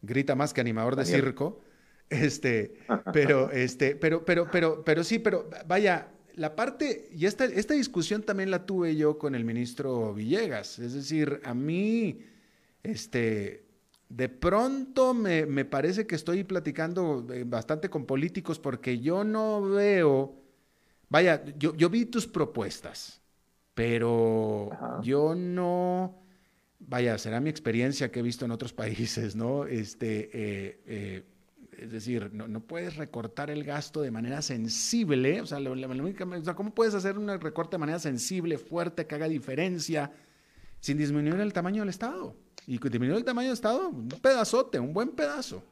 grita 0.00 0.36
más 0.36 0.54
que 0.54 0.60
animador 0.60 0.94
de 0.94 1.04
circo. 1.04 1.60
Este, 2.08 2.78
pero, 3.12 3.50
este, 3.52 3.96
pero, 3.96 4.24
pero, 4.24 4.46
pero, 4.52 4.84
pero 4.84 5.02
sí, 5.02 5.18
pero 5.18 5.50
vaya, 5.66 6.12
la 6.36 6.54
parte, 6.54 7.08
y 7.10 7.26
esta, 7.26 7.44
esta 7.44 7.74
discusión 7.74 8.22
también 8.22 8.52
la 8.52 8.66
tuve 8.66 8.94
yo 8.94 9.18
con 9.18 9.34
el 9.34 9.44
ministro 9.44 10.14
Villegas. 10.14 10.78
Es 10.78 10.94
decir, 10.94 11.40
a 11.44 11.54
mí, 11.54 12.20
este, 12.84 13.66
de 14.08 14.28
pronto 14.28 15.12
me, 15.12 15.44
me 15.46 15.64
parece 15.64 16.06
que 16.06 16.14
estoy 16.14 16.44
platicando 16.44 17.26
eh, 17.32 17.42
bastante 17.44 17.90
con 17.90 18.06
políticos 18.06 18.60
porque 18.60 19.00
yo 19.00 19.24
no 19.24 19.60
veo 19.60 20.44
Vaya, 21.14 21.44
yo, 21.58 21.76
yo 21.76 21.90
vi 21.90 22.06
tus 22.06 22.26
propuestas, 22.26 23.20
pero 23.72 24.70
yo 25.02 25.36
no, 25.36 26.24
vaya, 26.80 27.16
será 27.18 27.40
mi 27.40 27.50
experiencia 27.50 28.10
que 28.10 28.18
he 28.18 28.22
visto 28.22 28.44
en 28.44 28.50
otros 28.50 28.72
países, 28.82 29.36
¿no? 29.36 29.64
Este, 29.64 30.30
eh, 30.32 30.80
eh, 30.86 31.22
es 31.78 31.92
decir, 31.92 32.30
no, 32.32 32.48
no, 32.48 32.66
puedes 32.66 32.96
recortar 32.96 33.48
el 33.50 33.62
gasto 33.62 34.02
de 34.02 34.10
manera 34.10 34.42
sensible, 34.42 35.40
o 35.40 35.46
sea, 35.46 35.60
¿cómo 36.56 36.74
puedes 36.74 36.94
hacer 36.94 37.16
un 37.16 37.28
recorte 37.40 37.76
de 37.76 37.78
manera 37.78 38.00
sensible, 38.00 38.58
fuerte, 38.58 39.06
que 39.06 39.14
haga 39.14 39.28
diferencia, 39.28 40.10
sin 40.80 40.98
disminuir 40.98 41.40
el 41.40 41.52
tamaño 41.52 41.82
del 41.82 41.90
Estado? 41.90 42.34
Y 42.66 42.78
disminuir 42.78 43.18
el 43.18 43.24
tamaño 43.24 43.48
del 43.48 43.54
Estado, 43.54 43.88
un 43.88 44.08
pedazote, 44.08 44.80
un 44.80 44.92
buen 44.92 45.10
pedazo. 45.10 45.62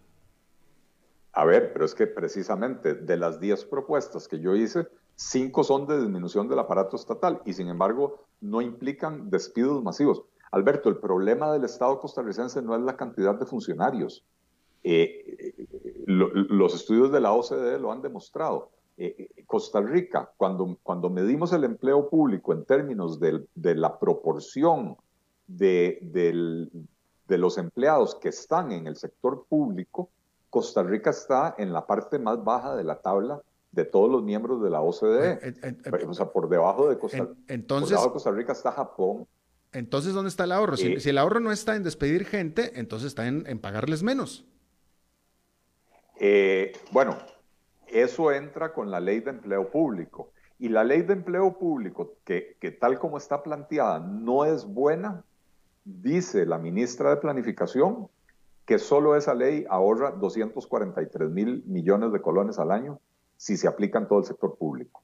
A 1.32 1.45
ver, 1.45 1.72
pero 1.72 1.84
es 1.84 1.95
que 1.95 2.07
precisamente 2.07 2.95
de 2.95 3.16
las 3.16 3.40
10 3.40 3.64
propuestas 3.64 4.28
que 4.28 4.38
yo 4.38 4.55
hice, 4.55 4.86
Cinco 5.14 5.62
son 5.62 5.86
de 5.86 6.01
disminución 6.01 6.49
del 6.49 6.59
aparato 6.59 6.97
estatal 6.97 7.43
y 7.45 7.53
sin 7.53 7.68
embargo 7.68 8.24
no 8.40 8.61
implican 8.61 9.30
despidos 9.30 9.82
masivos. 9.82 10.22
Alberto, 10.51 10.88
el 10.88 10.97
problema 10.97 11.53
del 11.53 11.64
Estado 11.64 11.99
costarricense 12.01 12.61
no 12.62 12.74
es 12.74 12.82
la 12.82 12.97
cantidad 12.97 13.34
de 13.34 13.47
funcionarios. 13.47 14.24
Eh, 14.82 15.55
eh, 15.57 16.05
los 16.07 16.74
estudios 16.74 17.12
de 17.12 17.20
la 17.20 17.32
OCDE 17.32 17.78
lo 17.78 17.93
han 17.93 18.03
demostrado. 18.03 18.70
Eh, 18.99 19.28
Costa 19.47 19.80
Rica, 19.80 20.30
cuando, 20.36 20.76
cuando 20.82 21.09
medimos 21.09 21.53
el 21.53 21.64
empleo 21.64 22.11
público 22.11 22.53
en 22.53 22.64
términos 22.64 23.20
de, 23.20 23.47
la 23.55 23.99
proporción 23.99 24.97
de, 25.57 25.98
de 27.32 27.38
los 27.38 27.59
empleados 27.59 28.14
que 28.16 28.28
están 28.28 28.72
en 28.72 28.86
el 28.86 28.96
sector 28.96 29.46
público, 29.48 30.11
Costa 30.50 30.82
Rica 30.82 31.11
está 31.11 31.55
en 31.57 31.72
la 31.72 31.86
parte 31.86 32.18
más 32.18 32.44
baja 32.44 32.76
de 32.76 32.84
la 32.84 33.00
tabla 33.00 33.40
de 33.70 33.86
todos 33.86 34.11
los 34.11 34.22
miembros 34.22 34.62
de 34.62 34.68
la 34.68 34.82
OCDE. 34.82 35.55
o 36.07 36.12
sea, 36.12 36.30
por 36.30 36.48
debajo 36.48 36.90
de 36.90 36.98
Costa, 36.98 37.26
entonces, 37.48 37.98
Costa 37.98 38.30
Rica 38.30 38.53
está 38.53 38.70
Japón. 38.70 39.26
Entonces, 39.72 40.12
¿dónde 40.12 40.28
está 40.28 40.44
el 40.44 40.53
ahorro? 40.53 40.76
Si, 40.76 41.09
el 41.09 41.18
ahorro 41.18 41.40
no 41.40 41.50
está 41.50 41.74
en 41.74 41.82
despedir 41.82 42.26
gente, 42.26 42.78
entonces 42.78 43.09
está 43.09 43.26
en, 43.26 43.59
pagarles 43.61 44.03
menos. 44.03 44.44
Eh, 46.20 46.72
bueno, 46.90 47.16
eso 47.88 48.30
entra 48.30 48.74
con 48.74 48.90
la 48.90 49.00
ley 49.00 49.20
de 49.20 49.30
empleo 49.30 49.70
público. 49.70 50.32
Y 50.59 50.68
la 50.68 50.84
ley 50.84 51.00
de 51.00 51.14
empleo 51.14 51.59
público, 51.59 52.18
que, 52.24 52.59
que 52.61 52.70
tal 52.70 52.98
como 52.98 53.16
está 53.16 53.42
planteada, 53.42 53.98
no 54.00 54.44
es 54.44 54.66
buena, 54.66 55.24
dice 55.85 56.47
la 56.47 56.59
ministra 56.59 57.11
de 57.11 57.16
Planificación 57.16 58.09
que 58.64 58.78
solo 58.78 59.16
esa 59.16 59.35
ley 59.35 59.66
ahorra 59.68 60.12
243 60.12 61.30
mil 61.30 61.64
millones 61.66 62.12
de 62.12 62.20
colones 62.20 62.59
al 62.59 62.70
año 62.70 63.01
si 63.37 63.57
se 63.57 63.66
aplica 63.66 63.99
en 63.99 64.07
todo 64.07 64.20
el 64.20 64.24
sector 64.24 64.57
público. 64.57 65.03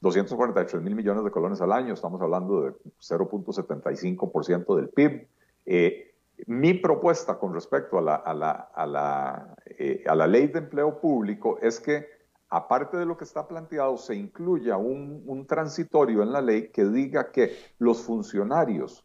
243 0.00 0.82
mil 0.82 0.94
millones 0.94 1.24
de 1.24 1.30
colones 1.30 1.60
al 1.60 1.72
año, 1.72 1.92
estamos 1.92 2.20
hablando 2.22 2.62
de 2.62 2.72
0.75% 3.00 4.76
del 4.76 4.88
PIB. 4.88 5.28
Eh, 5.66 6.14
mi 6.46 6.74
propuesta 6.74 7.38
con 7.38 7.52
respecto 7.52 7.98
a 7.98 8.02
la, 8.02 8.14
a, 8.14 8.86
la, 8.86 9.54
eh, 9.66 10.04
a 10.06 10.14
la, 10.14 10.26
ley 10.26 10.46
de 10.46 10.60
empleo 10.60 11.00
público 11.00 11.58
es 11.60 11.80
que, 11.80 12.06
aparte 12.48 12.96
de 12.96 13.06
lo 13.06 13.16
que 13.18 13.24
está 13.24 13.46
planteado, 13.48 13.98
se 13.98 14.14
incluya 14.14 14.76
un 14.76 15.46
transitorio 15.48 16.22
en 16.22 16.32
la 16.32 16.40
ley 16.40 16.68
que 16.68 16.84
diga 16.84 17.32
que 17.32 17.56
los 17.78 18.02
funcionarios 18.02 19.04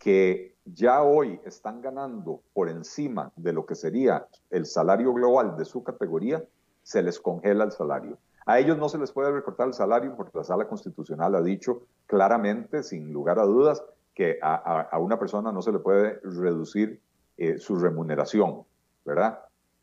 que 0.00 0.56
ya 0.64 1.02
hoy 1.02 1.38
están 1.44 1.82
ganando 1.82 2.40
por 2.54 2.68
encima 2.70 3.30
de 3.36 3.52
lo 3.52 3.66
que 3.66 3.74
sería 3.74 4.26
el 4.48 4.64
salario 4.64 5.12
global 5.12 5.56
de 5.56 5.66
su 5.66 5.84
categoría, 5.84 6.42
se 6.82 7.02
les 7.02 7.20
congela 7.20 7.64
el 7.64 7.70
salario. 7.70 8.18
A 8.46 8.58
ellos 8.58 8.78
no 8.78 8.88
se 8.88 8.98
les 8.98 9.12
puede 9.12 9.30
recortar 9.30 9.68
el 9.68 9.74
salario 9.74 10.16
porque 10.16 10.38
la 10.38 10.44
sala 10.44 10.66
constitucional 10.66 11.34
ha 11.34 11.42
dicho 11.42 11.82
claramente, 12.06 12.82
sin 12.82 13.12
lugar 13.12 13.38
a 13.38 13.44
dudas, 13.44 13.84
que 14.14 14.38
a, 14.42 14.98
una 14.98 15.18
persona 15.18 15.52
no 15.52 15.60
se 15.60 15.70
le 15.70 15.78
puede 15.78 16.18
reducir 16.22 17.00
eh, 17.36 17.58
su 17.58 17.76
remuneración, 17.76 18.64
¿verdad? 19.04 19.40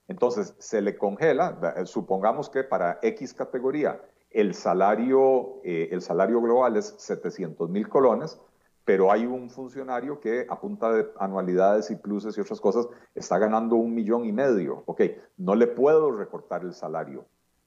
Entonces, 0.07 0.55
se 0.57 0.81
le 0.81 0.97
congela, 0.97 1.75
eh, 1.77 1.85
supongamos 1.85 2.49
que 2.49 2.63
para 2.63 2.97
X 3.03 3.33
categoría 3.33 4.01
el 4.31 4.53
salario, 4.53 5.61
eh, 5.63 5.89
el 5.91 6.01
salario 6.01 6.41
global 6.41 6.75
es 6.75 6.95
700 6.97 7.69
mil 7.69 7.87
colones, 7.87 8.39
pero 8.87 9.11
hay 9.11 9.25
un 9.25 9.49
funcionario 9.49 10.21
que 10.21 10.47
a 10.49 10.61
punta 10.61 10.89
de 10.89 11.05
anualidades 11.19 11.91
y 11.91 11.97
pluses 11.97 12.37
y 12.37 12.39
otras 12.39 12.61
cosas 12.61 12.87
está 13.13 13.37
ganando 13.37 13.75
un 13.75 13.93
millón 13.93 14.23
y 14.23 14.31
medio. 14.31 14.83
Ok, 14.85 15.01
no 15.35 15.55
le 15.55 15.67
puedo 15.67 16.09
recortar 16.13 16.61
el 16.61 16.73
salario, 16.73 17.25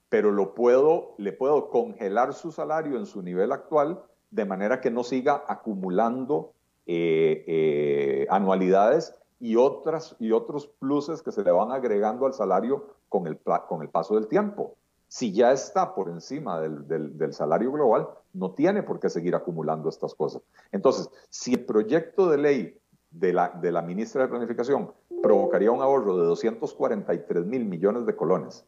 pero 0.09 0.31
lo 0.31 0.55
puedo, 0.55 1.13
le 1.19 1.33
puedo 1.33 1.69
congelar 1.69 2.33
su 2.33 2.51
salario 2.53 2.97
en 2.97 3.05
su 3.05 3.21
nivel 3.21 3.53
actual 3.53 4.03
de 4.31 4.47
manera 4.47 4.81
que 4.81 4.91
no 4.91 5.05
siga 5.05 5.45
acumulando 5.47 6.55
eh, 6.87 7.45
eh, 7.47 8.27
anualidades 8.31 9.15
y, 9.39 9.57
otras, 9.57 10.17
y 10.21 10.33
otros 10.33 10.69
pluses 10.69 11.21
que 11.21 11.33
se 11.33 11.45
le 11.45 11.51
van 11.51 11.71
agregando 11.71 12.25
al 12.25 12.33
salario 12.33 12.95
con 13.11 13.27
el, 13.27 13.39
con 13.69 13.83
el 13.83 13.91
paso 13.91 14.15
del 14.15 14.27
tiempo. 14.27 14.79
Si 15.11 15.33
ya 15.33 15.51
está 15.51 15.93
por 15.93 16.09
encima 16.09 16.61
del, 16.61 17.33
salario 17.33 17.73
global, 17.73 18.11
no 18.33 18.53
tiene 18.53 18.85
por 18.85 19.01
qué 19.01 19.11
seguir 19.11 19.35
acumulando 19.35 19.89
estas 19.89 20.15
cosas. 20.15 20.41
Entonces, 20.71 21.11
si 21.29 21.55
el 21.55 21.65
proyecto 21.65 22.31
de 22.31 22.39
ley 22.39 22.79
de 23.11 23.33
la, 23.33 23.83
ministra 23.85 24.23
de 24.23 24.29
Planificación 24.29 24.93
provocaría 25.21 25.73
un 25.73 25.83
ahorro 25.83 26.17
de 26.17 26.27
243 26.27 27.45
mil 27.45 27.65
millones 27.65 28.07
de 28.07 28.15
colones, 28.15 28.65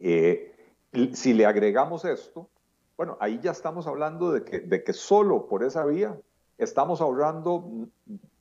eh, 0.00 0.54
si 1.14 1.32
le 1.32 1.46
agregamos 1.46 2.04
esto, 2.04 2.50
bueno, 2.98 3.16
ahí 3.18 3.40
ya 3.42 3.52
estamos 3.52 3.86
hablando 3.86 4.32
de 4.32 4.44
que, 4.44 4.60
de 4.60 4.84
que 4.84 4.92
solo 4.92 5.48
por 5.48 5.64
esa 5.64 5.86
vía 5.86 6.14
estamos 6.58 7.00
ahorrando 7.00 7.88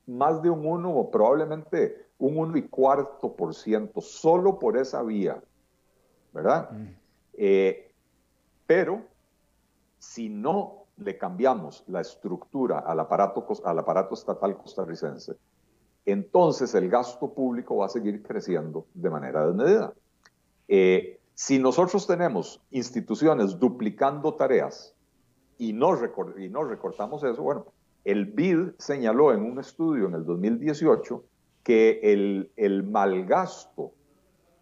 más 0.07 0.41
de 0.41 0.49
un 0.49 0.65
1 0.65 0.93
o 0.93 1.09
probablemente 1.09 2.05
un 2.17 2.37
1 2.37 2.57
y 2.57 2.63
cuarto 2.63 3.33
por 3.33 3.55
ciento, 3.55 4.01
solo 4.01 4.59
por 4.59 4.75
esa 4.75 5.01
vía, 5.03 5.41
¿verdad? 6.33 6.69
Mm. 6.69 7.02
Eh, 7.33 7.91
pero 8.67 9.01
si 9.99 10.29
no 10.29 10.85
le 10.97 11.17
cambiamos 11.17 11.83
la 11.87 12.01
estructura 12.01 12.79
al 12.79 12.99
aparato, 12.99 13.45
al 13.65 13.79
aparato 13.79 14.13
estatal 14.13 14.57
costarricense, 14.57 15.35
entonces 16.05 16.75
el 16.75 16.89
gasto 16.89 17.33
público 17.33 17.77
va 17.77 17.85
a 17.87 17.89
seguir 17.89 18.21
creciendo 18.21 18.85
de 18.93 19.09
manera 19.09 19.45
desmedida. 19.45 19.93
Eh, 20.67 21.19
si 21.33 21.59
nosotros 21.59 22.05
tenemos 22.05 22.61
instituciones 22.71 23.57
duplicando 23.57 24.35
tareas 24.35 24.93
y 25.57 25.73
no, 25.73 25.93
recortamos 25.93 27.23
eso, 27.23 27.41
bueno, 27.41 27.65
el 28.03 28.25
BID 28.25 28.73
señaló 28.77 29.33
en 29.33 29.43
un 29.43 29.59
estudio 29.59 30.07
en 30.07 30.15
el 30.15 30.25
2018 30.25 31.23
que 31.63 32.01
el, 32.03 32.51
el 32.57 32.83
malgasto 32.83 33.93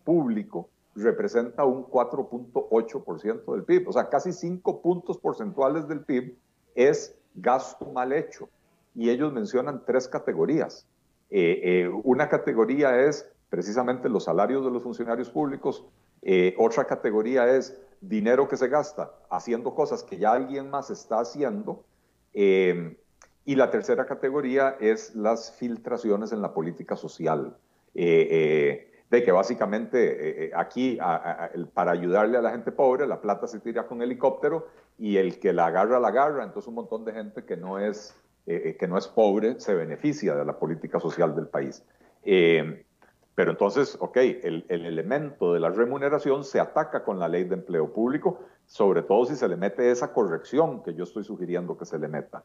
público 0.03 0.69
representa 0.95 1.65
un 1.65 1.85
4.8% 1.85 3.53
del 3.53 3.63
PIB. 3.63 3.87
O 3.87 3.93
sea, 3.93 4.09
casi 4.09 4.33
5 4.33 4.81
puntos 4.81 5.17
porcentuales 5.17 5.87
del 5.87 6.01
PIB 6.01 6.35
es 6.75 7.15
gasto 7.35 7.85
mal 7.91 8.13
hecho. 8.13 8.49
y 8.93 9.09
ellos 9.09 9.31
mencionan 9.31 9.83
tres 9.85 10.09
categorías. 10.09 10.85
Eh, 11.29 11.61
eh, 11.63 11.87
una 12.03 12.27
categoría 12.27 12.99
es 12.99 13.25
precisamente 13.49 14.09
los 14.09 14.25
salarios 14.25 14.65
de 14.65 14.71
los 14.71 14.83
funcionarios 14.83 15.29
públicos, 15.29 15.85
eh, 16.21 16.53
otra 16.57 16.83
categoría 16.83 17.47
es 17.55 17.79
dinero 18.01 18.49
que 18.49 18.57
se 18.57 18.67
gasta 18.67 19.13
haciendo 19.29 19.73
cosas 19.73 20.03
que 20.03 20.17
ya 20.17 20.33
alguien 20.33 20.69
más 20.69 20.89
está 20.89 21.21
haciendo, 21.21 21.85
y 22.33 23.55
la 23.55 23.71
tercera 23.71 24.05
categoría 24.05 24.75
es 24.79 25.15
las 25.15 25.53
filtraciones 25.53 26.31
en 26.31 26.41
la 26.41 26.53
política 26.53 26.95
social. 26.95 27.55
De 29.11 29.23
que 29.23 29.31
básicamente 29.31 30.51
aquí 30.55 30.97
para 31.73 31.91
ayudarle 31.91 32.37
a 32.37 32.41
la 32.41 32.49
gente 32.49 32.71
pobre 32.71 33.05
la 33.05 33.21
plata 33.21 33.45
se 33.45 33.59
tira 33.59 33.85
con 33.85 34.01
helicóptero 34.01 34.67
y 34.97 35.17
el 35.17 35.39
que 35.39 35.53
la 35.53 35.67
agarra 35.67 35.99
la 35.99 36.07
agarra, 36.07 36.43
entonces 36.43 36.69
un 36.69 36.75
montón 36.75 37.05
de 37.05 37.11
gente 37.11 37.45
que 37.45 37.57
no 37.57 37.77
es 37.77 38.15
eh, 38.47 38.69
eh, 38.69 38.77
que 38.77 38.87
no 38.87 38.97
es 38.97 39.07
pobre 39.07 39.59
se 39.59 39.75
beneficia 39.75 40.35
de 40.35 40.43
la 40.43 40.57
política 40.57 40.99
social 40.99 41.35
del 41.35 41.47
país. 41.47 41.85
Eh, 42.23 42.85
pero 43.35 43.51
entonces, 43.51 43.97
ok, 43.99 44.17
el, 44.17 44.65
el, 44.67 44.85
elemento 44.85 45.53
de 45.53 45.59
la 45.59 45.69
remuneración 45.69 46.43
se 46.43 46.59
ataca 46.59 47.03
con 47.03 47.19
la 47.19 47.27
ley 47.27 47.43
de 47.43 47.55
empleo 47.55 47.93
público, 47.93 48.39
sobre 48.65 49.03
todo 49.03 49.25
si 49.25 49.35
se 49.35 49.47
le 49.47 49.57
mete 49.57 49.91
esa 49.91 50.11
corrección 50.11 50.83
que 50.83 50.93
yo 50.95 51.03
estoy 51.03 51.23
sugiriendo 51.23 51.77
que 51.77 51.85
se 51.85 51.99
le 51.99 52.07
meta. 52.07 52.43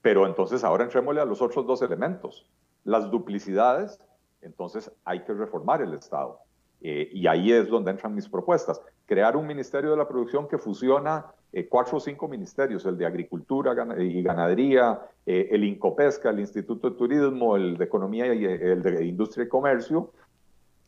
Pero 0.00 0.26
entonces 0.26 0.62
ahora 0.62 0.84
entrémosle 0.84 1.20
a 1.20 1.24
los 1.24 1.42
otros 1.42 1.66
dos 1.66 1.82
elementos. 1.82 2.48
Las 2.84 3.10
duplicidades, 3.10 4.00
entonces 4.42 4.90
hay 5.04 5.24
que 5.24 5.32
reformar 5.32 5.82
el 5.82 5.94
Estado. 5.94 6.40
y 6.80 7.26
ahí 7.28 7.52
es 7.52 7.68
donde 7.68 7.92
entran 7.92 8.14
mis 8.14 8.28
propuestas. 8.28 8.80
Crear 9.06 9.36
un 9.36 9.46
Ministerio 9.46 9.92
de 9.92 9.96
la 9.96 10.08
Producción 10.08 10.48
que 10.48 10.58
fusiona 10.58 11.26
eh, 11.54 11.68
cuatro 11.68 11.98
o 11.98 12.00
cinco 12.00 12.28
ministerios, 12.28 12.86
el 12.86 12.96
de 12.96 13.04
Agricultura 13.04 13.74
y 13.98 14.22
Ganadería, 14.22 15.02
eh, 15.26 15.48
el 15.50 15.64
Incopesca, 15.64 16.30
el 16.30 16.40
Instituto 16.40 16.88
de 16.88 16.96
Turismo, 16.96 17.56
el 17.56 17.76
de 17.76 17.84
Economía 17.84 18.32
y 18.32 18.46
eh, 18.46 18.72
el 18.72 18.82
de 18.82 19.04
Industria 19.04 19.44
y 19.44 19.48
Comercio, 19.48 20.12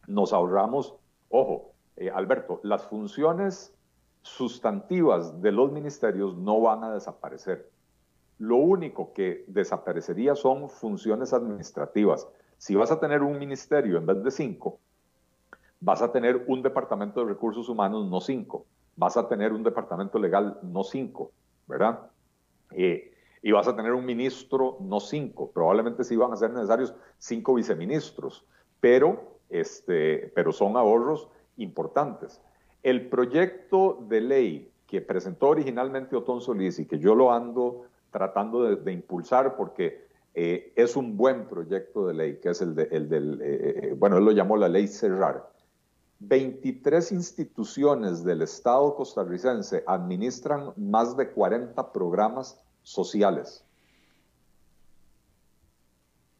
nos 0.07 0.33
ahorramos, 0.33 0.95
ojo, 1.29 1.73
Alberto, 2.15 2.61
las 2.63 2.83
funciones 2.87 3.75
sustantivas 4.23 5.43
de 5.43 5.53
los 5.53 5.71
ministerios 5.71 6.35
no 6.35 6.61
van 6.63 6.83
a 6.83 6.95
desaparecer. 6.95 7.71
Lo 8.39 8.57
único 8.57 9.13
que 9.13 9.45
desaparecería 9.47 10.35
son 10.35 10.71
funciones 10.71 11.35
administrativas. 11.35 12.27
Si 12.65 12.75
vas 12.75 12.91
a 12.91 12.99
tener 12.99 13.23
un 13.23 13.39
ministerio 13.39 13.99
en 13.99 14.07
vez 14.07 14.25
de 14.25 14.31
cinco, 14.31 14.79
vas 15.81 16.01
a 16.01 16.11
tener 16.11 16.47
un 16.47 16.63
departamento 16.63 17.21
de 17.21 17.27
recursos 17.27 17.69
humanos, 17.69 18.09
no 18.09 18.23
cinco 18.23 18.65
vas 18.97 19.19
a 19.19 19.29
tener 19.29 19.53
un 19.53 19.63
departamento 19.63 20.19
legal, 20.19 20.59
no 20.63 20.83
cinco, 20.83 21.31
¿verdad? 21.67 22.11
Eh, 22.71 23.13
y 23.43 23.53
vas 23.53 23.69
a 23.69 23.77
tener 23.77 23.93
un 23.93 24.07
ministro, 24.07 24.79
no 24.81 24.99
cinco. 24.99 25.51
Probablemente 25.51 26.05
sí 26.05 26.17
van 26.17 26.33
a 26.33 26.37
ser 26.37 26.53
necesarios 26.53 26.95
cinco 27.19 27.53
viceministros, 27.53 28.47
pero, 28.81 29.37
este, 29.51 30.33
pero 30.35 30.51
son 30.51 30.79
ahorros 30.79 31.29
importantes. 31.59 32.41
El 32.83 33.11
proyecto 33.11 33.99
de 34.09 34.23
ley 34.23 34.71
que 34.87 35.03
presentó 35.03 35.49
originalmente 35.49 36.17
Otón 36.17 36.41
Solís 36.41 36.79
y 36.79 36.87
que 36.87 36.99
yo 36.99 37.15
lo 37.15 37.31
ando 37.31 37.83
tratando 38.11 38.63
de, 38.63 38.93
impulsar 38.93 39.55
porque 39.55 40.04
eh, 40.35 40.73
es 40.77 40.97
un 40.97 41.17
buen 41.17 41.47
proyecto 41.47 42.07
de 42.07 42.15
ley, 42.15 42.41
que 42.41 42.51
es 42.51 42.61
el, 42.61 42.75
de, 42.75 42.89
el 42.91 43.09
del, 43.09 43.41
eh, 43.43 43.95
bueno, 43.97 44.19
él 44.19 44.25
lo 44.25 44.33
llamó 44.33 44.57
la 44.57 44.69
ley 44.69 44.89
Cerrar 44.89 45.55
23 46.29 47.13
instituciones 47.13 48.25
del 48.25 48.43
Estado 48.43 48.95
costarricense 48.95 49.85
administran 49.87 50.73
más 50.77 51.17
de 51.17 51.31
40 51.31 51.93
programas 51.93 52.59
sociales. 52.83 53.65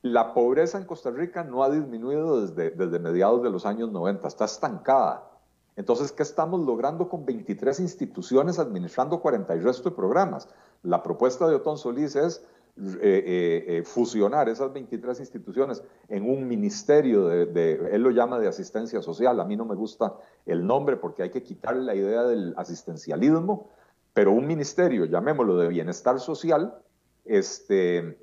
La 0.03 0.35
pobreza 0.35 0.79
en 0.79 0.85
Costa 0.85 1.11
Rica 1.11 1.45
no 1.45 1.63
ha 1.65 1.71
disminuido 1.71 2.43
desde, 2.43 2.71
desde 2.71 2.99
mediados 2.99 3.43
de 3.43 3.51
los 3.51 3.65
años 3.65 3.91
90, 3.91 4.29
está 4.29 4.45
estancada. 4.45 5.31
Entonces, 5.77 6.13
¿qué 6.13 6.23
estamos 6.23 6.61
logrando 6.61 7.09
con 7.09 7.25
23 7.25 7.81
instituciones 7.81 8.59
administrando 8.59 9.21
40 9.21 9.57
y 9.57 9.61
resto 9.61 9.91
de 9.91 9.97
programas? 9.97 10.49
La 10.83 11.03
propuesta 11.03 11.49
de 11.49 11.57
Otón 11.57 11.79
Solís 11.79 12.15
es 12.17 12.45
eh, 12.77 12.99
eh, 13.03 13.65
eh, 13.69 13.83
fusionar 13.85 14.49
esas 14.49 14.73
23 14.73 15.21
instituciones 15.21 15.81
en 16.09 16.29
un 16.29 16.49
ministerio 16.49 17.29
de, 17.29 17.89
él 17.93 18.03
lo 18.03 18.11
llama 18.11 18.41
de 18.41 18.49
asistencia 18.49 19.01
social, 19.01 19.39
a 19.39 19.45
mí 19.45 19.57
no 19.57 19.65
me 19.65 19.77
gusta 19.77 20.17
el 20.45 20.67
nombre 20.67 20.97
porque 20.97 21.23
hay 21.23 21.31
que 21.31 21.45
quitar 21.45 21.77
la 21.77 21.95
idea 21.95 22.25
del 22.25 22.53
asistencialismo, 22.57 23.71
pero 24.13 24.33
un 24.33 24.49
ministerio, 24.49 25.05
llamémoslo 25.05 25.57
de 25.57 25.69
bienestar 25.69 26.19
social, 26.19 26.77
este, 27.25 28.19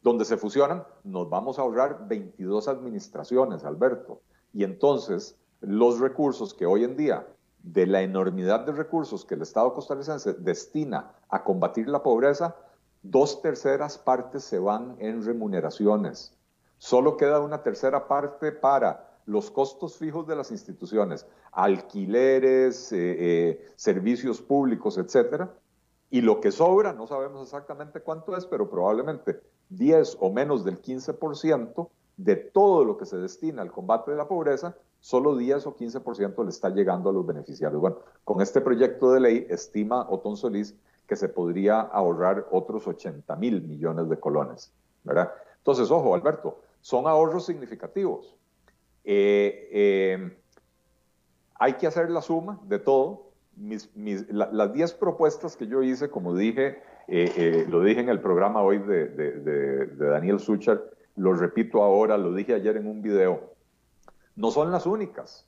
donde 0.00 0.24
se 0.24 0.36
fusionan, 0.36 0.84
nos 1.02 1.28
vamos 1.28 1.58
a 1.58 1.62
ahorrar 1.62 2.06
22 2.06 2.68
administraciones, 2.68 3.64
Alberto. 3.64 4.20
Y 4.52 4.62
entonces 4.62 5.36
los 5.60 5.98
recursos 5.98 6.54
que 6.54 6.66
hoy 6.66 6.84
en 6.84 6.96
día, 6.96 7.26
de 7.64 7.86
la 7.86 8.02
enormidad 8.02 8.60
de 8.60 8.70
recursos 8.70 9.24
que 9.24 9.34
el 9.34 9.42
Estado 9.42 9.74
costarricense 9.74 10.34
destina 10.34 11.10
a 11.28 11.42
combatir 11.42 11.88
la 11.88 12.02
pobreza, 12.02 12.54
dos 13.10 13.40
terceras 13.40 13.98
partes 13.98 14.44
se 14.44 14.58
van 14.58 14.96
en 14.98 15.24
remuneraciones. 15.24 16.34
Solo 16.76 17.16
queda 17.16 17.40
una 17.40 17.62
tercera 17.62 18.06
parte 18.06 18.52
para 18.52 19.18
los 19.26 19.50
costos 19.50 19.96
fijos 19.96 20.26
de 20.26 20.36
las 20.36 20.50
instituciones, 20.50 21.26
alquileres, 21.52 22.92
eh, 22.92 23.16
eh, 23.18 23.66
servicios 23.76 24.40
públicos, 24.40 24.96
etcétera. 24.96 25.52
Y 26.10 26.22
lo 26.22 26.40
que 26.40 26.50
sobra, 26.50 26.92
no 26.92 27.06
sabemos 27.06 27.42
exactamente 27.42 28.00
cuánto 28.00 28.36
es, 28.36 28.46
pero 28.46 28.70
probablemente 28.70 29.40
10 29.70 30.18
o 30.20 30.30
menos 30.30 30.64
del 30.64 30.80
15% 30.80 31.90
de 32.16 32.36
todo 32.36 32.84
lo 32.84 32.96
que 32.96 33.06
se 33.06 33.18
destina 33.18 33.62
al 33.62 33.70
combate 33.70 34.10
de 34.10 34.16
la 34.16 34.26
pobreza, 34.26 34.76
solo 35.00 35.36
10 35.36 35.66
o 35.66 35.76
15% 35.76 36.42
le 36.44 36.50
está 36.50 36.70
llegando 36.70 37.10
a 37.10 37.12
los 37.12 37.26
beneficiarios. 37.26 37.80
Bueno, 37.80 37.98
con 38.24 38.40
este 38.40 38.60
proyecto 38.60 39.12
de 39.12 39.20
ley, 39.20 39.46
estima 39.50 40.06
Otón 40.08 40.36
Solís 40.36 40.74
que 41.08 41.16
se 41.16 41.28
podría 41.30 41.80
ahorrar 41.80 42.46
otros 42.50 42.86
80 42.86 43.34
mil 43.36 43.62
millones 43.62 44.08
de 44.10 44.20
colones, 44.20 44.72
¿verdad? 45.02 45.32
Entonces, 45.56 45.90
ojo, 45.90 46.14
Alberto, 46.14 46.60
son 46.82 47.06
ahorros 47.06 47.46
significativos. 47.46 48.36
Eh, 49.04 49.68
eh, 49.72 50.38
hay 51.54 51.72
que 51.74 51.86
hacer 51.86 52.10
la 52.10 52.20
suma 52.20 52.60
de 52.64 52.78
todo. 52.78 53.30
las 54.30 54.72
10 54.72 54.92
propuestas 54.94 55.56
que 55.56 55.66
yo 55.66 55.82
hice, 55.82 56.10
como 56.10 56.34
dije, 56.34 56.82
eh, 57.08 57.66
lo 57.68 57.82
dije 57.82 58.00
en 58.00 58.10
el 58.10 58.20
programa 58.20 58.60
hoy 58.60 58.78
de, 58.78 59.86
Daniel 59.96 60.38
Suchar, 60.38 60.84
lo 61.16 61.32
repito 61.32 61.82
ahora, 61.82 62.18
lo 62.18 62.34
dije 62.34 62.54
ayer 62.54 62.76
en 62.76 62.86
un 62.86 63.00
video, 63.00 63.54
no 64.36 64.50
son 64.50 64.70
las 64.70 64.86
únicas. 64.86 65.47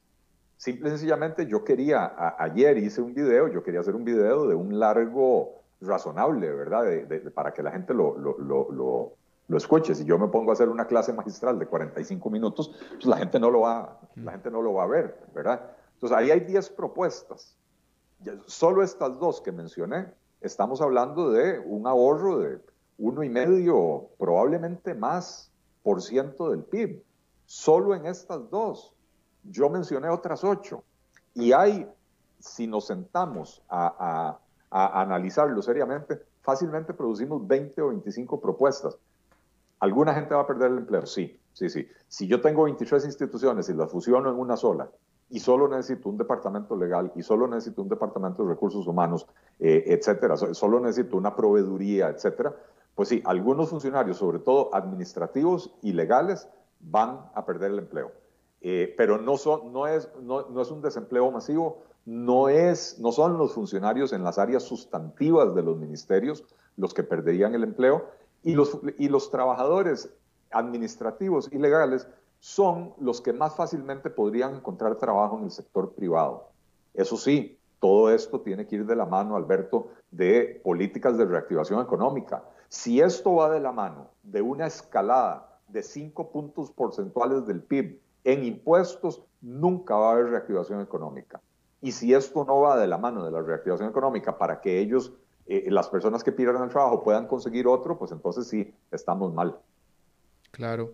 Simple 0.60 0.88
y 0.88 0.90
sencillamente 0.90 1.46
yo 1.46 1.64
quería, 1.64 2.12
ayer 2.38 2.76
hice 2.76 3.00
un 3.00 3.14
video, 3.14 3.48
yo 3.48 3.62
quería 3.62 3.80
hacer 3.80 3.94
un 3.94 4.04
video 4.04 4.46
de 4.46 4.54
un 4.54 4.78
largo 4.78 5.62
razonable, 5.80 6.52
¿verdad? 6.52 6.84
para 7.32 7.54
que 7.54 7.62
la 7.62 7.70
gente 7.70 7.94
lo, 7.94 8.14
lo, 8.18 8.36
lo, 8.38 9.16
lo, 9.48 9.56
escuche. 9.56 9.94
Si 9.94 10.04
yo 10.04 10.18
me 10.18 10.28
pongo 10.28 10.50
a 10.50 10.52
hacer 10.52 10.68
una 10.68 10.86
clase 10.86 11.14
magistral 11.14 11.58
de 11.58 11.64
45 11.64 12.28
minutos, 12.28 12.76
pues 12.90 13.06
la 13.06 13.16
gente 13.16 13.40
no 13.40 13.50
lo 13.50 13.60
va, 13.60 14.00
la 14.16 14.32
gente 14.32 14.50
no 14.50 14.60
lo 14.60 14.74
va 14.74 14.82
a 14.82 14.86
ver, 14.86 15.18
¿verdad? 15.34 15.62
Entonces 15.94 16.18
ahí 16.18 16.30
hay 16.30 16.40
10 16.40 16.68
propuestas. 16.72 17.56
Solo 18.44 18.82
estas 18.82 19.18
dos 19.18 19.40
que 19.40 19.52
mencioné, 19.52 20.12
estamos 20.42 20.82
hablando 20.82 21.30
de 21.30 21.58
un 21.58 21.86
ahorro 21.86 22.38
de 22.38 22.60
uno 22.98 23.24
y 23.24 23.30
medio, 23.30 24.10
probablemente 24.18 24.94
más 24.94 25.50
por 25.82 26.02
ciento 26.02 26.50
del 26.50 26.64
PIB. 26.64 27.02
Solo 27.46 27.94
en 27.94 28.04
estas 28.04 28.50
dos. 28.50 28.94
Yo 29.44 29.68
mencioné 29.70 30.08
otras 30.08 30.44
ocho. 30.44 30.84
Y 31.34 31.52
hay, 31.52 31.88
si 32.38 32.66
nos 32.66 32.86
sentamos 32.86 33.62
a, 33.68 34.38
analizarlo 34.70 35.62
seriamente, 35.62 36.22
fácilmente 36.42 36.94
producimos 36.94 37.46
20 37.46 37.82
o 37.82 37.88
25 37.88 38.40
propuestas. 38.40 38.96
¿Alguna 39.80 40.14
gente 40.14 40.34
va 40.34 40.42
a 40.42 40.46
perder 40.46 40.70
el 40.70 40.78
empleo? 40.78 41.06
Sí, 41.06 41.40
sí, 41.52 41.68
sí. 41.68 41.88
Si 42.06 42.26
yo 42.26 42.40
tengo 42.40 42.64
23 42.64 43.04
instituciones 43.04 43.68
y 43.68 43.74
las 43.74 43.90
fusiono 43.90 44.30
en 44.30 44.38
una 44.38 44.56
sola 44.56 44.88
y 45.30 45.40
solo 45.40 45.68
necesito 45.68 46.08
un 46.08 46.18
departamento 46.18 46.76
legal 46.76 47.10
y 47.14 47.22
solo 47.22 47.48
necesito 47.48 47.82
un 47.82 47.88
departamento 47.88 48.42
de 48.42 48.50
recursos 48.50 48.86
humanos, 48.86 49.26
eh, 49.58 49.84
etcétera, 49.86 50.36
solo 50.36 50.80
necesito 50.80 51.16
una 51.16 51.34
proveeduría, 51.34 52.08
etcétera, 52.08 52.54
pues 52.94 53.08
sí, 53.08 53.22
algunos 53.24 53.70
funcionarios, 53.70 54.18
sobre 54.18 54.40
todo 54.40 54.74
administrativos 54.74 55.74
y 55.82 55.92
legales, 55.92 56.48
van 56.80 57.20
a 57.34 57.44
perder 57.46 57.70
el 57.70 57.78
empleo. 57.78 58.12
Eh, 58.62 58.94
pero 58.96 59.18
no, 59.18 59.36
son, 59.36 59.72
no, 59.72 59.86
es, 59.86 60.08
no, 60.20 60.60
es 60.60 60.70
un 60.70 60.82
desempleo 60.82 61.30
masivo, 61.30 61.82
no, 62.04 62.48
es, 62.48 62.98
no 62.98 63.10
son 63.12 63.38
los 63.38 63.54
funcionarios 63.54 64.12
en 64.12 64.22
las 64.22 64.38
áreas 64.38 64.62
sustantivas 64.64 65.54
de 65.54 65.62
los 65.62 65.78
ministerios 65.78 66.44
los 66.76 66.94
que 66.94 67.02
perderían 67.02 67.54
el 67.54 67.64
empleo 67.64 68.06
y 68.42 68.54
los, 68.54 68.78
y 68.98 69.08
los 69.08 69.30
trabajadores 69.30 70.12
administrativos 70.50 71.48
y 71.52 71.58
legales 71.58 72.06
son 72.38 72.94
los 72.98 73.20
que 73.20 73.32
más 73.32 73.54
fácilmente 73.54 74.10
podrían 74.10 74.56
encontrar 74.56 74.96
trabajo 74.96 75.38
en 75.38 75.44
el 75.44 75.50
sector 75.50 75.92
privado. 75.92 76.48
Eso 76.94 77.16
sí, 77.16 77.58
todo 77.80 78.10
esto 78.10 78.40
tiene 78.40 78.66
que 78.66 78.76
ir 78.76 78.86
de 78.86 78.96
la 78.96 79.06
mano, 79.06 79.36
Alberto, 79.36 79.88
de 80.10 80.60
políticas 80.64 81.16
de 81.16 81.24
reactivación 81.24 81.80
económica. 81.80 82.44
Si 82.68 83.00
esto 83.00 83.34
va 83.34 83.50
de 83.50 83.60
la 83.60 83.72
mano 83.72 84.08
de 84.22 84.42
una 84.42 84.66
escalada 84.66 85.58
de 85.68 85.82
5 85.82 86.30
puntos 86.30 86.70
porcentuales 86.70 87.46
del 87.46 87.62
PIB 87.62 88.00
en 88.24 88.44
impuestos, 88.44 89.22
nunca 89.40 89.96
va 89.96 90.10
a 90.10 90.12
haber 90.12 90.26
reactivación 90.26 90.80
económica. 90.80 91.40
Y 91.80 91.92
si 91.92 92.12
esto 92.12 92.44
no 92.44 92.60
va 92.60 92.78
de 92.78 92.86
la 92.86 92.98
mano 92.98 93.24
de 93.24 93.30
la 93.30 93.40
reactivación 93.40 93.88
económica 93.88 94.36
para 94.36 94.60
que 94.60 94.78
ellos, 94.80 95.12
eh, 95.46 95.66
las 95.70 95.88
personas 95.88 96.22
que 96.22 96.32
pierdan 96.32 96.62
el 96.62 96.68
trabajo, 96.68 97.02
puedan 97.02 97.26
conseguir 97.26 97.66
otro, 97.66 97.98
pues 97.98 98.12
entonces 98.12 98.46
sí, 98.46 98.74
estamos 98.90 99.32
mal. 99.32 99.58
Claro. 100.50 100.92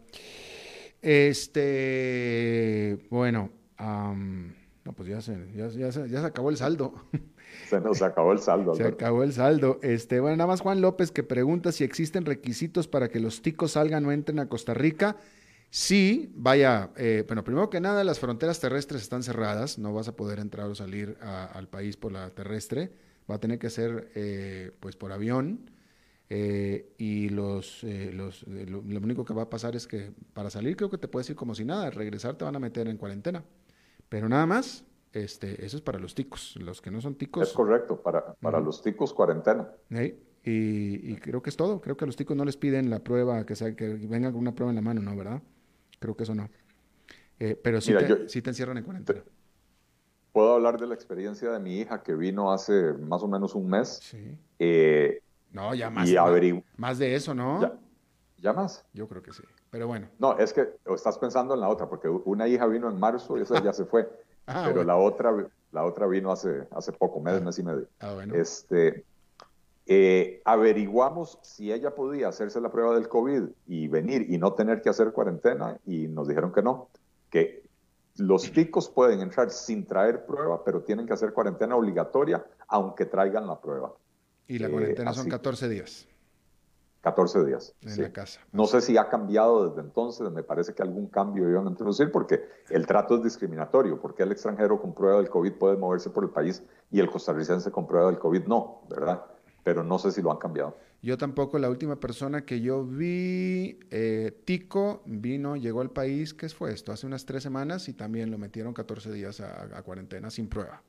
Este, 1.02 2.98
bueno, 3.10 3.50
no, 3.78 4.92
pues 4.92 5.08
ya 5.08 5.20
se, 5.20 5.36
ya, 5.54 5.70
se, 5.92 6.16
acabó 6.18 6.50
el 6.50 6.56
saldo. 6.56 6.94
Se 7.68 7.80
nos 7.80 8.02
acabó 8.02 8.32
el 8.32 8.38
saldo. 8.38 8.74
Se 8.74 8.84
acabó 8.84 9.22
el 9.22 9.32
saldo. 9.32 9.78
Este, 9.82 10.20
bueno, 10.20 10.36
nada 10.36 10.48
más 10.48 10.60
Juan 10.60 10.80
López 10.80 11.10
que 11.10 11.22
pregunta 11.22 11.72
si 11.72 11.84
existen 11.84 12.24
requisitos 12.24 12.86
para 12.86 13.08
que 13.08 13.18
los 13.18 13.40
ticos 13.40 13.72
salgan 13.72 14.04
o 14.04 14.12
entren 14.12 14.38
a 14.38 14.48
Costa 14.48 14.74
Rica. 14.74 15.16
Sí, 15.70 16.32
vaya, 16.34 16.90
eh, 16.96 17.24
bueno, 17.26 17.44
primero 17.44 17.68
que 17.68 17.80
nada, 17.80 18.04
las 18.04 18.18
fronteras 18.18 18.60
terrestres 18.60 19.02
están 19.02 19.22
cerradas, 19.22 19.78
no 19.78 19.92
vas 19.92 20.08
a 20.08 20.16
poder 20.16 20.38
entrar 20.38 20.66
o 20.68 20.74
salir 20.74 21.18
al 21.20 21.68
país 21.68 21.96
por 21.96 22.12
la 22.12 22.30
terrestre, 22.30 22.92
va 23.30 23.36
a 23.36 23.40
tener 23.40 23.58
que 23.58 23.70
ser 23.70 24.10
eh, 24.14 24.72
pues 24.80 24.96
por 24.96 25.12
avión. 25.12 25.70
Eh, 26.28 26.92
y 26.98 27.28
los, 27.28 27.84
los 27.84 28.44
lo, 28.48 28.80
único 28.80 29.24
que 29.24 29.32
va 29.32 29.42
a 29.42 29.50
pasar 29.50 29.76
es 29.76 29.86
que 29.86 30.12
para 30.32 30.50
salir 30.50 30.76
creo 30.76 30.90
que 30.90 30.98
te 30.98 31.06
puedes 31.06 31.30
ir 31.30 31.36
como 31.36 31.54
si 31.54 31.64
nada, 31.64 31.88
regresar 31.90 32.34
te 32.34 32.44
van 32.44 32.56
a 32.56 32.58
meter 32.58 32.88
en 32.88 32.96
cuarentena. 32.96 33.44
Pero 34.08 34.28
nada 34.28 34.46
más, 34.46 34.84
este, 35.12 35.64
eso 35.64 35.76
es 35.76 35.82
para 35.82 35.98
los 35.98 36.14
ticos. 36.14 36.56
Los 36.56 36.80
que 36.80 36.90
no 36.90 37.00
son 37.00 37.14
ticos. 37.14 37.48
Es 37.48 37.54
correcto, 37.54 38.00
para, 38.00 38.34
para 38.34 38.60
los 38.60 38.82
ticos 38.82 39.12
cuarentena. 39.12 39.68
Y, 40.44 41.16
creo 41.16 41.42
que 41.42 41.50
es 41.50 41.56
todo. 41.56 41.80
Creo 41.80 41.96
que 41.96 42.04
a 42.04 42.06
los 42.06 42.16
ticos 42.16 42.36
no 42.36 42.44
les 42.44 42.56
piden 42.56 42.90
la 42.90 43.00
prueba, 43.00 43.44
que, 43.44 43.56
sea, 43.56 43.74
que 43.74 43.88
venga 43.88 44.30
con 44.30 44.40
una 44.40 44.54
prueba 44.54 44.70
en 44.70 44.76
la 44.76 44.82
mano, 44.82 45.02
¿no? 45.02 45.16
¿Verdad? 45.16 45.42
Creo 45.98 46.16
que 46.16 46.24
eso 46.24 46.34
no. 46.34 46.48
Eh, 47.38 47.58
pero 47.62 47.80
sí, 47.80 47.92
te, 47.94 48.40
te, 48.40 48.50
encierran 48.50 48.78
en 48.78 48.84
cuarentena. 48.84 49.22
Puedo 50.32 50.54
hablar 50.54 50.78
de 50.78 50.86
la 50.86 50.94
experiencia 50.94 51.50
de 51.50 51.58
mi 51.60 51.78
hija 51.78 52.02
que 52.02 52.14
vino 52.14 52.52
hace 52.52 52.92
más 52.92 53.22
o 53.22 53.28
menos 53.28 53.54
un 53.54 53.68
mes. 53.68 54.00
Sí. 54.02 54.36
Eh, 54.58 55.20
no, 55.52 55.74
ya 55.74 55.90
más. 55.90 56.08
más, 56.76 56.98
de 56.98 57.14
eso, 57.14 57.34
¿no? 57.34 57.60
Ya, 57.62 57.78
¿Ya 58.38 58.52
más? 58.52 58.84
Yo 58.92 59.08
creo 59.08 59.22
que 59.22 59.32
sí. 59.32 59.42
Pero 59.70 59.86
bueno. 59.86 60.08
No, 60.18 60.38
es 60.38 60.52
que 60.52 60.68
estás 60.94 61.18
pensando 61.18 61.54
en 61.54 61.60
la 61.60 61.68
otra, 61.68 61.88
porque 61.88 62.08
una 62.08 62.46
hija 62.48 62.66
vino 62.66 62.88
en 62.88 62.98
marzo 62.98 63.38
y 63.38 63.42
esa 63.42 63.62
ya 63.62 63.72
se 63.72 63.84
fue. 63.84 64.08
Ah, 64.48 64.62
pero 64.64 64.84
la 64.84 64.94
otra 64.94 65.32
la 65.72 65.84
otra 65.84 66.06
vino 66.06 66.32
hace, 66.32 66.66
hace 66.70 66.92
poco, 66.92 67.20
mes, 67.20 67.34
ah. 67.34 67.44
mes 67.44 67.58
y 67.58 67.62
medio. 67.62 67.88
Ah, 68.00 68.14
bueno. 68.14 68.34
Este, 68.34 69.04
eh, 69.86 70.42
averiguamos 70.44 71.38
si 71.42 71.72
ella 71.72 71.94
podía 71.94 72.28
hacerse 72.28 72.60
la 72.60 72.70
prueba 72.70 72.94
del 72.94 73.08
COVID 73.08 73.44
y 73.66 73.86
venir 73.86 74.26
y 74.28 74.36
no 74.36 74.52
tener 74.54 74.82
que 74.82 74.88
hacer 74.88 75.12
cuarentena 75.12 75.78
y 75.86 76.08
nos 76.08 76.26
dijeron 76.26 76.52
que 76.52 76.62
no, 76.62 76.88
que 77.30 77.62
los 78.16 78.50
ticos 78.50 78.88
pueden 78.88 79.20
entrar 79.20 79.50
sin 79.50 79.86
traer 79.86 80.26
prueba, 80.26 80.64
pero 80.64 80.82
tienen 80.82 81.06
que 81.06 81.12
hacer 81.12 81.32
cuarentena 81.32 81.76
obligatoria 81.76 82.44
aunque 82.66 83.06
traigan 83.06 83.46
la 83.46 83.60
prueba. 83.60 83.94
Y 84.48 84.58
la 84.58 84.68
cuarentena 84.68 85.12
son 85.12 85.28
14 85.28 85.68
días. 85.68 86.08
14 87.02 87.44
días. 87.44 87.72
En 87.82 88.02
la 88.02 88.12
casa. 88.12 88.40
No 88.50 88.66
sé 88.66 88.80
si 88.80 88.96
ha 88.96 89.08
cambiado 89.08 89.68
desde 89.68 89.80
entonces, 89.82 90.28
me 90.32 90.42
parece 90.42 90.74
que 90.74 90.82
algún 90.82 91.06
cambio 91.06 91.48
iban 91.48 91.68
a 91.68 91.70
introducir 91.70 92.10
porque 92.10 92.42
el 92.70 92.84
trato 92.84 93.14
es 93.14 93.22
discriminatorio, 93.22 94.00
porque 94.00 94.24
el 94.24 94.32
extranjero 94.32 94.80
con 94.80 94.92
prueba 94.92 95.18
del 95.18 95.28
COVID 95.28 95.52
puede 95.52 95.76
moverse 95.76 96.10
por 96.10 96.24
el 96.24 96.30
país 96.30 96.64
y 96.90 96.98
el 96.98 97.08
costarricense 97.08 97.70
con 97.70 97.86
prueba 97.86 98.08
del 98.10 98.18
COVID 98.18 98.46
no, 98.46 98.82
¿verdad? 98.88 99.24
Pero 99.66 99.82
no 99.82 99.98
sé 99.98 100.12
si 100.12 100.22
lo 100.22 100.30
han 100.30 100.38
cambiado. 100.38 100.78
Yo 101.02 101.18
tampoco, 101.18 101.58
la 101.58 101.68
última 101.68 101.98
persona 101.98 102.44
que 102.44 102.60
yo 102.60 102.84
vi, 102.84 103.80
eh, 103.90 104.30
Tico, 104.44 105.02
vino, 105.06 105.56
llegó 105.56 105.80
al 105.80 105.90
país, 105.90 106.34
¿qué 106.34 106.48
fue 106.48 106.72
esto? 106.72 106.92
Hace 106.92 107.04
unas 107.04 107.26
tres 107.26 107.42
semanas 107.42 107.88
y 107.88 107.92
también 107.92 108.30
lo 108.30 108.38
metieron 108.38 108.72
14 108.72 109.12
días 109.12 109.40
a, 109.40 109.82
cuarentena 109.82 110.30
sin 110.30 110.46
prueba. 110.46 110.84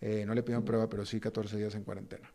Eh, 0.00 0.22
no 0.28 0.32
le 0.32 0.44
pidieron 0.44 0.64
prueba, 0.64 0.88
pero 0.88 1.04
sí 1.04 1.18
14 1.18 1.56
días 1.56 1.74
en 1.74 1.82
cuarentena. 1.82 2.30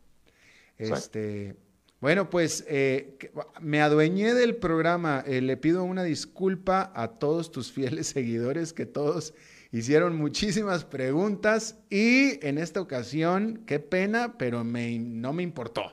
Este, 0.76 1.56
bueno, 1.98 2.28
pues 2.28 2.62
eh, 2.68 3.16
me 3.62 3.80
adueñé 3.80 4.34
del 4.34 4.56
programa. 4.56 5.24
Le 5.26 5.56
pido 5.56 5.82
una 5.82 6.02
disculpa 6.02 6.92
a 6.94 7.08
todos 7.12 7.50
tus 7.50 7.72
fieles 7.72 8.06
seguidores 8.08 8.74
que 8.74 8.84
todos 8.84 9.32
hicieron 9.72 10.16
muchísimas 10.16 10.84
preguntas 10.84 11.78
y 11.90 12.44
en 12.46 12.58
esta 12.58 12.80
ocasión, 12.80 13.62
qué 13.66 13.78
pena, 13.80 14.34
pero 14.38 14.64
no 14.64 15.32
me 15.32 15.42
importó. 15.42 15.92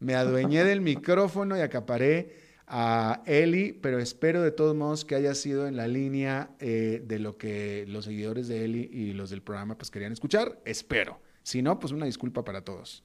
Me 0.00 0.14
adueñé 0.14 0.64
del 0.64 0.80
micrófono 0.82 1.56
y 1.56 1.60
acaparé 1.60 2.44
a 2.66 3.22
Eli, 3.26 3.72
pero 3.72 3.98
espero 3.98 4.42
de 4.42 4.50
todos 4.50 4.74
modos 4.74 5.04
que 5.04 5.14
haya 5.14 5.34
sido 5.34 5.66
en 5.66 5.76
la 5.76 5.86
línea 5.86 6.50
eh, 6.58 7.02
de 7.04 7.18
lo 7.18 7.36
que 7.36 7.84
los 7.88 8.06
seguidores 8.06 8.48
de 8.48 8.64
Eli 8.64 8.88
y 8.90 9.12
los 9.12 9.30
del 9.30 9.42
programa 9.42 9.76
pues 9.76 9.90
querían 9.90 10.12
escuchar. 10.12 10.60
Espero. 10.64 11.18
Si 11.42 11.62
no, 11.62 11.78
pues 11.78 11.92
una 11.92 12.06
disculpa 12.06 12.44
para 12.44 12.62
todos. 12.62 13.04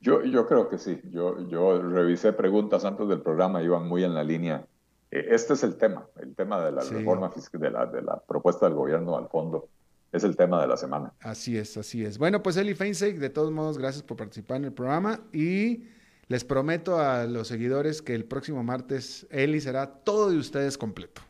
Yo, 0.00 0.24
yo 0.24 0.46
creo 0.46 0.68
que 0.68 0.78
sí. 0.78 1.00
Yo, 1.10 1.48
yo 1.48 1.80
revisé 1.80 2.32
preguntas 2.32 2.84
antes 2.84 3.08
del 3.08 3.20
programa, 3.20 3.62
iban 3.62 3.86
muy 3.86 4.04
en 4.04 4.14
la 4.14 4.24
línea. 4.24 4.66
Eh, 5.12 5.26
este 5.30 5.52
es 5.52 5.62
el 5.62 5.76
tema, 5.76 6.08
el 6.20 6.34
tema 6.34 6.64
de 6.64 6.72
la 6.72 6.82
reforma 6.82 7.30
fiscal, 7.30 7.60
de 7.60 7.70
la, 7.70 7.86
de 7.86 8.02
la 8.02 8.18
propuesta 8.18 8.66
del 8.66 8.74
gobierno 8.74 9.16
al 9.16 9.28
fondo. 9.28 9.68
Es 10.10 10.24
el 10.24 10.36
tema 10.36 10.60
de 10.60 10.66
la 10.66 10.76
semana. 10.76 11.12
Así 11.20 11.56
es, 11.56 11.76
así 11.76 12.04
es. 12.04 12.18
Bueno, 12.18 12.42
pues 12.42 12.56
Eli 12.56 12.74
Feinstein, 12.74 13.18
de 13.18 13.30
todos 13.30 13.50
modos, 13.50 13.78
gracias 13.78 14.02
por 14.02 14.16
participar 14.16 14.58
en 14.58 14.64
el 14.64 14.72
programa 14.72 15.20
y 15.32 15.84
les 16.28 16.44
prometo 16.44 16.98
a 16.98 17.24
los 17.24 17.48
seguidores 17.48 18.02
que 18.02 18.14
el 18.14 18.24
próximo 18.24 18.62
martes 18.62 19.26
Eli 19.30 19.60
será 19.60 19.86
todo 19.86 20.30
de 20.30 20.38
ustedes 20.38 20.76
completo. 20.76 21.22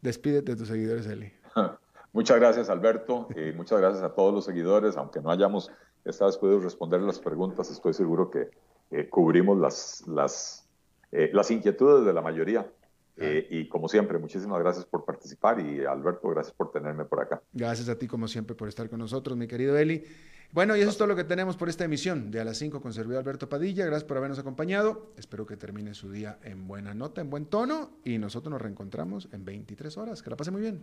Despídete 0.00 0.52
de 0.52 0.56
tus 0.56 0.68
seguidores, 0.68 1.06
Eli. 1.06 1.32
Muchas 2.12 2.38
gracias, 2.38 2.68
Alberto, 2.68 3.28
y 3.34 3.56
muchas 3.56 3.80
gracias 3.80 4.02
a 4.02 4.12
todos 4.12 4.34
los 4.34 4.44
seguidores. 4.44 4.98
Aunque 4.98 5.22
no 5.22 5.30
hayamos 5.30 5.70
esta 6.04 6.26
vez 6.26 6.36
podido 6.36 6.60
responder 6.60 7.00
las 7.00 7.18
preguntas, 7.18 7.70
estoy 7.70 7.94
seguro 7.94 8.28
que 8.28 8.50
eh, 8.92 9.08
cubrimos 9.08 9.58
las, 9.58 10.06
las, 10.06 10.68
eh, 11.10 11.30
las 11.32 11.50
inquietudes 11.50 12.04
de 12.04 12.12
la 12.12 12.20
mayoría. 12.20 12.70
Eh, 13.16 13.46
y 13.50 13.68
como 13.68 13.88
siempre, 13.88 14.18
muchísimas 14.18 14.58
gracias 14.60 14.84
por 14.84 15.04
participar 15.04 15.60
y 15.60 15.84
Alberto, 15.84 16.28
gracias 16.28 16.54
por 16.54 16.70
tenerme 16.70 17.04
por 17.04 17.20
acá. 17.20 17.42
Gracias 17.52 17.88
a 17.88 17.98
ti, 17.98 18.06
como 18.06 18.28
siempre, 18.28 18.54
por 18.54 18.68
estar 18.68 18.88
con 18.88 18.98
nosotros, 18.98 19.36
mi 19.36 19.46
querido 19.46 19.76
Eli. 19.78 20.04
Bueno, 20.52 20.76
y 20.76 20.80
eso 20.80 20.90
es 20.90 20.98
todo 20.98 21.08
lo 21.08 21.16
que 21.16 21.24
tenemos 21.24 21.56
por 21.56 21.70
esta 21.70 21.84
emisión 21.84 22.30
de 22.30 22.40
A 22.40 22.44
las 22.44 22.58
5 22.58 22.82
con 22.82 22.92
servidor 22.92 23.20
Alberto 23.20 23.48
Padilla. 23.48 23.86
Gracias 23.86 24.04
por 24.04 24.18
habernos 24.18 24.38
acompañado. 24.38 25.12
Espero 25.16 25.46
que 25.46 25.56
termine 25.56 25.94
su 25.94 26.12
día 26.12 26.38
en 26.42 26.68
buena 26.68 26.92
nota, 26.92 27.22
en 27.22 27.30
buen 27.30 27.46
tono. 27.46 27.92
Y 28.04 28.18
nosotros 28.18 28.50
nos 28.50 28.60
reencontramos 28.60 29.30
en 29.32 29.46
23 29.46 29.96
horas. 29.96 30.22
Que 30.22 30.28
la 30.28 30.36
pase 30.36 30.50
muy 30.50 30.60
bien. 30.60 30.82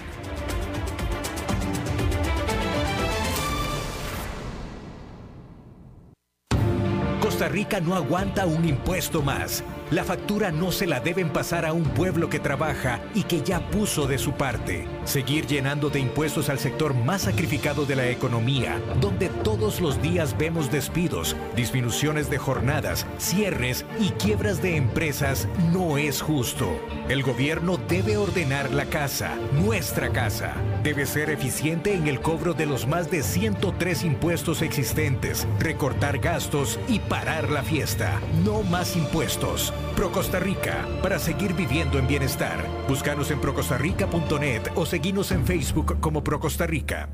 Costa 7.41 7.55
Rica 7.55 7.79
no 7.79 7.95
aguanta 7.95 8.45
un 8.45 8.69
impuesto 8.69 9.23
más. 9.23 9.63
La 9.91 10.05
factura 10.05 10.53
no 10.53 10.71
se 10.71 10.87
la 10.87 11.01
deben 11.01 11.31
pasar 11.31 11.65
a 11.65 11.73
un 11.73 11.83
pueblo 11.83 12.29
que 12.29 12.39
trabaja 12.39 13.01
y 13.13 13.23
que 13.23 13.41
ya 13.41 13.59
puso 13.71 14.07
de 14.07 14.17
su 14.17 14.31
parte. 14.31 14.87
Seguir 15.03 15.47
llenando 15.47 15.89
de 15.89 15.99
impuestos 15.99 16.47
al 16.47 16.59
sector 16.59 16.93
más 16.93 17.23
sacrificado 17.23 17.85
de 17.85 17.97
la 17.97 18.07
economía, 18.07 18.81
donde 19.01 19.27
todos 19.27 19.81
los 19.81 20.01
días 20.01 20.37
vemos 20.37 20.71
despidos, 20.71 21.35
disminuciones 21.57 22.29
de 22.29 22.37
jornadas, 22.37 23.05
cierres 23.17 23.85
y 23.99 24.11
quiebras 24.11 24.61
de 24.61 24.77
empresas, 24.77 25.49
no 25.73 25.97
es 25.97 26.21
justo. 26.21 26.69
El 27.09 27.21
gobierno 27.21 27.75
debe 27.89 28.15
ordenar 28.15 28.71
la 28.71 28.85
casa, 28.85 29.35
nuestra 29.51 30.13
casa. 30.13 30.53
Debe 30.83 31.05
ser 31.05 31.29
eficiente 31.29 31.93
en 31.93 32.07
el 32.07 32.21
cobro 32.21 32.53
de 32.53 32.65
los 32.65 32.87
más 32.87 33.11
de 33.11 33.23
103 33.23 34.05
impuestos 34.05 34.61
existentes, 34.61 35.45
recortar 35.59 36.19
gastos 36.19 36.79
y 36.87 36.99
parar 36.99 37.49
la 37.49 37.61
fiesta. 37.61 38.21
No 38.45 38.63
más 38.63 38.95
impuestos. 38.95 39.73
Pro 39.95 40.11
Costa 40.11 40.39
Rica, 40.39 40.87
para 41.01 41.19
seguir 41.19 41.53
viviendo 41.53 41.99
en 41.99 42.07
bienestar. 42.07 42.65
Búscanos 42.87 43.31
en 43.31 43.39
procostarrica.net 43.39 44.71
o 44.75 44.85
seguinos 44.85 45.31
en 45.31 45.45
Facebook 45.45 45.99
como 45.99 46.23
Pro 46.23 46.39
Costa 46.39 46.65
Rica. 46.67 47.09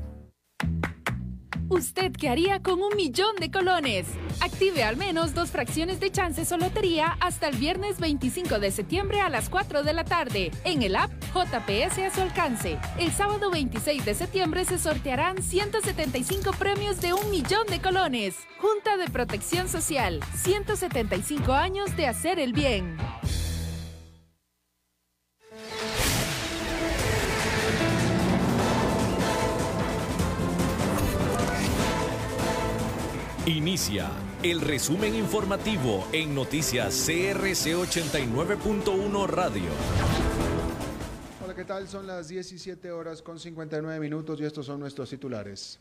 ¿Usted 1.70 2.12
qué 2.12 2.30
haría 2.30 2.62
con 2.62 2.80
un 2.80 2.96
millón 2.96 3.36
de 3.36 3.50
colones? 3.50 4.06
Active 4.40 4.84
al 4.84 4.96
menos 4.96 5.34
dos 5.34 5.50
fracciones 5.50 6.00
de 6.00 6.10
chances 6.10 6.50
o 6.50 6.56
lotería 6.56 7.18
hasta 7.20 7.46
el 7.46 7.56
viernes 7.56 8.00
25 8.00 8.58
de 8.58 8.70
septiembre 8.70 9.20
a 9.20 9.28
las 9.28 9.50
4 9.50 9.82
de 9.82 9.92
la 9.92 10.04
tarde 10.04 10.50
en 10.64 10.82
el 10.82 10.96
app 10.96 11.10
JPS 11.34 11.98
a 11.98 12.10
su 12.10 12.22
alcance. 12.22 12.78
El 12.98 13.12
sábado 13.12 13.50
26 13.50 14.02
de 14.02 14.14
septiembre 14.14 14.64
se 14.64 14.78
sortearán 14.78 15.42
175 15.42 16.52
premios 16.52 17.02
de 17.02 17.12
un 17.12 17.30
millón 17.30 17.66
de 17.66 17.82
colones. 17.82 18.36
Junta 18.58 18.96
de 18.96 19.10
Protección 19.10 19.68
Social, 19.68 20.20
175 20.36 21.52
años 21.52 21.94
de 21.96 22.06
hacer 22.06 22.38
el 22.38 22.54
bien. 22.54 22.96
Inicia 33.48 34.10
el 34.42 34.60
resumen 34.60 35.14
informativo 35.14 36.06
en 36.12 36.34
noticias 36.34 37.06
CRC 37.06 37.76
89.1 37.76 39.26
Radio. 39.26 39.70
Hola, 41.42 41.54
¿qué 41.54 41.64
tal? 41.64 41.88
Son 41.88 42.06
las 42.06 42.28
17 42.28 42.92
horas 42.92 43.22
con 43.22 43.38
59 43.38 44.00
minutos 44.00 44.38
y 44.38 44.44
estos 44.44 44.66
son 44.66 44.80
nuestros 44.80 45.08
titulares. 45.08 45.78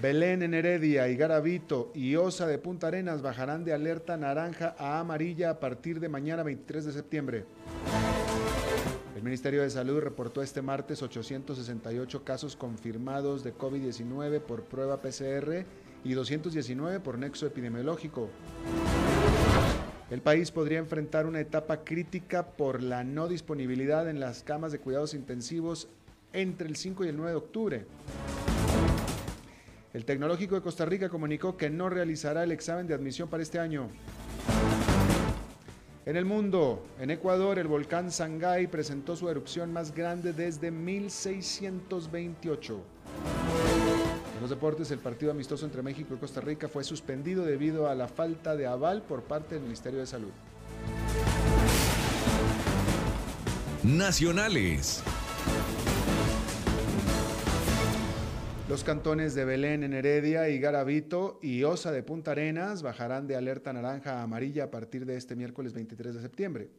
Belén 0.00 0.44
en 0.44 0.54
Heredia 0.54 1.08
y 1.08 1.16
Garavito 1.16 1.90
y 1.92 2.14
Osa 2.14 2.46
de 2.46 2.58
Punta 2.58 2.86
Arenas 2.86 3.20
bajarán 3.20 3.64
de 3.64 3.72
alerta 3.72 4.16
naranja 4.16 4.76
a 4.78 5.00
amarilla 5.00 5.50
a 5.50 5.58
partir 5.58 5.98
de 5.98 6.08
mañana 6.08 6.44
23 6.44 6.84
de 6.84 6.92
septiembre. 6.92 7.46
El 9.20 9.24
Ministerio 9.24 9.60
de 9.60 9.68
Salud 9.68 10.00
reportó 10.00 10.40
este 10.40 10.62
martes 10.62 11.02
868 11.02 12.24
casos 12.24 12.56
confirmados 12.56 13.44
de 13.44 13.54
COVID-19 13.54 14.40
por 14.40 14.62
prueba 14.62 15.02
PCR 15.02 15.66
y 16.02 16.14
219 16.14 17.00
por 17.00 17.18
nexo 17.18 17.44
epidemiológico. 17.44 18.30
El 20.10 20.22
país 20.22 20.50
podría 20.50 20.78
enfrentar 20.78 21.26
una 21.26 21.38
etapa 21.38 21.84
crítica 21.84 22.46
por 22.46 22.82
la 22.82 23.04
no 23.04 23.28
disponibilidad 23.28 24.08
en 24.08 24.20
las 24.20 24.42
camas 24.42 24.72
de 24.72 24.78
cuidados 24.78 25.12
intensivos 25.12 25.88
entre 26.32 26.66
el 26.66 26.76
5 26.76 27.04
y 27.04 27.08
el 27.08 27.18
9 27.18 27.32
de 27.32 27.36
octubre. 27.36 27.86
El 29.92 30.06
Tecnológico 30.06 30.54
de 30.54 30.62
Costa 30.62 30.86
Rica 30.86 31.10
comunicó 31.10 31.58
que 31.58 31.68
no 31.68 31.90
realizará 31.90 32.42
el 32.42 32.52
examen 32.52 32.86
de 32.86 32.94
admisión 32.94 33.28
para 33.28 33.42
este 33.42 33.58
año. 33.58 33.90
En 36.06 36.16
el 36.16 36.24
mundo, 36.24 36.82
en 36.98 37.10
Ecuador, 37.10 37.58
el 37.58 37.66
volcán 37.66 38.10
Sangay 38.10 38.68
presentó 38.68 39.16
su 39.16 39.28
erupción 39.28 39.70
más 39.70 39.94
grande 39.94 40.32
desde 40.32 40.70
1628. 40.70 42.80
En 44.34 44.40
los 44.40 44.48
deportes, 44.48 44.90
el 44.92 44.98
partido 44.98 45.30
amistoso 45.30 45.66
entre 45.66 45.82
México 45.82 46.14
y 46.14 46.16
Costa 46.16 46.40
Rica 46.40 46.68
fue 46.68 46.84
suspendido 46.84 47.44
debido 47.44 47.86
a 47.86 47.94
la 47.94 48.08
falta 48.08 48.56
de 48.56 48.66
aval 48.66 49.02
por 49.02 49.24
parte 49.24 49.56
del 49.56 49.64
Ministerio 49.64 50.00
de 50.00 50.06
Salud. 50.06 50.30
Nacionales. 53.82 55.02
Los 58.70 58.84
cantones 58.84 59.34
de 59.34 59.44
Belén 59.44 59.82
en 59.82 59.94
Heredia 59.94 60.48
y 60.48 60.60
Garavito 60.60 61.40
y 61.42 61.64
Osa 61.64 61.90
de 61.90 62.04
Punta 62.04 62.30
Arenas 62.30 62.84
bajarán 62.84 63.26
de 63.26 63.34
alerta 63.34 63.72
naranja 63.72 64.20
a 64.20 64.22
amarilla 64.22 64.62
a 64.62 64.70
partir 64.70 65.06
de 65.06 65.16
este 65.16 65.34
miércoles 65.34 65.72
23 65.72 66.14
de 66.14 66.20
septiembre. 66.20 66.70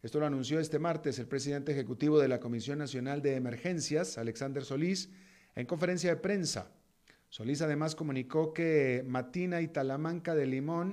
Esto 0.00 0.20
lo 0.20 0.26
anunció 0.26 0.60
este 0.60 0.78
martes 0.78 1.18
el 1.18 1.26
presidente 1.26 1.72
ejecutivo 1.72 2.20
de 2.20 2.28
la 2.28 2.38
Comisión 2.38 2.78
Nacional 2.78 3.20
de 3.20 3.34
Emergencias, 3.34 4.16
Alexander 4.16 4.64
Solís, 4.64 5.10
en 5.56 5.66
conferencia 5.66 6.10
de 6.10 6.20
prensa. 6.20 6.70
Solís 7.30 7.62
además 7.62 7.96
comunicó 7.96 8.54
que 8.54 9.02
Matina 9.04 9.60
y 9.60 9.66
Talamanca 9.66 10.36
de 10.36 10.46
Limón 10.46 10.92